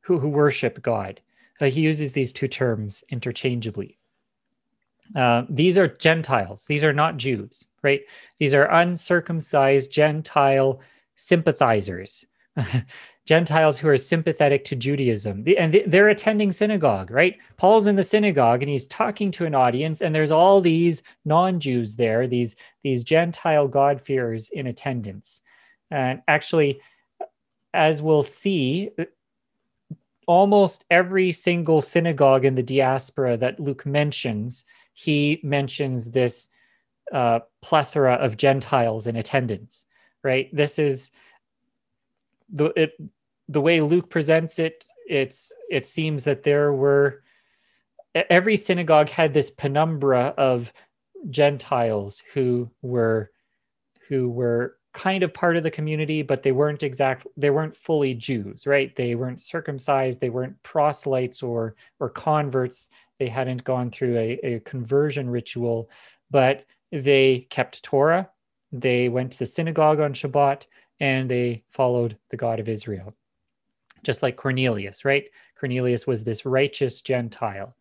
who 0.00 0.18
who 0.18 0.28
worship 0.28 0.80
God. 0.80 1.20
Uh, 1.60 1.66
he 1.66 1.82
uses 1.82 2.12
these 2.12 2.32
two 2.32 2.48
terms 2.48 3.04
interchangeably. 3.10 3.98
Uh, 5.14 5.42
these 5.50 5.76
are 5.76 5.88
Gentiles. 5.88 6.64
These 6.64 6.84
are 6.84 6.94
not 6.94 7.18
Jews, 7.18 7.66
right? 7.82 8.00
These 8.38 8.54
are 8.54 8.64
uncircumcised 8.64 9.92
Gentile 9.92 10.80
sympathizers. 11.16 12.24
Gentiles 13.26 13.78
who 13.78 13.88
are 13.88 13.96
sympathetic 13.96 14.66
to 14.66 14.76
Judaism. 14.76 15.44
And 15.56 15.82
they're 15.86 16.10
attending 16.10 16.52
synagogue, 16.52 17.10
right? 17.10 17.38
Paul's 17.56 17.86
in 17.86 17.96
the 17.96 18.02
synagogue 18.02 18.62
and 18.62 18.70
he's 18.70 18.86
talking 18.86 19.30
to 19.32 19.46
an 19.46 19.54
audience, 19.54 20.02
and 20.02 20.14
there's 20.14 20.30
all 20.30 20.60
these 20.60 21.02
non-Jews 21.24 21.96
there, 21.96 22.26
these, 22.26 22.56
these 22.82 23.02
Gentile 23.02 23.66
God-fearers 23.66 24.50
in 24.50 24.66
attendance. 24.66 25.40
And 25.90 26.20
actually, 26.28 26.80
as 27.72 28.02
we'll 28.02 28.22
see, 28.22 28.90
almost 30.26 30.84
every 30.90 31.32
single 31.32 31.80
synagogue 31.80 32.44
in 32.44 32.54
the 32.54 32.62
diaspora 32.62 33.36
that 33.38 33.60
Luke 33.60 33.86
mentions, 33.86 34.64
he 34.92 35.40
mentions 35.42 36.10
this 36.10 36.48
uh, 37.12 37.40
plethora 37.62 38.14
of 38.14 38.36
Gentiles 38.36 39.06
in 39.06 39.16
attendance, 39.16 39.86
right? 40.24 40.48
This 40.52 40.78
is 40.78 41.12
the 42.52 42.72
it 42.76 42.98
the 43.48 43.60
way 43.60 43.80
Luke 43.80 44.10
presents 44.10 44.58
it, 44.58 44.84
it's 45.06 45.52
it 45.70 45.86
seems 45.86 46.24
that 46.24 46.42
there 46.42 46.72
were 46.72 47.22
every 48.14 48.56
synagogue 48.56 49.08
had 49.08 49.34
this 49.34 49.50
penumbra 49.50 50.34
of 50.36 50.72
Gentiles 51.30 52.22
who 52.32 52.70
were 52.82 53.30
who 54.08 54.30
were 54.30 54.76
kind 54.92 55.22
of 55.24 55.34
part 55.34 55.56
of 55.56 55.62
the 55.62 55.70
community, 55.70 56.22
but 56.22 56.42
they 56.42 56.52
weren't 56.52 56.82
exact 56.82 57.26
they 57.36 57.50
weren't 57.50 57.76
fully 57.76 58.14
Jews, 58.14 58.66
right? 58.66 58.94
They 58.94 59.14
weren't 59.14 59.42
circumcised, 59.42 60.20
they 60.20 60.30
weren't 60.30 60.62
proselytes 60.62 61.42
or 61.42 61.74
or 62.00 62.10
converts. 62.10 62.90
They 63.18 63.28
hadn't 63.28 63.64
gone 63.64 63.90
through 63.90 64.16
a, 64.16 64.32
a 64.42 64.60
conversion 64.60 65.30
ritual, 65.30 65.90
but 66.30 66.64
they 66.90 67.46
kept 67.50 67.82
Torah. 67.82 68.30
They 68.74 69.08
went 69.08 69.30
to 69.32 69.38
the 69.38 69.46
synagogue 69.46 70.00
on 70.00 70.12
Shabbat 70.12 70.66
and 70.98 71.30
they 71.30 71.62
followed 71.70 72.18
the 72.30 72.36
God 72.36 72.58
of 72.58 72.68
Israel. 72.68 73.14
Just 74.02 74.20
like 74.20 74.36
Cornelius, 74.36 75.04
right? 75.04 75.24
Cornelius 75.58 76.08
was 76.08 76.24
this 76.24 76.44
righteous 76.44 77.00
Gentile. 77.00 77.76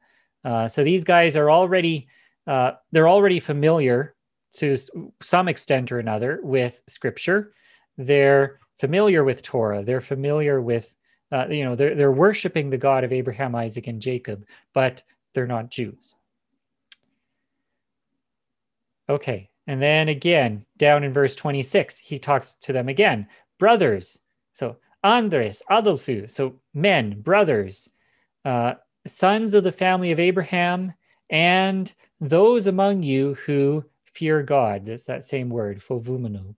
Uh, 0.46 0.68
so 0.68 0.84
these 0.84 1.04
guys 1.04 1.36
are 1.36 1.50
already 1.50 2.08
uh, 2.46 2.74
they're 2.92 3.10
already 3.10 3.40
familiar 3.40 4.16
to 4.54 4.76
some 5.22 5.48
extent 5.48 5.92
or 5.92 6.00
another 6.00 6.40
with 6.44 6.84
Scripture. 6.88 7.54
They're 7.98 8.60
familiar 8.80 9.24
with 9.24 9.42
Torah. 9.42 9.84
They're 9.84 10.02
familiar 10.02 10.62
with 10.62 10.94
uh, 11.32 11.48
you 11.50 11.64
know 11.64 11.76
they're 11.76 11.96
they're 11.96 12.12
worshiping 12.12 12.70
the 12.70 12.78
God 12.78 13.04
of 13.04 13.12
Abraham, 13.12 13.56
Isaac, 13.56 13.88
and 13.88 14.00
Jacob, 14.00 14.46
but 14.74 15.02
they're 15.34 15.48
not 15.48 15.72
Jews. 15.72 16.14
Okay, 19.10 19.50
and 19.68 19.82
then 19.82 20.10
again, 20.10 20.66
down 20.78 21.04
in 21.04 21.14
verse 21.14 21.36
26, 21.36 22.00
he 22.00 22.20
talks 22.20 22.54
to 22.62 22.74
them 22.74 22.90
again. 22.90 23.28
Brothers. 23.60 24.20
So 24.54 24.78
Andres, 25.04 25.62
Adolfu. 25.70 26.30
So 26.30 26.56
men, 26.74 27.22
brothers, 27.22 27.90
uh, 28.46 28.76
sons 29.06 29.54
of 29.54 29.64
the 29.64 29.72
family 29.72 30.12
of 30.12 30.20
Abraham, 30.20 30.94
and 31.30 31.94
those 32.20 32.68
among 32.68 33.04
you 33.04 33.36
who 33.46 33.84
fear 34.14 34.44
God. 34.44 34.86
That's 34.86 35.06
that 35.06 35.24
same 35.24 35.50
word, 35.50 35.82
fovumenu 35.82 36.56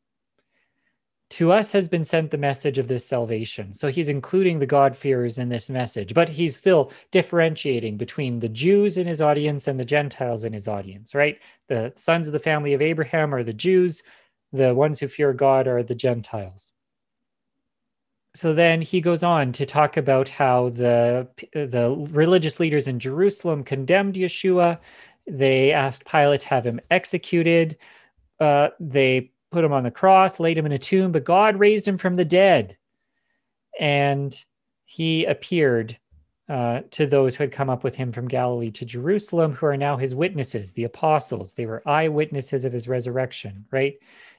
to 1.36 1.52
us 1.52 1.74
has 1.74 1.90
been 1.90 2.06
sent 2.06 2.32
the 2.32 2.38
message 2.38 2.78
of 2.78 2.88
this 2.88 3.06
salvation. 3.06 3.74
So 3.74 3.90
he's 3.90 4.08
including 4.08 4.60
the 4.60 4.66
God-fearers 4.66 5.38
in 5.38 5.50
this 5.50 5.70
message, 5.70 6.14
but 6.14 6.30
he's 6.30 6.56
still 6.56 6.94
differentiating 7.12 7.98
between 7.98 8.40
the 8.40 8.48
Jews 8.48 8.98
in 8.98 9.06
his 9.06 9.22
audience 9.22 9.68
and 9.68 9.78
the 9.78 9.84
Gentiles 9.84 10.46
in 10.46 10.54
his 10.54 10.70
audience, 10.70 11.14
right? 11.14 11.38
The 11.68 11.92
sons 11.98 12.28
of 12.28 12.32
the 12.32 12.40
family 12.40 12.74
of 12.74 12.82
Abraham 12.82 13.36
are 13.36 13.44
the 13.44 13.52
Jews, 13.52 14.02
the 14.54 14.74
ones 14.74 15.02
who 15.02 15.10
fear 15.10 15.34
God 15.34 15.68
are 15.68 15.84
the 15.84 15.94
Gentiles. 15.94 16.72
So 18.34 18.54
then 18.54 18.82
he 18.82 19.02
goes 19.02 19.22
on 19.22 19.52
to 19.54 19.66
talk 19.66 19.98
about 19.98 20.30
how 20.30 20.70
the 20.70 21.28
the 21.54 22.08
religious 22.12 22.62
leaders 22.62 22.88
in 22.88 22.98
Jerusalem 23.00 23.66
condemned 23.66 24.16
Yeshua. 24.16 24.80
They 25.28 25.74
asked 25.74 26.06
Pilate 26.06 26.42
to 26.42 26.48
have 26.48 26.66
him 26.66 26.80
executed. 26.90 27.78
Uh, 28.40 28.70
they 28.80 29.32
put 29.52 29.64
him 29.64 29.74
on 29.74 29.84
the 29.84 29.92
cross, 29.92 30.40
laid 30.40 30.58
him 30.58 30.66
in 30.66 30.72
a 30.72 30.78
tomb, 30.78 31.12
but 31.12 31.24
God 31.24 31.58
raised 31.58 31.88
him 31.88 31.98
from 31.98 32.16
the 32.16 32.26
dead. 32.26 32.78
And 33.80 34.36
he 34.86 35.26
appeared 35.26 35.98
uh, 36.48 36.82
to 36.92 37.08
those 37.08 37.36
who 37.36 37.44
had 37.44 37.52
come 37.52 37.70
up 37.70 37.84
with 37.84 37.96
him 37.96 38.12
from 38.12 38.28
Galilee 38.28 38.72
to 38.72 38.86
Jerusalem, 38.86 39.54
who 39.54 39.66
are 39.66 39.78
now 39.78 39.98
his 39.98 40.14
witnesses, 40.14 40.72
the 40.72 40.84
apostles. 40.84 41.54
They 41.54 41.66
were 41.66 41.88
eyewitnesses 41.88 42.66
of 42.66 42.74
his 42.74 42.88
resurrection, 42.88 43.66
right? 43.72 43.98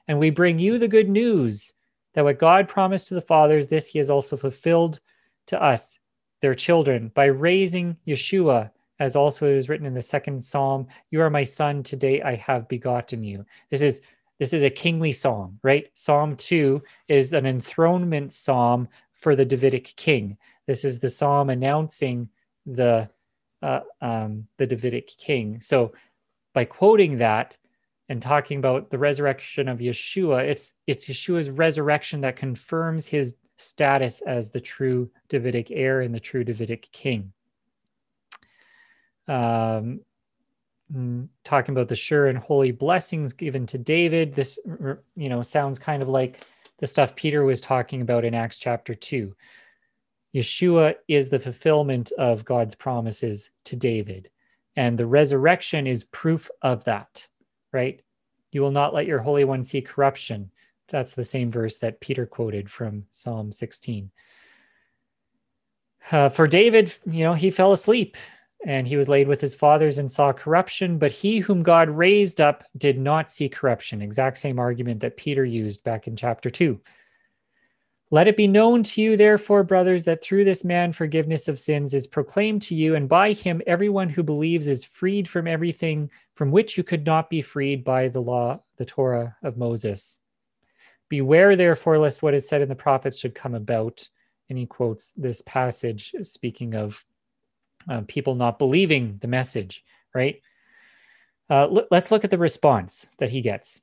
And 0.09 0.19
we 0.19 0.31
bring 0.31 0.59
you 0.59 0.79
the 0.79 0.89
good 0.89 1.09
news 1.09 1.75
that 2.15 2.25
what 2.25 2.39
God 2.39 2.69
promised 2.69 3.09
to 3.09 3.15
the 3.15 3.21
fathers, 3.21 3.69
this 3.69 3.89
he 3.89 3.99
has 3.99 4.09
also 4.09 4.37
fulfilled 4.37 5.01
to 5.47 5.63
us, 5.63 5.99
their 6.41 6.55
children, 6.55 7.11
by 7.15 7.25
raising 7.27 7.97
Yeshua, 8.07 8.71
as 8.99 9.17
also 9.17 9.47
it 9.47 9.57
is 9.57 9.69
written 9.69 9.87
in 9.87 9.95
the 9.95 10.03
second 10.03 10.43
psalm, 10.43 10.87
You 11.11 11.21
are 11.23 11.31
my 11.31 11.45
son, 11.45 11.83
today 11.83 12.23
I 12.23 12.37
have 12.37 12.69
begotten 12.69 13.25
you. 13.25 13.45
This 13.71 13.83
is 13.83 14.01
this 14.39 14.53
is 14.53 14.63
a 14.63 14.71
kingly 14.71 15.13
psalm, 15.13 15.59
right? 15.63 15.91
Psalm 15.95 16.37
2 16.37 16.83
is 17.09 17.33
an 17.33 17.47
enthronement 17.47 18.33
psalm 18.33 18.89
for 19.13 19.35
the 19.35 19.45
Davidic 19.45 19.95
king. 19.97 20.37
This 20.67 20.85
is 20.85 20.99
the 20.99 21.11
psalm 21.11 21.51
announcing 21.51 22.29
the 22.67 23.09
uh, 23.63 23.81
um, 24.01 24.47
the 24.59 24.67
Davidic 24.67 25.09
king. 25.17 25.61
So 25.61 25.93
by 26.53 26.65
quoting 26.65 27.19
that 27.19 27.57
and 28.09 28.21
talking 28.21 28.59
about 28.59 28.91
the 28.91 28.99
resurrection 28.99 29.69
of 29.69 29.79
Yeshua, 29.79 30.45
it's 30.45 30.75
it's 30.87 31.07
Yeshua's 31.07 31.51
resurrection 31.51 32.21
that 32.21 32.37
confirms 32.37 33.07
his 33.07 33.39
status 33.57 34.21
as 34.27 34.51
the 34.51 34.61
true 34.61 35.11
Davidic 35.29 35.71
heir 35.71 36.03
and 36.03 36.15
the 36.15 36.21
true 36.21 36.45
Davidic 36.45 36.91
king. 36.93 37.33
Um, 39.29 40.01
talking 41.45 41.75
about 41.75 41.89
the 41.89 41.97
sure 41.97 42.29
and 42.29 42.39
holy 42.39 42.71
blessings 42.71 43.33
given 43.33 43.67
to 43.67 43.79
David, 43.79 44.35
this 44.35 44.59
you 45.17 45.29
know 45.29 45.43
sounds 45.43 45.79
kind 45.79 46.03
of 46.03 46.09
like 46.09 46.41
the 46.79 46.87
stuff 46.87 47.17
Peter 47.17 47.45
was 47.45 47.61
talking 47.61 48.03
about 48.03 48.25
in 48.25 48.35
Acts 48.35 48.59
chapter 48.59 48.95
two. 48.95 49.35
Yeshua 50.35 50.95
is 51.09 51.29
the 51.29 51.39
fulfillment 51.39 52.13
of 52.19 52.45
God's 52.45 52.75
promises 52.75 53.51
to 53.65 53.75
David. 53.75 54.31
And 54.77 54.99
the 54.99 55.07
resurrection 55.07 55.87
is 55.87 56.05
proof 56.05 56.51
of 56.61 56.85
that, 56.85 57.27
right? 57.73 58.03
You 58.53 58.61
will 58.61 58.71
not 58.71 58.93
let 58.93 59.07
your 59.07 59.21
Holy 59.21 59.45
One 59.45 59.65
see 59.65 59.81
corruption. 59.81 60.51
That's 60.89 61.15
the 61.15 61.25
same 61.25 61.51
verse 61.51 61.79
that 61.79 62.01
Peter 62.01 62.27
quoted 62.27 62.71
from 62.71 63.07
Psalm 63.13 63.51
16. 63.51 64.11
Uh, 66.13 66.29
for 66.29 66.47
David, 66.47 66.95
you 67.07 67.25
know, 67.25 67.33
he 67.33 67.51
fell 67.51 67.73
asleep 67.73 68.17
and 68.67 68.89
he 68.89 68.97
was 68.97 69.09
laid 69.09 69.29
with 69.29 69.41
his 69.41 69.55
fathers 69.55 69.99
and 69.99 70.11
saw 70.11 70.33
corruption, 70.33 70.99
but 70.99 71.13
he 71.13 71.39
whom 71.39 71.63
God 71.63 71.89
raised 71.89 72.41
up 72.41 72.65
did 72.77 72.99
not 72.99 73.31
see 73.31 73.49
corruption. 73.49 74.03
Exact 74.03 74.39
same 74.39 74.59
argument 74.59 75.01
that 75.01 75.17
Peter 75.17 75.45
used 75.45 75.85
back 75.85 76.09
in 76.09 76.17
chapter 76.17 76.51
2. 76.51 76.79
Let 78.11 78.27
it 78.27 78.37
be 78.37 78.49
known 78.49 78.83
to 78.83 79.01
you, 79.01 79.17
therefore, 79.17 79.63
brothers, 79.63 80.03
that 80.05 80.23
through 80.23 80.45
this 80.45 80.65
man 80.65 80.93
forgiveness 80.93 81.47
of 81.47 81.61
sins 81.61 81.95
is 81.95 82.09
proclaimed 82.09 82.61
to 82.63 82.75
you, 82.75 82.97
and 82.97 83.09
by 83.09 83.33
him 83.33 83.63
everyone 83.69 84.09
who 84.09 84.25
believes 84.25 84.67
is 84.67 84.85
freed 84.85 85.29
from 85.29 85.47
everything 85.47 86.11
from 86.35 86.51
which 86.51 86.77
you 86.77 86.83
could 86.83 87.07
not 87.07 87.31
be 87.31 87.43
freed 87.43 87.85
by 87.85 88.09
the 88.09 88.21
law, 88.21 88.61
the 88.79 88.85
Torah 88.85 89.37
of 89.45 89.57
Moses. 89.57 90.19
Beware, 91.09 91.55
therefore, 91.55 91.99
lest 91.99 92.21
what 92.21 92.35
is 92.35 92.49
said 92.49 92.63
in 92.63 92.69
the 92.69 92.75
prophets 92.75 93.21
should 93.21 93.35
come 93.35 93.55
about. 93.55 94.09
And 94.49 94.59
he 94.59 94.67
quotes 94.67 95.13
this 95.13 95.43
passage 95.43 96.15
speaking 96.23 96.75
of 96.75 97.05
uh, 97.89 98.03
people 98.07 98.35
not 98.35 98.59
believing 98.59 99.19
the 99.21 99.29
message, 99.29 99.85
right? 100.15 100.41
Uh, 101.49 101.63
l- 101.63 101.87
let's 101.91 102.11
look 102.11 102.25
at 102.25 102.31
the 102.31 102.39
response 102.39 103.07
that 103.19 103.31
he 103.31 103.41
gets. 103.41 103.81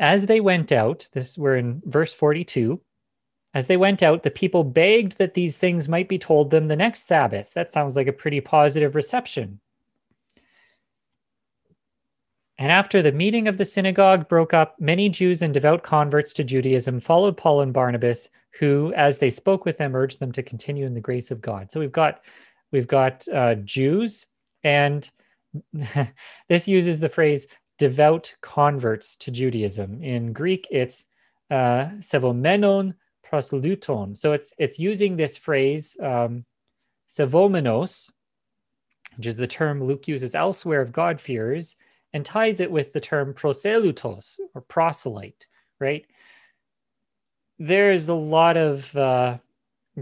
As 0.00 0.26
they 0.26 0.40
went 0.40 0.72
out, 0.72 1.08
this 1.12 1.36
we're 1.36 1.56
in 1.56 1.82
verse 1.84 2.14
42 2.14 2.80
as 3.54 3.66
they 3.66 3.76
went 3.76 4.02
out, 4.02 4.22
the 4.22 4.30
people 4.30 4.62
begged 4.62 5.18
that 5.18 5.34
these 5.34 5.56
things 5.56 5.88
might 5.88 6.08
be 6.08 6.18
told 6.18 6.50
them 6.50 6.66
the 6.66 6.76
next 6.76 7.06
Sabbath. 7.06 7.52
That 7.54 7.72
sounds 7.72 7.96
like 7.96 8.06
a 8.06 8.12
pretty 8.12 8.40
positive 8.40 8.94
reception. 8.94 9.60
And 12.58 12.70
after 12.72 13.00
the 13.00 13.12
meeting 13.12 13.48
of 13.48 13.56
the 13.56 13.64
synagogue 13.64 14.28
broke 14.28 14.52
up, 14.52 14.76
many 14.80 15.08
Jews 15.08 15.42
and 15.42 15.54
devout 15.54 15.82
converts 15.82 16.34
to 16.34 16.44
Judaism 16.44 17.00
followed 17.00 17.36
Paul 17.36 17.62
and 17.62 17.72
Barnabas, 17.72 18.28
who, 18.58 18.92
as 18.94 19.18
they 19.18 19.30
spoke 19.30 19.64
with 19.64 19.76
them, 19.76 19.94
urged 19.94 20.18
them 20.18 20.32
to 20.32 20.42
continue 20.42 20.84
in 20.84 20.94
the 20.94 21.00
grace 21.00 21.30
of 21.30 21.40
God. 21.40 21.70
So 21.70 21.78
we've 21.80 21.92
got 21.92 22.20
we've 22.72 22.86
got 22.86 23.26
uh, 23.28 23.56
Jews, 23.56 24.26
and 24.62 25.08
this 26.48 26.68
uses 26.68 27.00
the 27.00 27.08
phrase 27.08 27.46
devout 27.78 28.34
converts 28.40 29.16
to 29.16 29.30
Judaism. 29.30 30.02
In 30.02 30.32
Greek, 30.32 30.66
it's 30.70 31.04
uh, 31.50 31.90
sevomenon 32.00 32.94
proselyton. 33.24 34.16
So 34.16 34.32
it's 34.32 34.52
it's 34.58 34.78
using 34.78 35.16
this 35.16 35.36
phrase 35.36 35.96
um, 36.02 36.44
sevomenos, 37.08 38.10
which 39.16 39.26
is 39.26 39.36
the 39.36 39.46
term 39.46 39.82
Luke 39.82 40.08
uses 40.08 40.34
elsewhere 40.34 40.80
of 40.80 40.92
God-fearers, 40.92 41.76
and 42.12 42.24
ties 42.24 42.60
it 42.60 42.70
with 42.70 42.92
the 42.92 43.00
term 43.00 43.34
proselytos 43.34 44.38
or 44.54 44.62
proselyte, 44.62 45.46
right? 45.78 46.06
There 47.58 47.92
is 47.92 48.08
a 48.08 48.14
lot 48.14 48.56
of 48.56 48.94
uh, 48.96 49.38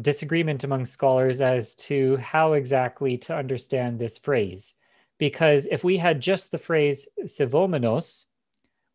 disagreement 0.03 0.64
among 0.64 0.84
scholars 0.84 1.40
as 1.40 1.74
to 1.74 2.16
how 2.18 2.55
exactly 2.55 3.16
to 3.18 3.34
understand 3.34 3.99
this 3.99 4.18
phrase. 4.18 4.74
Because 5.18 5.66
if 5.70 5.82
we 5.82 5.97
had 5.97 6.20
just 6.20 6.51
the 6.51 6.59
phrase 6.59 7.09
sevomenos, 7.24 8.26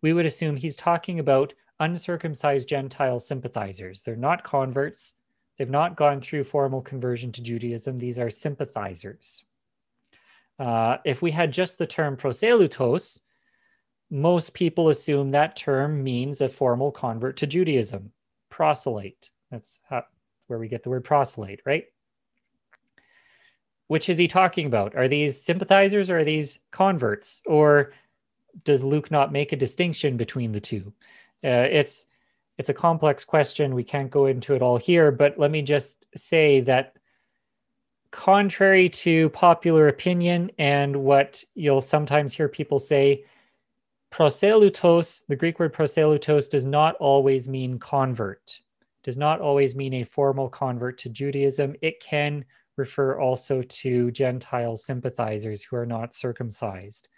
we 0.01 0.13
would 0.13 0.25
assume 0.25 0.55
he's 0.55 0.75
talking 0.75 1.19
about 1.19 1.53
uncircumcised 1.79 2.69
Gentile 2.69 3.19
sympathizers. 3.19 4.03
They're 4.03 4.15
not 4.15 4.43
converts. 4.43 5.15
They've 5.57 5.69
not 5.69 5.95
gone 5.95 6.21
through 6.21 6.43
formal 6.43 6.81
conversion 6.81 7.31
to 7.33 7.41
Judaism. 7.41 7.97
These 7.97 8.19
are 8.19 8.29
sympathizers. 8.29 9.43
Uh, 10.59 10.97
if 11.05 11.21
we 11.21 11.31
had 11.31 11.51
just 11.51 11.77
the 11.77 11.87
term 11.87 12.17
proselytos, 12.17 13.21
most 14.11 14.53
people 14.53 14.89
assume 14.89 15.31
that 15.31 15.55
term 15.55 16.03
means 16.03 16.41
a 16.41 16.49
formal 16.49 16.91
convert 16.91 17.37
to 17.37 17.47
Judaism, 17.47 18.11
proselyte. 18.49 19.29
That's 19.49 19.79
how, 19.89 20.03
where 20.51 20.59
we 20.59 20.67
get 20.67 20.83
the 20.83 20.89
word 20.89 21.03
proselyte, 21.03 21.61
right? 21.65 21.85
Which 23.87 24.09
is 24.09 24.17
he 24.17 24.27
talking 24.27 24.67
about? 24.67 24.95
Are 24.95 25.07
these 25.07 25.41
sympathizers 25.41 26.09
or 26.09 26.19
are 26.19 26.23
these 26.23 26.59
converts? 26.69 27.41
Or 27.47 27.93
does 28.63 28.83
Luke 28.83 29.09
not 29.09 29.31
make 29.31 29.51
a 29.51 29.55
distinction 29.55 30.17
between 30.17 30.51
the 30.51 30.59
two? 30.59 30.93
Uh, 31.43 31.65
it's 31.71 32.05
it's 32.57 32.69
a 32.69 32.73
complex 32.73 33.25
question. 33.25 33.73
We 33.73 33.83
can't 33.83 34.11
go 34.11 34.27
into 34.27 34.53
it 34.53 34.61
all 34.61 34.77
here, 34.77 35.11
but 35.11 35.39
let 35.39 35.49
me 35.49 35.61
just 35.61 36.05
say 36.15 36.59
that 36.61 36.95
contrary 38.11 38.89
to 38.89 39.29
popular 39.29 39.87
opinion 39.87 40.51
and 40.59 40.95
what 40.95 41.43
you'll 41.55 41.81
sometimes 41.81 42.33
hear 42.33 42.47
people 42.47 42.77
say, 42.77 43.23
proselutos, 44.11 45.23
the 45.27 45.35
Greek 45.35 45.59
word 45.59 45.73
proselutos, 45.73 46.49
does 46.49 46.65
not 46.65 46.95
always 46.95 47.47
mean 47.47 47.79
convert, 47.79 48.59
does 49.03 49.17
not 49.17 49.41
always 49.41 49.75
mean 49.75 49.93
a 49.95 50.03
formal 50.03 50.49
convert 50.49 50.97
to 50.99 51.09
Judaism. 51.09 51.75
It 51.81 51.99
can 51.99 52.45
refer 52.77 53.19
also 53.19 53.61
to 53.61 54.11
Gentile 54.11 54.77
sympathizers 54.77 55.63
who 55.63 55.75
are 55.75 55.85
not 55.85 56.13
circumcised. 56.13 57.09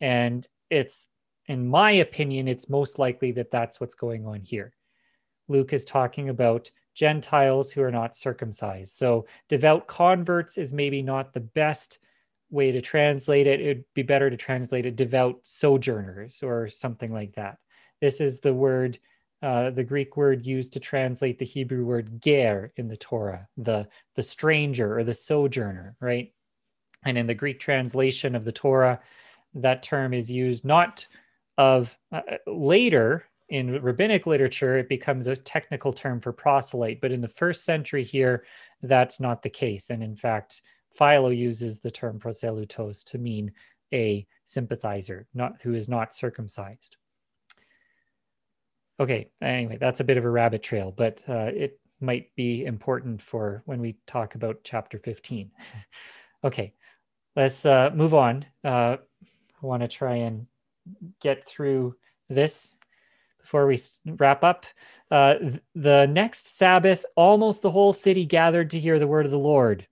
And 0.00 0.46
it's 0.70 1.06
in 1.46 1.68
my 1.68 1.90
opinion, 1.92 2.48
it's 2.48 2.70
most 2.70 2.98
likely 2.98 3.32
that 3.32 3.50
that's 3.50 3.80
what's 3.80 3.94
going 3.94 4.26
on 4.26 4.40
here. 4.40 4.72
Luke 5.48 5.72
is 5.72 5.84
talking 5.84 6.30
about 6.30 6.70
Gentiles 6.94 7.70
who 7.70 7.82
are 7.82 7.90
not 7.90 8.16
circumcised. 8.16 8.94
So, 8.94 9.26
devout 9.48 9.86
converts 9.86 10.56
is 10.56 10.72
maybe 10.72 11.02
not 11.02 11.34
the 11.34 11.40
best 11.40 11.98
way 12.50 12.72
to 12.72 12.80
translate 12.80 13.46
it. 13.46 13.60
It'd 13.60 13.84
be 13.94 14.02
better 14.02 14.30
to 14.30 14.36
translate 14.36 14.86
it 14.86 14.96
devout 14.96 15.40
sojourners 15.42 16.42
or 16.42 16.68
something 16.68 17.12
like 17.12 17.34
that. 17.34 17.58
This 18.00 18.20
is 18.20 18.40
the 18.40 18.54
word, 18.54 18.98
uh, 19.44 19.68
the 19.68 19.84
Greek 19.84 20.16
word 20.16 20.46
used 20.46 20.72
to 20.72 20.80
translate 20.80 21.38
the 21.38 21.44
Hebrew 21.44 21.84
word 21.84 22.22
ger 22.22 22.72
in 22.76 22.88
the 22.88 22.96
Torah, 22.96 23.46
the, 23.58 23.86
the 24.14 24.22
stranger 24.22 24.98
or 24.98 25.04
the 25.04 25.12
sojourner, 25.12 25.96
right? 26.00 26.32
And 27.04 27.18
in 27.18 27.26
the 27.26 27.34
Greek 27.34 27.60
translation 27.60 28.34
of 28.34 28.46
the 28.46 28.52
Torah, 28.52 29.00
that 29.56 29.82
term 29.82 30.14
is 30.14 30.30
used 30.30 30.64
not 30.64 31.06
of 31.58 31.94
uh, 32.10 32.22
later 32.46 33.26
in 33.50 33.82
rabbinic 33.82 34.26
literature, 34.26 34.78
it 34.78 34.88
becomes 34.88 35.26
a 35.26 35.36
technical 35.36 35.92
term 35.92 36.22
for 36.22 36.32
proselyte. 36.32 37.02
But 37.02 37.12
in 37.12 37.20
the 37.20 37.28
first 37.28 37.64
century 37.64 38.02
here, 38.02 38.46
that's 38.82 39.20
not 39.20 39.42
the 39.42 39.50
case. 39.50 39.90
And 39.90 40.02
in 40.02 40.16
fact, 40.16 40.62
Philo 40.96 41.28
uses 41.28 41.80
the 41.80 41.90
term 41.90 42.18
proselytos 42.18 43.04
to 43.10 43.18
mean 43.18 43.52
a 43.92 44.26
sympathizer, 44.46 45.26
not 45.34 45.60
who 45.60 45.74
is 45.74 45.86
not 45.86 46.14
circumcised. 46.14 46.96
Okay. 49.00 49.28
Anyway, 49.40 49.78
that's 49.80 50.00
a 50.00 50.04
bit 50.04 50.16
of 50.16 50.24
a 50.24 50.30
rabbit 50.30 50.62
trail, 50.62 50.92
but 50.96 51.22
uh, 51.28 51.50
it 51.54 51.78
might 52.00 52.34
be 52.36 52.64
important 52.64 53.22
for 53.22 53.62
when 53.66 53.80
we 53.80 53.96
talk 54.06 54.34
about 54.34 54.60
chapter 54.64 54.98
15. 54.98 55.50
okay, 56.44 56.72
let's 57.36 57.64
uh, 57.64 57.90
move 57.94 58.14
on. 58.14 58.44
Uh, 58.62 58.96
I 59.62 59.66
want 59.66 59.82
to 59.82 59.88
try 59.88 60.16
and 60.16 60.46
get 61.20 61.48
through 61.48 61.96
this 62.28 62.74
before 63.40 63.66
we 63.66 63.78
wrap 64.06 64.42
up. 64.42 64.66
Uh, 65.10 65.34
the 65.74 66.06
next 66.06 66.56
Sabbath, 66.56 67.04
almost 67.16 67.62
the 67.62 67.70
whole 67.70 67.92
city 67.92 68.24
gathered 68.24 68.70
to 68.70 68.80
hear 68.80 68.98
the 68.98 69.06
word 69.06 69.26
of 69.26 69.30
the 69.30 69.38
Lord. 69.38 69.86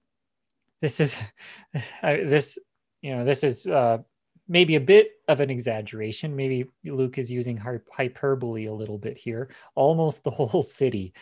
This 0.81 1.01
is 1.01 1.17
this, 2.03 2.59
you 3.03 3.17
know, 3.17 3.25
this 3.25 3.45
is 3.45 3.67
uh, 3.67 3.99
maybe 4.49 4.75
a 4.77 4.81
bit 4.81 5.13
of 5.33 5.41
an 5.41 5.51
exaggeration. 5.51 6.37
Maybe 6.37 6.67
Luke 6.85 7.19
is 7.19 7.31
using 7.31 7.57
hyperbole 7.57 8.67
a 8.67 8.73
little 8.73 8.99
bit 8.99 9.17
here. 9.17 9.51
Almost 9.75 10.23
the 10.23 10.31
whole 10.31 10.63
city. 10.63 11.13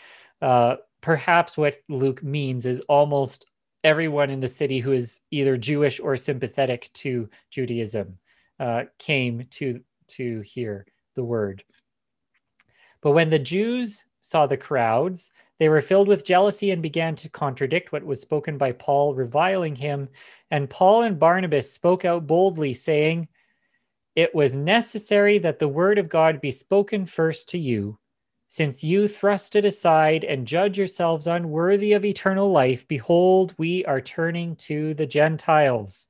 Uh, 0.42 0.76
perhaps 1.00 1.56
what 1.56 1.78
Luke 1.88 2.22
means 2.22 2.66
is 2.66 2.80
almost 2.80 3.46
everyone 3.82 4.30
in 4.30 4.40
the 4.40 4.48
city 4.48 4.80
who 4.80 4.92
is 4.92 5.20
either 5.30 5.56
Jewish 5.56 6.00
or 6.00 6.16
sympathetic 6.16 6.90
to 6.94 7.28
Judaism 7.50 8.18
uh, 8.58 8.84
came 8.98 9.46
to 9.50 9.80
to 10.08 10.40
hear 10.40 10.86
the 11.14 11.24
word. 11.24 11.62
But 13.00 13.12
when 13.12 13.30
the 13.30 13.38
Jews 13.38 14.04
saw 14.20 14.46
the 14.46 14.56
crowds, 14.56 15.32
they 15.58 15.68
were 15.68 15.82
filled 15.82 16.08
with 16.08 16.24
jealousy 16.24 16.70
and 16.70 16.82
began 16.82 17.14
to 17.16 17.28
contradict 17.28 17.92
what 17.92 18.04
was 18.04 18.20
spoken 18.20 18.58
by 18.58 18.72
Paul, 18.72 19.14
reviling 19.14 19.76
him. 19.76 20.08
And 20.50 20.68
Paul 20.68 21.02
and 21.02 21.18
Barnabas 21.18 21.72
spoke 21.72 22.04
out 22.04 22.26
boldly, 22.26 22.74
saying, 22.74 23.28
It 24.16 24.34
was 24.34 24.54
necessary 24.54 25.38
that 25.38 25.58
the 25.58 25.68
word 25.68 25.98
of 25.98 26.08
God 26.08 26.40
be 26.40 26.50
spoken 26.50 27.06
first 27.06 27.48
to 27.50 27.58
you. 27.58 27.98
Since 28.48 28.82
you 28.82 29.06
thrust 29.06 29.54
it 29.54 29.64
aside 29.64 30.24
and 30.24 30.46
judge 30.46 30.76
yourselves 30.76 31.28
unworthy 31.28 31.92
of 31.92 32.04
eternal 32.04 32.50
life, 32.50 32.88
behold, 32.88 33.54
we 33.56 33.84
are 33.84 34.00
turning 34.00 34.56
to 34.56 34.94
the 34.94 35.06
Gentiles. 35.06 36.08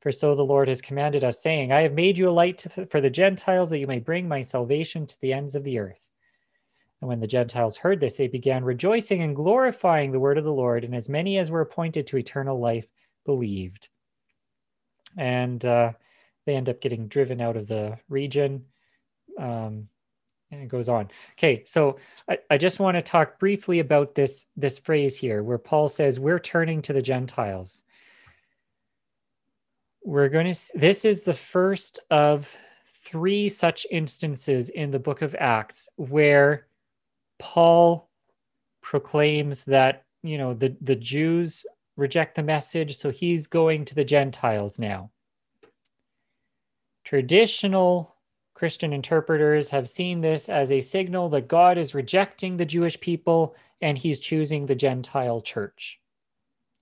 For 0.00 0.10
so 0.10 0.34
the 0.34 0.44
Lord 0.44 0.68
has 0.68 0.80
commanded 0.80 1.24
us, 1.24 1.42
saying, 1.42 1.70
I 1.70 1.82
have 1.82 1.92
made 1.92 2.16
you 2.16 2.30
a 2.30 2.30
light 2.30 2.64
for 2.88 3.02
the 3.02 3.10
Gentiles, 3.10 3.68
that 3.68 3.78
you 3.78 3.86
may 3.86 3.98
bring 3.98 4.26
my 4.26 4.40
salvation 4.40 5.06
to 5.06 5.20
the 5.20 5.34
ends 5.34 5.54
of 5.54 5.64
the 5.64 5.78
earth. 5.78 6.08
And 7.00 7.08
when 7.08 7.20
the 7.20 7.26
Gentiles 7.26 7.76
heard 7.76 8.00
this, 8.00 8.16
they 8.16 8.28
began 8.28 8.64
rejoicing 8.64 9.22
and 9.22 9.36
glorifying 9.36 10.10
the 10.10 10.20
word 10.20 10.38
of 10.38 10.44
the 10.44 10.52
Lord, 10.52 10.84
and 10.84 10.94
as 10.94 11.08
many 11.08 11.36
as 11.36 11.50
were 11.50 11.60
appointed 11.60 12.06
to 12.06 12.16
eternal 12.16 12.58
life 12.58 12.86
believed. 13.26 13.88
And 15.16 15.62
uh, 15.64 15.92
they 16.48 16.56
end 16.56 16.70
up 16.70 16.80
getting 16.80 17.08
driven 17.08 17.42
out 17.42 17.58
of 17.58 17.66
the 17.66 17.98
region. 18.08 18.64
Um, 19.38 19.88
and 20.50 20.62
it 20.62 20.68
goes 20.68 20.88
on. 20.88 21.10
Okay, 21.36 21.62
so 21.66 21.98
I, 22.26 22.38
I 22.48 22.56
just 22.56 22.80
want 22.80 22.96
to 22.96 23.02
talk 23.02 23.38
briefly 23.38 23.80
about 23.80 24.14
this 24.14 24.46
this 24.56 24.78
phrase 24.78 25.14
here, 25.18 25.42
where 25.42 25.58
Paul 25.58 25.88
says 25.88 26.18
we're 26.18 26.38
turning 26.38 26.80
to 26.82 26.94
the 26.94 27.02
Gentiles. 27.02 27.82
We're 30.02 30.30
going 30.30 30.50
to. 30.50 30.58
This 30.74 31.04
is 31.04 31.20
the 31.20 31.34
first 31.34 32.00
of 32.10 32.50
three 32.86 33.50
such 33.50 33.86
instances 33.90 34.70
in 34.70 34.90
the 34.90 34.98
book 34.98 35.20
of 35.20 35.36
Acts 35.38 35.90
where 35.96 36.66
Paul 37.38 38.08
proclaims 38.80 39.64
that 39.64 40.06
you 40.22 40.38
know 40.38 40.54
the 40.54 40.74
the 40.80 40.96
Jews 40.96 41.66
reject 41.96 42.36
the 42.36 42.42
message, 42.42 42.96
so 42.96 43.10
he's 43.10 43.48
going 43.48 43.84
to 43.84 43.94
the 43.94 44.04
Gentiles 44.04 44.78
now. 44.78 45.10
Traditional 47.08 48.16
Christian 48.52 48.92
interpreters 48.92 49.70
have 49.70 49.88
seen 49.88 50.20
this 50.20 50.50
as 50.50 50.70
a 50.70 50.82
signal 50.82 51.30
that 51.30 51.48
God 51.48 51.78
is 51.78 51.94
rejecting 51.94 52.58
the 52.58 52.66
Jewish 52.66 53.00
people 53.00 53.54
and 53.80 53.96
he's 53.96 54.20
choosing 54.20 54.66
the 54.66 54.74
Gentile 54.74 55.40
church. 55.40 55.98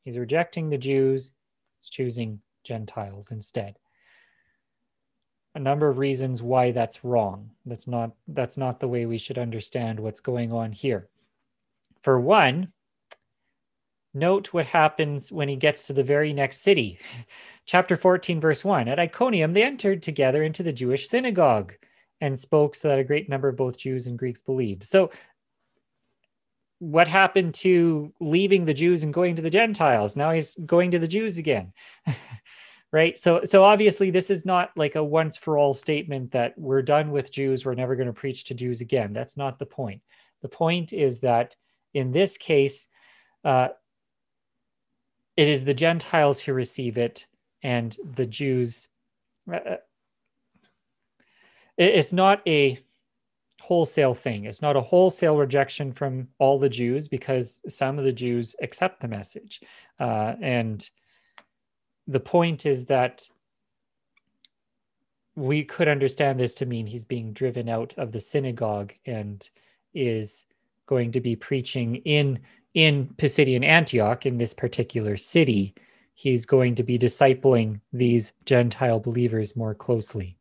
He's 0.03 0.19
rejecting 0.19 0.69
the 0.69 0.79
Jews, 0.79 1.33
he's 1.81 1.91
choosing 1.91 2.41
Gentiles 2.65 3.31
instead. 3.31 3.79
A 5.55 5.61
number 5.61 5.89
of 5.89 5.99
reasons 5.99 6.43
why 6.43 6.73
that's 6.73 7.05
wrong. 7.05 7.53
That's 7.65 7.87
not 7.87 8.11
that's 8.27 8.57
not 8.57 8.81
the 8.81 8.89
way 8.89 9.07
we 9.07 9.19
should 9.19 9.39
understand 9.39 10.01
what's 10.01 10.19
going 10.19 10.51
on 10.51 10.73
here. 10.73 11.09
For 12.03 12.19
one, 12.19 12.73
note 14.13 14.53
what 14.53 14.67
happens 14.67 15.31
when 15.31 15.49
he 15.49 15.55
gets 15.55 15.87
to 15.87 15.93
the 15.93 16.03
very 16.03 16.33
next 16.33 16.63
city. 16.63 16.99
Chapter 17.67 17.97
14, 17.97 18.41
verse 18.41 18.65
1 18.65 18.89
At 18.89 19.01
Iconium, 19.01 19.53
they 19.53 19.65
entered 19.65 20.03
together 20.03 20.43
into 20.43 20.63
the 20.63 20.73
Jewish 20.73 21.09
synagogue 21.09 21.75
and 22.21 22.39
spoke 22.39 22.75
so 22.75 22.89
that 22.89 22.99
a 22.99 23.05
great 23.05 23.29
number 23.29 23.49
of 23.49 23.57
both 23.57 23.77
Jews 23.77 24.07
and 24.07 24.19
Greeks 24.19 24.41
believed. 24.41 24.85
So, 24.85 25.11
what 26.79 27.09
happened 27.09 27.55
to 27.55 28.13
leaving 28.21 28.65
the 28.65 28.75
Jews 28.75 29.03
and 29.03 29.13
going 29.13 29.35
to 29.37 29.43
the 29.43 29.51
Gentiles? 29.51 30.15
Now 30.15 30.33
he's 30.33 30.55
going 30.55 30.91
to 30.93 30.99
the 30.99 31.09
Jews 31.09 31.39
again. 31.39 31.73
right? 32.93 33.19
So, 33.19 33.43
so 33.45 33.65
obviously, 33.65 34.11
this 34.11 34.31
is 34.31 34.45
not 34.47 34.71
like 34.77 34.95
a 34.95 35.03
once 35.03 35.37
for 35.37 35.59
all 35.59 35.73
statement 35.73 36.33
that 36.33 36.57
we're 36.57 36.83
done 36.83 37.11
with 37.11 37.33
Jews, 37.33 37.65
we're 37.65 37.75
never 37.75 37.97
going 37.97 38.07
to 38.07 38.13
preach 38.13 38.45
to 38.45 38.55
Jews 38.55 38.81
again. 38.81 39.13
That's 39.13 39.37
not 39.37 39.59
the 39.59 39.67
point. 39.67 40.03
The 40.43 40.49
point 40.49 40.93
is 40.93 41.21
that 41.21 41.57
in 41.95 42.13
this 42.13 42.37
case, 42.37 42.87
uh, 43.45 43.69
it 45.37 45.49
is 45.49 45.65
the 45.65 45.75
Gentiles 45.75 46.41
who 46.41 46.53
receive 46.53 46.97
it 46.97 47.27
and 47.67 47.97
the 48.15 48.27
Jews. 48.27 48.87
Uh, 49.53 49.57
uh 49.57 49.77
it's 51.77 52.13
not 52.13 52.41
a 52.47 52.79
wholesale 53.61 54.15
thing. 54.15 54.45
It's 54.45 54.63
not 54.63 54.77
a 54.77 54.81
wholesale 54.81 55.37
rejection 55.37 55.93
from 55.93 56.29
all 56.39 56.59
the 56.59 56.71
Jews 56.71 57.09
because 57.09 57.61
some 57.69 57.99
of 57.99 58.05
the 58.05 58.13
Jews 58.13 58.57
accept 58.63 59.01
the 59.01 59.09
message. 59.09 59.61
Uh, 60.01 60.37
and 60.41 60.89
the 62.07 62.21
point 62.21 62.65
is 62.65 62.87
that 62.87 63.29
we 65.35 65.65
could 65.65 65.89
understand 65.89 66.41
this 66.41 66.55
to 66.55 66.67
mean 66.67 66.87
he's 66.87 67.05
being 67.05 67.33
driven 67.35 67.69
out 67.69 67.93
of 67.99 68.13
the 68.13 68.21
synagogue 68.21 68.95
and 69.05 69.51
is 69.93 70.47
going 70.87 71.13
to 71.13 71.21
be 71.21 71.37
preaching 71.37 71.97
in 71.97 72.39
in 72.75 73.09
Pisidian 73.17 73.65
Antioch 73.65 74.25
in 74.27 74.39
this 74.39 74.55
particular 74.55 75.17
city 75.17 75.75
he's 76.19 76.47
going 76.47 76.75
to 76.75 76.83
be 76.83 76.99
discipling 76.99 77.79
these 77.93 78.33
Gentile 78.47 78.99
believers 78.99 79.55
more 79.55 79.75
closely. 79.75 80.39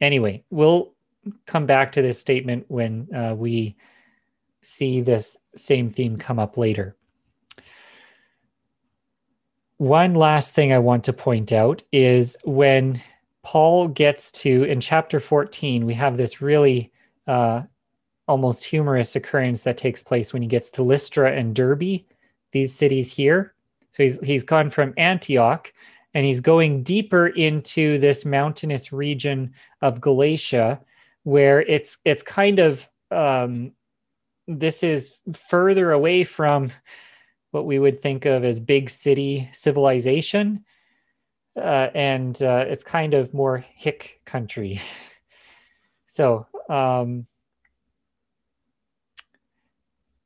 Anyway, 0.00 0.42
we'll 0.50 0.92
come 1.46 1.66
back 1.66 1.92
to 1.92 2.02
this 2.02 2.20
statement 2.20 2.64
when 2.66 3.08
uh, 3.14 3.32
we 3.36 3.76
see 4.60 5.00
this 5.00 5.38
same 5.54 5.88
theme 5.88 6.18
come 6.18 6.40
up 6.40 6.58
later. 6.58 6.96
One 9.76 10.14
last 10.14 10.52
thing 10.52 10.72
I 10.72 10.80
want 10.80 11.04
to 11.04 11.12
point 11.12 11.52
out 11.52 11.80
is 11.92 12.36
when 12.44 13.00
Paul 13.44 13.86
gets 13.86 14.32
to, 14.32 14.64
in 14.64 14.80
chapter 14.80 15.20
14, 15.20 15.86
we 15.86 15.94
have 15.94 16.16
this 16.16 16.42
really 16.42 16.92
uh, 17.28 17.62
almost 18.26 18.64
humorous 18.64 19.14
occurrence 19.14 19.62
that 19.62 19.78
takes 19.78 20.02
place 20.02 20.32
when 20.32 20.42
he 20.42 20.48
gets 20.48 20.72
to 20.72 20.82
Lystra 20.82 21.30
and 21.30 21.54
Derbe, 21.54 22.02
these 22.50 22.74
cities 22.74 23.12
here. 23.12 23.52
So 23.96 24.02
he's 24.02 24.20
he's 24.20 24.44
gone 24.44 24.68
from 24.68 24.92
Antioch 24.98 25.72
and 26.12 26.26
he's 26.26 26.40
going 26.40 26.82
deeper 26.82 27.28
into 27.28 27.98
this 27.98 28.26
mountainous 28.26 28.92
region 28.92 29.54
of 29.80 30.02
Galatia, 30.02 30.80
where 31.22 31.62
it's 31.62 31.96
it's 32.04 32.22
kind 32.22 32.58
of 32.58 32.86
um, 33.10 33.72
this 34.46 34.82
is 34.82 35.14
further 35.48 35.92
away 35.92 36.24
from 36.24 36.70
what 37.52 37.64
we 37.64 37.78
would 37.78 37.98
think 37.98 38.26
of 38.26 38.44
as 38.44 38.60
big 38.60 38.90
city 38.90 39.48
civilization, 39.54 40.62
uh, 41.56 41.88
and 41.94 42.42
uh, 42.42 42.66
it's 42.68 42.84
kind 42.84 43.14
of 43.14 43.32
more 43.32 43.64
hick 43.76 44.20
country. 44.26 44.78
so 46.06 46.46
um, 46.68 47.26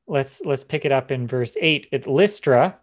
let's 0.09 0.41
let's 0.45 0.65
pick 0.65 0.85
it 0.85 0.91
up 0.91 1.13
in 1.13 1.29
verse 1.29 1.57
eight. 1.61 1.87
At 1.93 2.09
Lystra, 2.09 2.77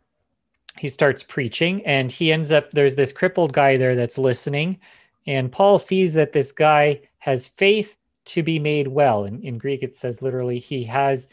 he 0.79 0.89
starts 0.89 1.23
preaching 1.23 1.85
and 1.85 2.11
he 2.11 2.31
ends 2.31 2.51
up 2.51 2.71
there's 2.71 2.95
this 2.95 3.13
crippled 3.13 3.53
guy 3.53 3.77
there 3.77 3.95
that's 3.95 4.17
listening. 4.17 4.79
And 5.25 5.51
paul 5.51 5.77
sees 5.77 6.13
that 6.13 6.33
this 6.33 6.51
guy 6.51 7.01
has 7.19 7.47
faith 7.47 7.97
to 8.25 8.43
be 8.43 8.59
made 8.59 8.87
well. 8.87 9.25
In, 9.25 9.41
in 9.41 9.57
greek 9.57 9.83
it 9.83 9.95
says 9.95 10.21
literally 10.21 10.59
he 10.59 10.83
has 10.85 11.27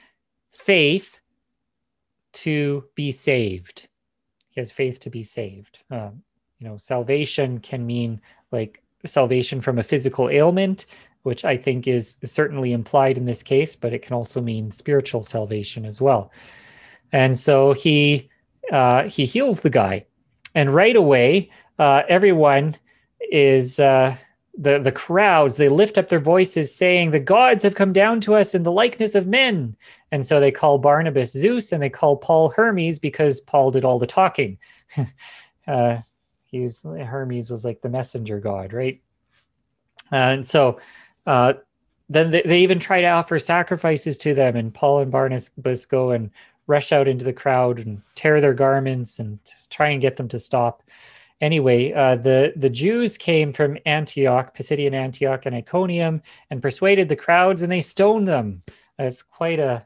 faith 0.53 1.21
to 2.33 2.85
be 2.95 3.13
saved. 3.13 3.89
He 4.51 4.61
has 4.61 4.71
faith 4.71 5.01
to 5.01 5.11
be 5.11 5.23
saved. 5.23 5.79
Um, 5.91 6.23
you 6.59 6.69
know 6.69 6.79
salvation 6.79 7.59
can 7.61 7.87
mean 7.87 8.21
like 8.51 8.83
salvation 9.07 9.61
from 9.61 9.79
a 9.79 9.83
physical 9.83 10.31
ailment 10.31 10.87
which 11.25 11.45
i 11.45 11.57
think 11.57 11.87
is 11.87 12.17
certainly 12.25 12.73
implied 12.73 13.19
in 13.19 13.27
this 13.27 13.43
case 13.43 13.77
but 13.77 13.93
it 13.93 14.01
can 14.01 14.15
also 14.15 14.41
mean 14.41 14.71
spiritual 14.71 15.23
salvation 15.23 15.85
as 15.85 16.01
well. 16.01 16.33
And 17.13 17.39
so 17.39 17.75
he 17.75 18.29
uh, 18.73 19.05
he 19.05 19.27
heals 19.27 19.61
the 19.61 19.71
guy, 19.71 20.07
and 20.55 20.75
right 20.75 20.97
away, 20.97 21.51
uh, 21.79 22.03
everyone 22.09 22.77
is 23.31 23.81
uh, 23.81 24.17
the 24.57 24.79
the 24.79 24.93
crowds 24.93 25.57
they 25.57 25.69
lift 25.69 25.99
up 25.99 26.09
their 26.09 26.21
voices 26.21 26.75
saying 26.75 27.11
the 27.11 27.21
gods 27.21 27.63
have 27.63 27.75
come 27.75 27.93
down 27.93 28.21
to 28.21 28.35
us 28.35 28.55
in 28.55 28.63
the 28.63 28.73
likeness 28.73 29.15
of 29.15 29.27
men. 29.27 29.77
And 30.13 30.25
so 30.25 30.39
they 30.39 30.53
call 30.53 30.79
barnabas 30.79 31.33
zeus 31.33 31.73
and 31.73 31.83
they 31.83 31.91
call 31.91 32.17
paul 32.17 32.51
hermes 32.51 32.99
because 32.99 33.41
paul 33.41 33.71
did 33.71 33.85
all 33.85 33.99
the 33.99 34.07
talking. 34.07 34.59
Uh, 35.67 35.99
he 36.43 36.61
was 36.61 36.83
hermes 36.83 37.49
was 37.49 37.65
like 37.65 37.81
the 37.81 37.89
messenger 37.89 38.39
god 38.39 38.75
right? 38.75 39.01
And 40.13 40.47
so 40.47 40.79
uh, 41.27 41.55
then 42.11 42.33
they, 42.33 42.43
they 42.43 42.61
even 42.61 42.79
try 42.79 43.01
to 43.01 43.07
offer 43.09 43.39
sacrifices 43.39 44.19
to 44.19 44.35
them 44.35 44.57
and 44.57 44.75
paul 44.75 45.01
and 45.01 45.11
barnabas 45.11 45.87
go 45.87 46.11
and 46.11 46.31
rush 46.67 46.93
out 46.93 47.09
into 47.09 47.25
the 47.25 47.33
crowd 47.33 47.79
and 47.79 48.03
tear 48.15 48.41
their 48.41 48.55
garments 48.55 49.19
and 49.19 49.39
try 49.71 49.91
and 49.91 50.01
get 50.01 50.17
them 50.17 50.29
to 50.29 50.39
stop 50.39 50.83
anyway, 51.41 51.93
uh, 51.93 52.17
the 52.17 52.53
the 52.57 52.71
Jews 52.71 53.17
came 53.17 53.53
from 53.53 53.79
Antioch, 53.87 54.57
Pisidian 54.57 54.95
Antioch, 54.95 55.47
and 55.47 55.55
Iconium, 55.55 56.23
and 56.51 56.63
persuaded 56.63 57.09
the 57.09 57.17
crowds, 57.17 57.63
and 57.63 57.71
they 57.71 57.81
stoned 57.81 58.27
them. 58.27 58.63
It's 58.99 59.23
quite 59.23 59.59
a, 59.59 59.85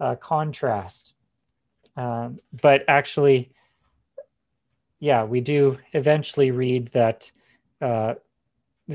a 0.00 0.16
contrast. 0.16 1.14
Um, 1.96 2.36
but 2.60 2.84
actually, 2.88 3.52
yeah, 5.00 5.24
we 5.24 5.40
do 5.40 5.78
eventually 5.92 6.50
read 6.50 6.90
that. 6.92 7.30
Uh, 7.80 8.14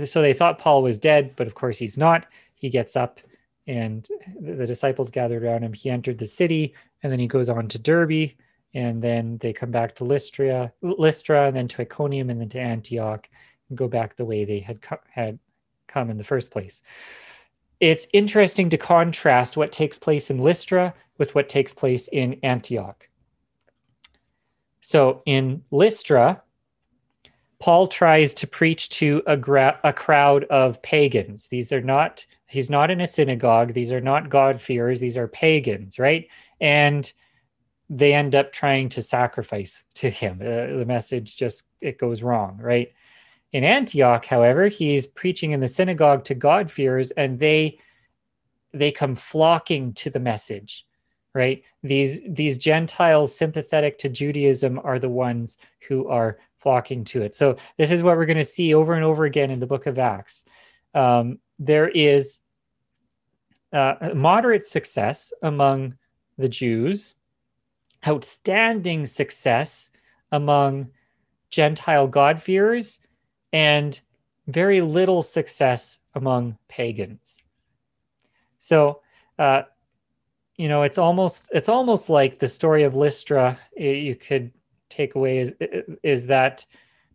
so 0.05 0.21
they 0.21 0.33
thought 0.33 0.59
Paul 0.59 0.83
was 0.83 0.99
dead, 0.99 1.33
but 1.35 1.47
of 1.47 1.55
course 1.55 1.77
he's 1.77 1.97
not. 1.97 2.27
He 2.55 2.69
gets 2.69 2.95
up, 2.95 3.19
and 3.65 4.07
the 4.39 4.67
disciples 4.67 5.11
gathered 5.11 5.43
around 5.43 5.63
him. 5.63 5.73
He 5.73 5.89
entered 5.89 6.19
the 6.19 6.25
city, 6.25 6.75
and 7.03 7.11
then 7.11 7.19
he 7.19 7.27
goes 7.27 7.49
on 7.49 7.67
to 7.69 7.79
Derbe 7.79 8.31
and 8.73 9.01
then 9.01 9.37
they 9.39 9.53
come 9.53 9.71
back 9.71 9.95
to 9.95 10.03
Lystra, 10.03 10.71
Lystra, 10.81 11.47
and 11.47 11.55
then 11.55 11.67
to 11.69 11.81
Iconium, 11.81 12.29
and 12.29 12.39
then 12.39 12.49
to 12.49 12.59
Antioch, 12.59 13.27
and 13.69 13.77
go 13.77 13.87
back 13.87 14.15
the 14.15 14.25
way 14.25 14.45
they 14.45 14.59
had 14.59 14.81
co- 14.81 14.99
had 15.09 15.39
come 15.87 16.09
in 16.09 16.17
the 16.17 16.23
first 16.23 16.51
place. 16.51 16.81
It's 17.79 18.07
interesting 18.11 18.69
to 18.69 18.77
contrast 18.77 19.55
what 19.55 19.71
takes 19.71 19.97
place 19.97 20.29
in 20.29 20.39
Lystra 20.39 20.93
with 21.17 21.33
what 21.33 21.49
takes 21.49 21.73
place 21.73 22.07
in 22.09 22.39
Antioch. 22.43 23.07
So 24.81 25.21
in 25.25 25.63
Lystra, 25.71 26.43
Paul 27.59 27.87
tries 27.87 28.33
to 28.35 28.47
preach 28.47 28.89
to 28.89 29.23
a, 29.25 29.35
gra- 29.35 29.79
a 29.83 29.93
crowd 29.93 30.43
of 30.45 30.81
pagans. 30.81 31.47
These 31.47 31.71
are 31.71 31.81
not, 31.81 32.25
he's 32.45 32.69
not 32.69 32.91
in 32.91 33.01
a 33.01 33.07
synagogue. 33.07 33.73
These 33.73 33.91
are 33.91 34.01
not 34.01 34.29
God-fearers. 34.29 34.99
These 34.99 35.17
are 35.17 35.27
pagans, 35.27 35.97
right? 35.97 36.27
And 36.59 37.11
they 37.89 38.13
end 38.13 38.35
up 38.35 38.51
trying 38.51 38.89
to 38.89 39.01
sacrifice 39.01 39.83
to 39.95 40.09
him. 40.09 40.39
Uh, 40.41 40.77
the 40.77 40.85
message 40.85 41.37
just 41.37 41.63
it 41.79 41.97
goes 41.97 42.21
wrong, 42.21 42.57
right? 42.61 42.91
In 43.53 43.63
Antioch, 43.63 44.25
however, 44.25 44.67
he's 44.67 45.07
preaching 45.07 45.51
in 45.51 45.61
the 45.61 45.67
synagogue 45.67 46.25
to 46.25 46.35
God-fearers, 46.35 47.11
and 47.11 47.39
they 47.39 47.79
they 48.73 48.91
come 48.91 49.15
flocking 49.15 49.93
to 49.93 50.09
the 50.09 50.19
message, 50.19 50.85
right? 51.33 51.63
These 51.81 52.21
these 52.27 52.57
Gentiles 52.57 53.33
sympathetic 53.33 53.97
to 53.99 54.09
Judaism 54.09 54.81
are 54.83 54.99
the 54.99 55.09
ones 55.09 55.57
who 55.87 56.07
are 56.09 56.39
flocking 56.57 57.05
to 57.05 57.21
it. 57.21 57.35
So 57.35 57.55
this 57.77 57.91
is 57.91 58.03
what 58.03 58.17
we're 58.17 58.25
going 58.25 58.37
to 58.37 58.43
see 58.43 58.73
over 58.73 58.95
and 58.95 59.05
over 59.05 59.23
again 59.23 59.51
in 59.51 59.59
the 59.59 59.67
Book 59.67 59.85
of 59.85 59.97
Acts. 59.97 60.43
Um, 60.93 61.39
there 61.59 61.87
is 61.87 62.41
uh, 63.71 64.09
moderate 64.13 64.65
success 64.65 65.31
among 65.41 65.95
the 66.37 66.47
Jews 66.47 67.15
outstanding 68.07 69.05
success 69.05 69.91
among 70.31 70.89
Gentile 71.49 72.07
God-fearers 72.07 72.99
and 73.53 73.99
very 74.47 74.81
little 74.81 75.21
success 75.21 75.99
among 76.15 76.57
pagans. 76.67 77.41
So, 78.59 79.01
uh, 79.39 79.63
you 80.57 80.67
know, 80.67 80.83
it's 80.83 80.97
almost 80.97 81.49
it's 81.53 81.69
almost 81.69 82.09
like 82.09 82.39
the 82.39 82.47
story 82.47 82.83
of 82.83 82.95
Lystra. 82.95 83.59
You 83.75 84.15
could 84.15 84.51
take 84.89 85.15
away 85.15 85.39
is 85.39 85.53
is 86.03 86.25
that 86.27 86.65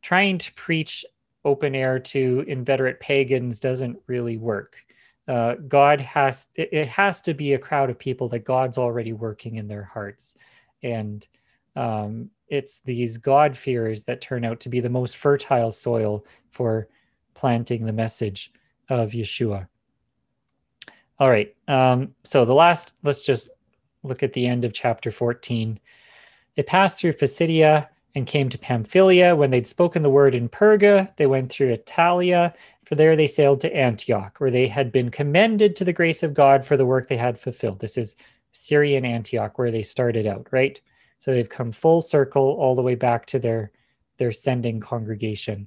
trying 0.01 0.39
to 0.39 0.53
preach 0.55 1.05
open 1.45 1.75
air 1.75 1.99
to 1.99 2.45
inveterate 2.47 3.01
pagans 3.01 3.59
doesn't 3.61 3.99
really 4.07 4.37
work. 4.37 4.77
Uh, 5.33 5.55
God 5.67 5.99
has 6.03 6.49
it, 6.57 6.69
it 6.73 6.89
has 6.89 7.23
to 7.23 7.33
be 7.33 7.55
a 7.55 7.59
crowd 7.59 7.89
of 7.89 7.99
people 7.99 8.29
that 8.29 8.45
God's 8.45 8.77
already 8.77 9.15
working 9.15 9.57
in 9.57 9.67
their 9.67 9.85
hearts. 9.85 10.37
And 10.83 11.27
um, 11.75 12.29
it's 12.49 12.81
these 12.81 13.17
god 13.17 13.57
fears 13.57 14.03
that 14.03 14.21
turn 14.21 14.45
out 14.45 14.61
to 14.61 14.69
be 14.69 14.81
the 14.81 14.91
most 14.91 15.17
fertile 15.17 15.71
soil 15.71 16.27
for 16.51 16.87
planting 17.33 17.87
the 17.87 17.95
message 17.95 18.53
of 18.91 19.13
yeshua. 19.13 19.69
All 21.19 21.31
right 21.31 21.55
um, 21.67 22.15
so 22.25 22.45
the 22.45 22.53
last 22.53 22.93
let's 23.03 23.23
just 23.23 23.49
look 24.03 24.23
at 24.23 24.35
the 24.35 24.47
end 24.47 24.67
of 24.67 24.75
chapter 24.75 25.11
14 25.11 25.81
they 26.57 26.63
passed 26.63 26.99
through 26.99 27.15
pisidia 27.15 27.89
and 28.15 28.27
came 28.27 28.51
to 28.51 28.59
pamphylia. 28.59 29.35
When 29.35 29.51
they'd 29.51 29.67
spoken 29.67 30.03
the 30.03 30.11
word 30.11 30.35
in 30.35 30.51
perga 30.51 31.17
they 31.17 31.27
went 31.27 31.51
through 31.51 31.75
Attalia 31.75 32.53
for 32.93 32.97
there 32.97 33.17
they 33.17 33.27
sailed 33.27 33.61
to 33.61 33.75
antioch 33.75 34.39
where 34.39 34.51
they 34.51 34.69
had 34.69 34.93
been 34.93 35.11
commended 35.11 35.75
to 35.75 35.85
the 35.85 35.93
grace 35.93 36.23
of 36.23 36.35
god 36.35 36.65
for 36.65 36.77
the 36.77 36.85
work 36.85 37.09
they 37.09 37.17
had 37.17 37.41
fulfilled 37.41 37.81
this 37.81 37.97
is 37.97 38.17
Syrian 38.53 39.05
Antioch, 39.05 39.59
where 39.59 39.71
they 39.71 39.83
started 39.83 40.27
out, 40.27 40.49
right? 40.51 40.81
So 41.19 41.33
they've 41.33 41.49
come 41.49 41.73
full 41.73 42.01
circle 42.01 42.43
all 42.43 42.75
the 42.75 42.83
way 42.83 42.95
back 42.95 43.27
to 43.27 43.39
their 43.39 43.73
their 44.19 44.33
sending 44.33 44.79
congregation. 44.79 45.67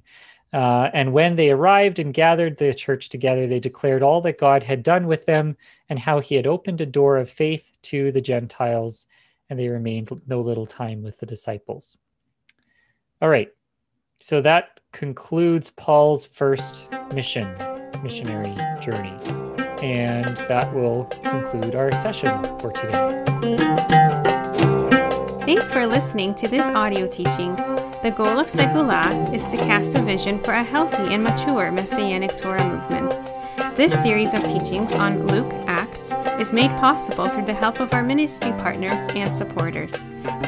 Uh, 0.52 0.88
and 0.94 1.12
when 1.12 1.36
they 1.36 1.50
arrived 1.50 1.98
and 1.98 2.14
gathered 2.14 2.56
the 2.56 2.72
church 2.72 3.08
together, 3.08 3.46
they 3.46 3.60
declared 3.60 4.02
all 4.02 4.20
that 4.22 4.38
God 4.38 4.62
had 4.62 4.82
done 4.82 5.06
with 5.06 5.26
them 5.26 5.56
and 5.88 5.98
how 5.98 6.20
he 6.20 6.36
had 6.36 6.46
opened 6.46 6.80
a 6.80 6.86
door 6.86 7.18
of 7.18 7.28
faith 7.28 7.72
to 7.82 8.12
the 8.12 8.20
Gentiles, 8.20 9.06
and 9.50 9.58
they 9.58 9.68
remained 9.68 10.08
no 10.26 10.40
little 10.40 10.66
time 10.66 11.02
with 11.02 11.18
the 11.18 11.26
disciples. 11.26 11.98
All 13.20 13.28
right, 13.28 13.48
so 14.18 14.40
that 14.42 14.75
concludes 14.96 15.70
Paul's 15.72 16.24
first 16.24 16.86
mission, 17.12 17.46
missionary 18.02 18.56
journey. 18.80 19.12
And 19.82 20.38
that 20.48 20.72
will 20.72 21.04
conclude 21.22 21.74
our 21.74 21.92
session 21.92 22.42
for 22.58 22.72
today. 22.72 23.22
Thanks 25.44 25.70
for 25.70 25.86
listening 25.86 26.34
to 26.36 26.48
this 26.48 26.64
audio 26.64 27.06
teaching. 27.06 27.54
The 28.02 28.14
goal 28.16 28.40
of 28.40 28.46
Segullah 28.46 29.32
is 29.34 29.44
to 29.48 29.58
cast 29.58 29.94
a 29.96 30.02
vision 30.02 30.42
for 30.42 30.52
a 30.52 30.64
healthy 30.64 31.12
and 31.12 31.22
mature 31.22 31.70
Messianic 31.70 32.38
Torah 32.38 32.66
movement. 32.66 33.12
This 33.76 33.92
series 34.02 34.32
of 34.32 34.42
teachings 34.46 34.92
on 34.94 35.26
Luke 35.26 35.52
Acts 35.66 36.10
is 36.40 36.54
made 36.54 36.70
possible 36.80 37.28
through 37.28 37.44
the 37.44 37.52
help 37.52 37.80
of 37.80 37.92
our 37.92 38.02
ministry 38.02 38.52
partners 38.52 38.98
and 39.14 39.34
supporters. 39.34 39.94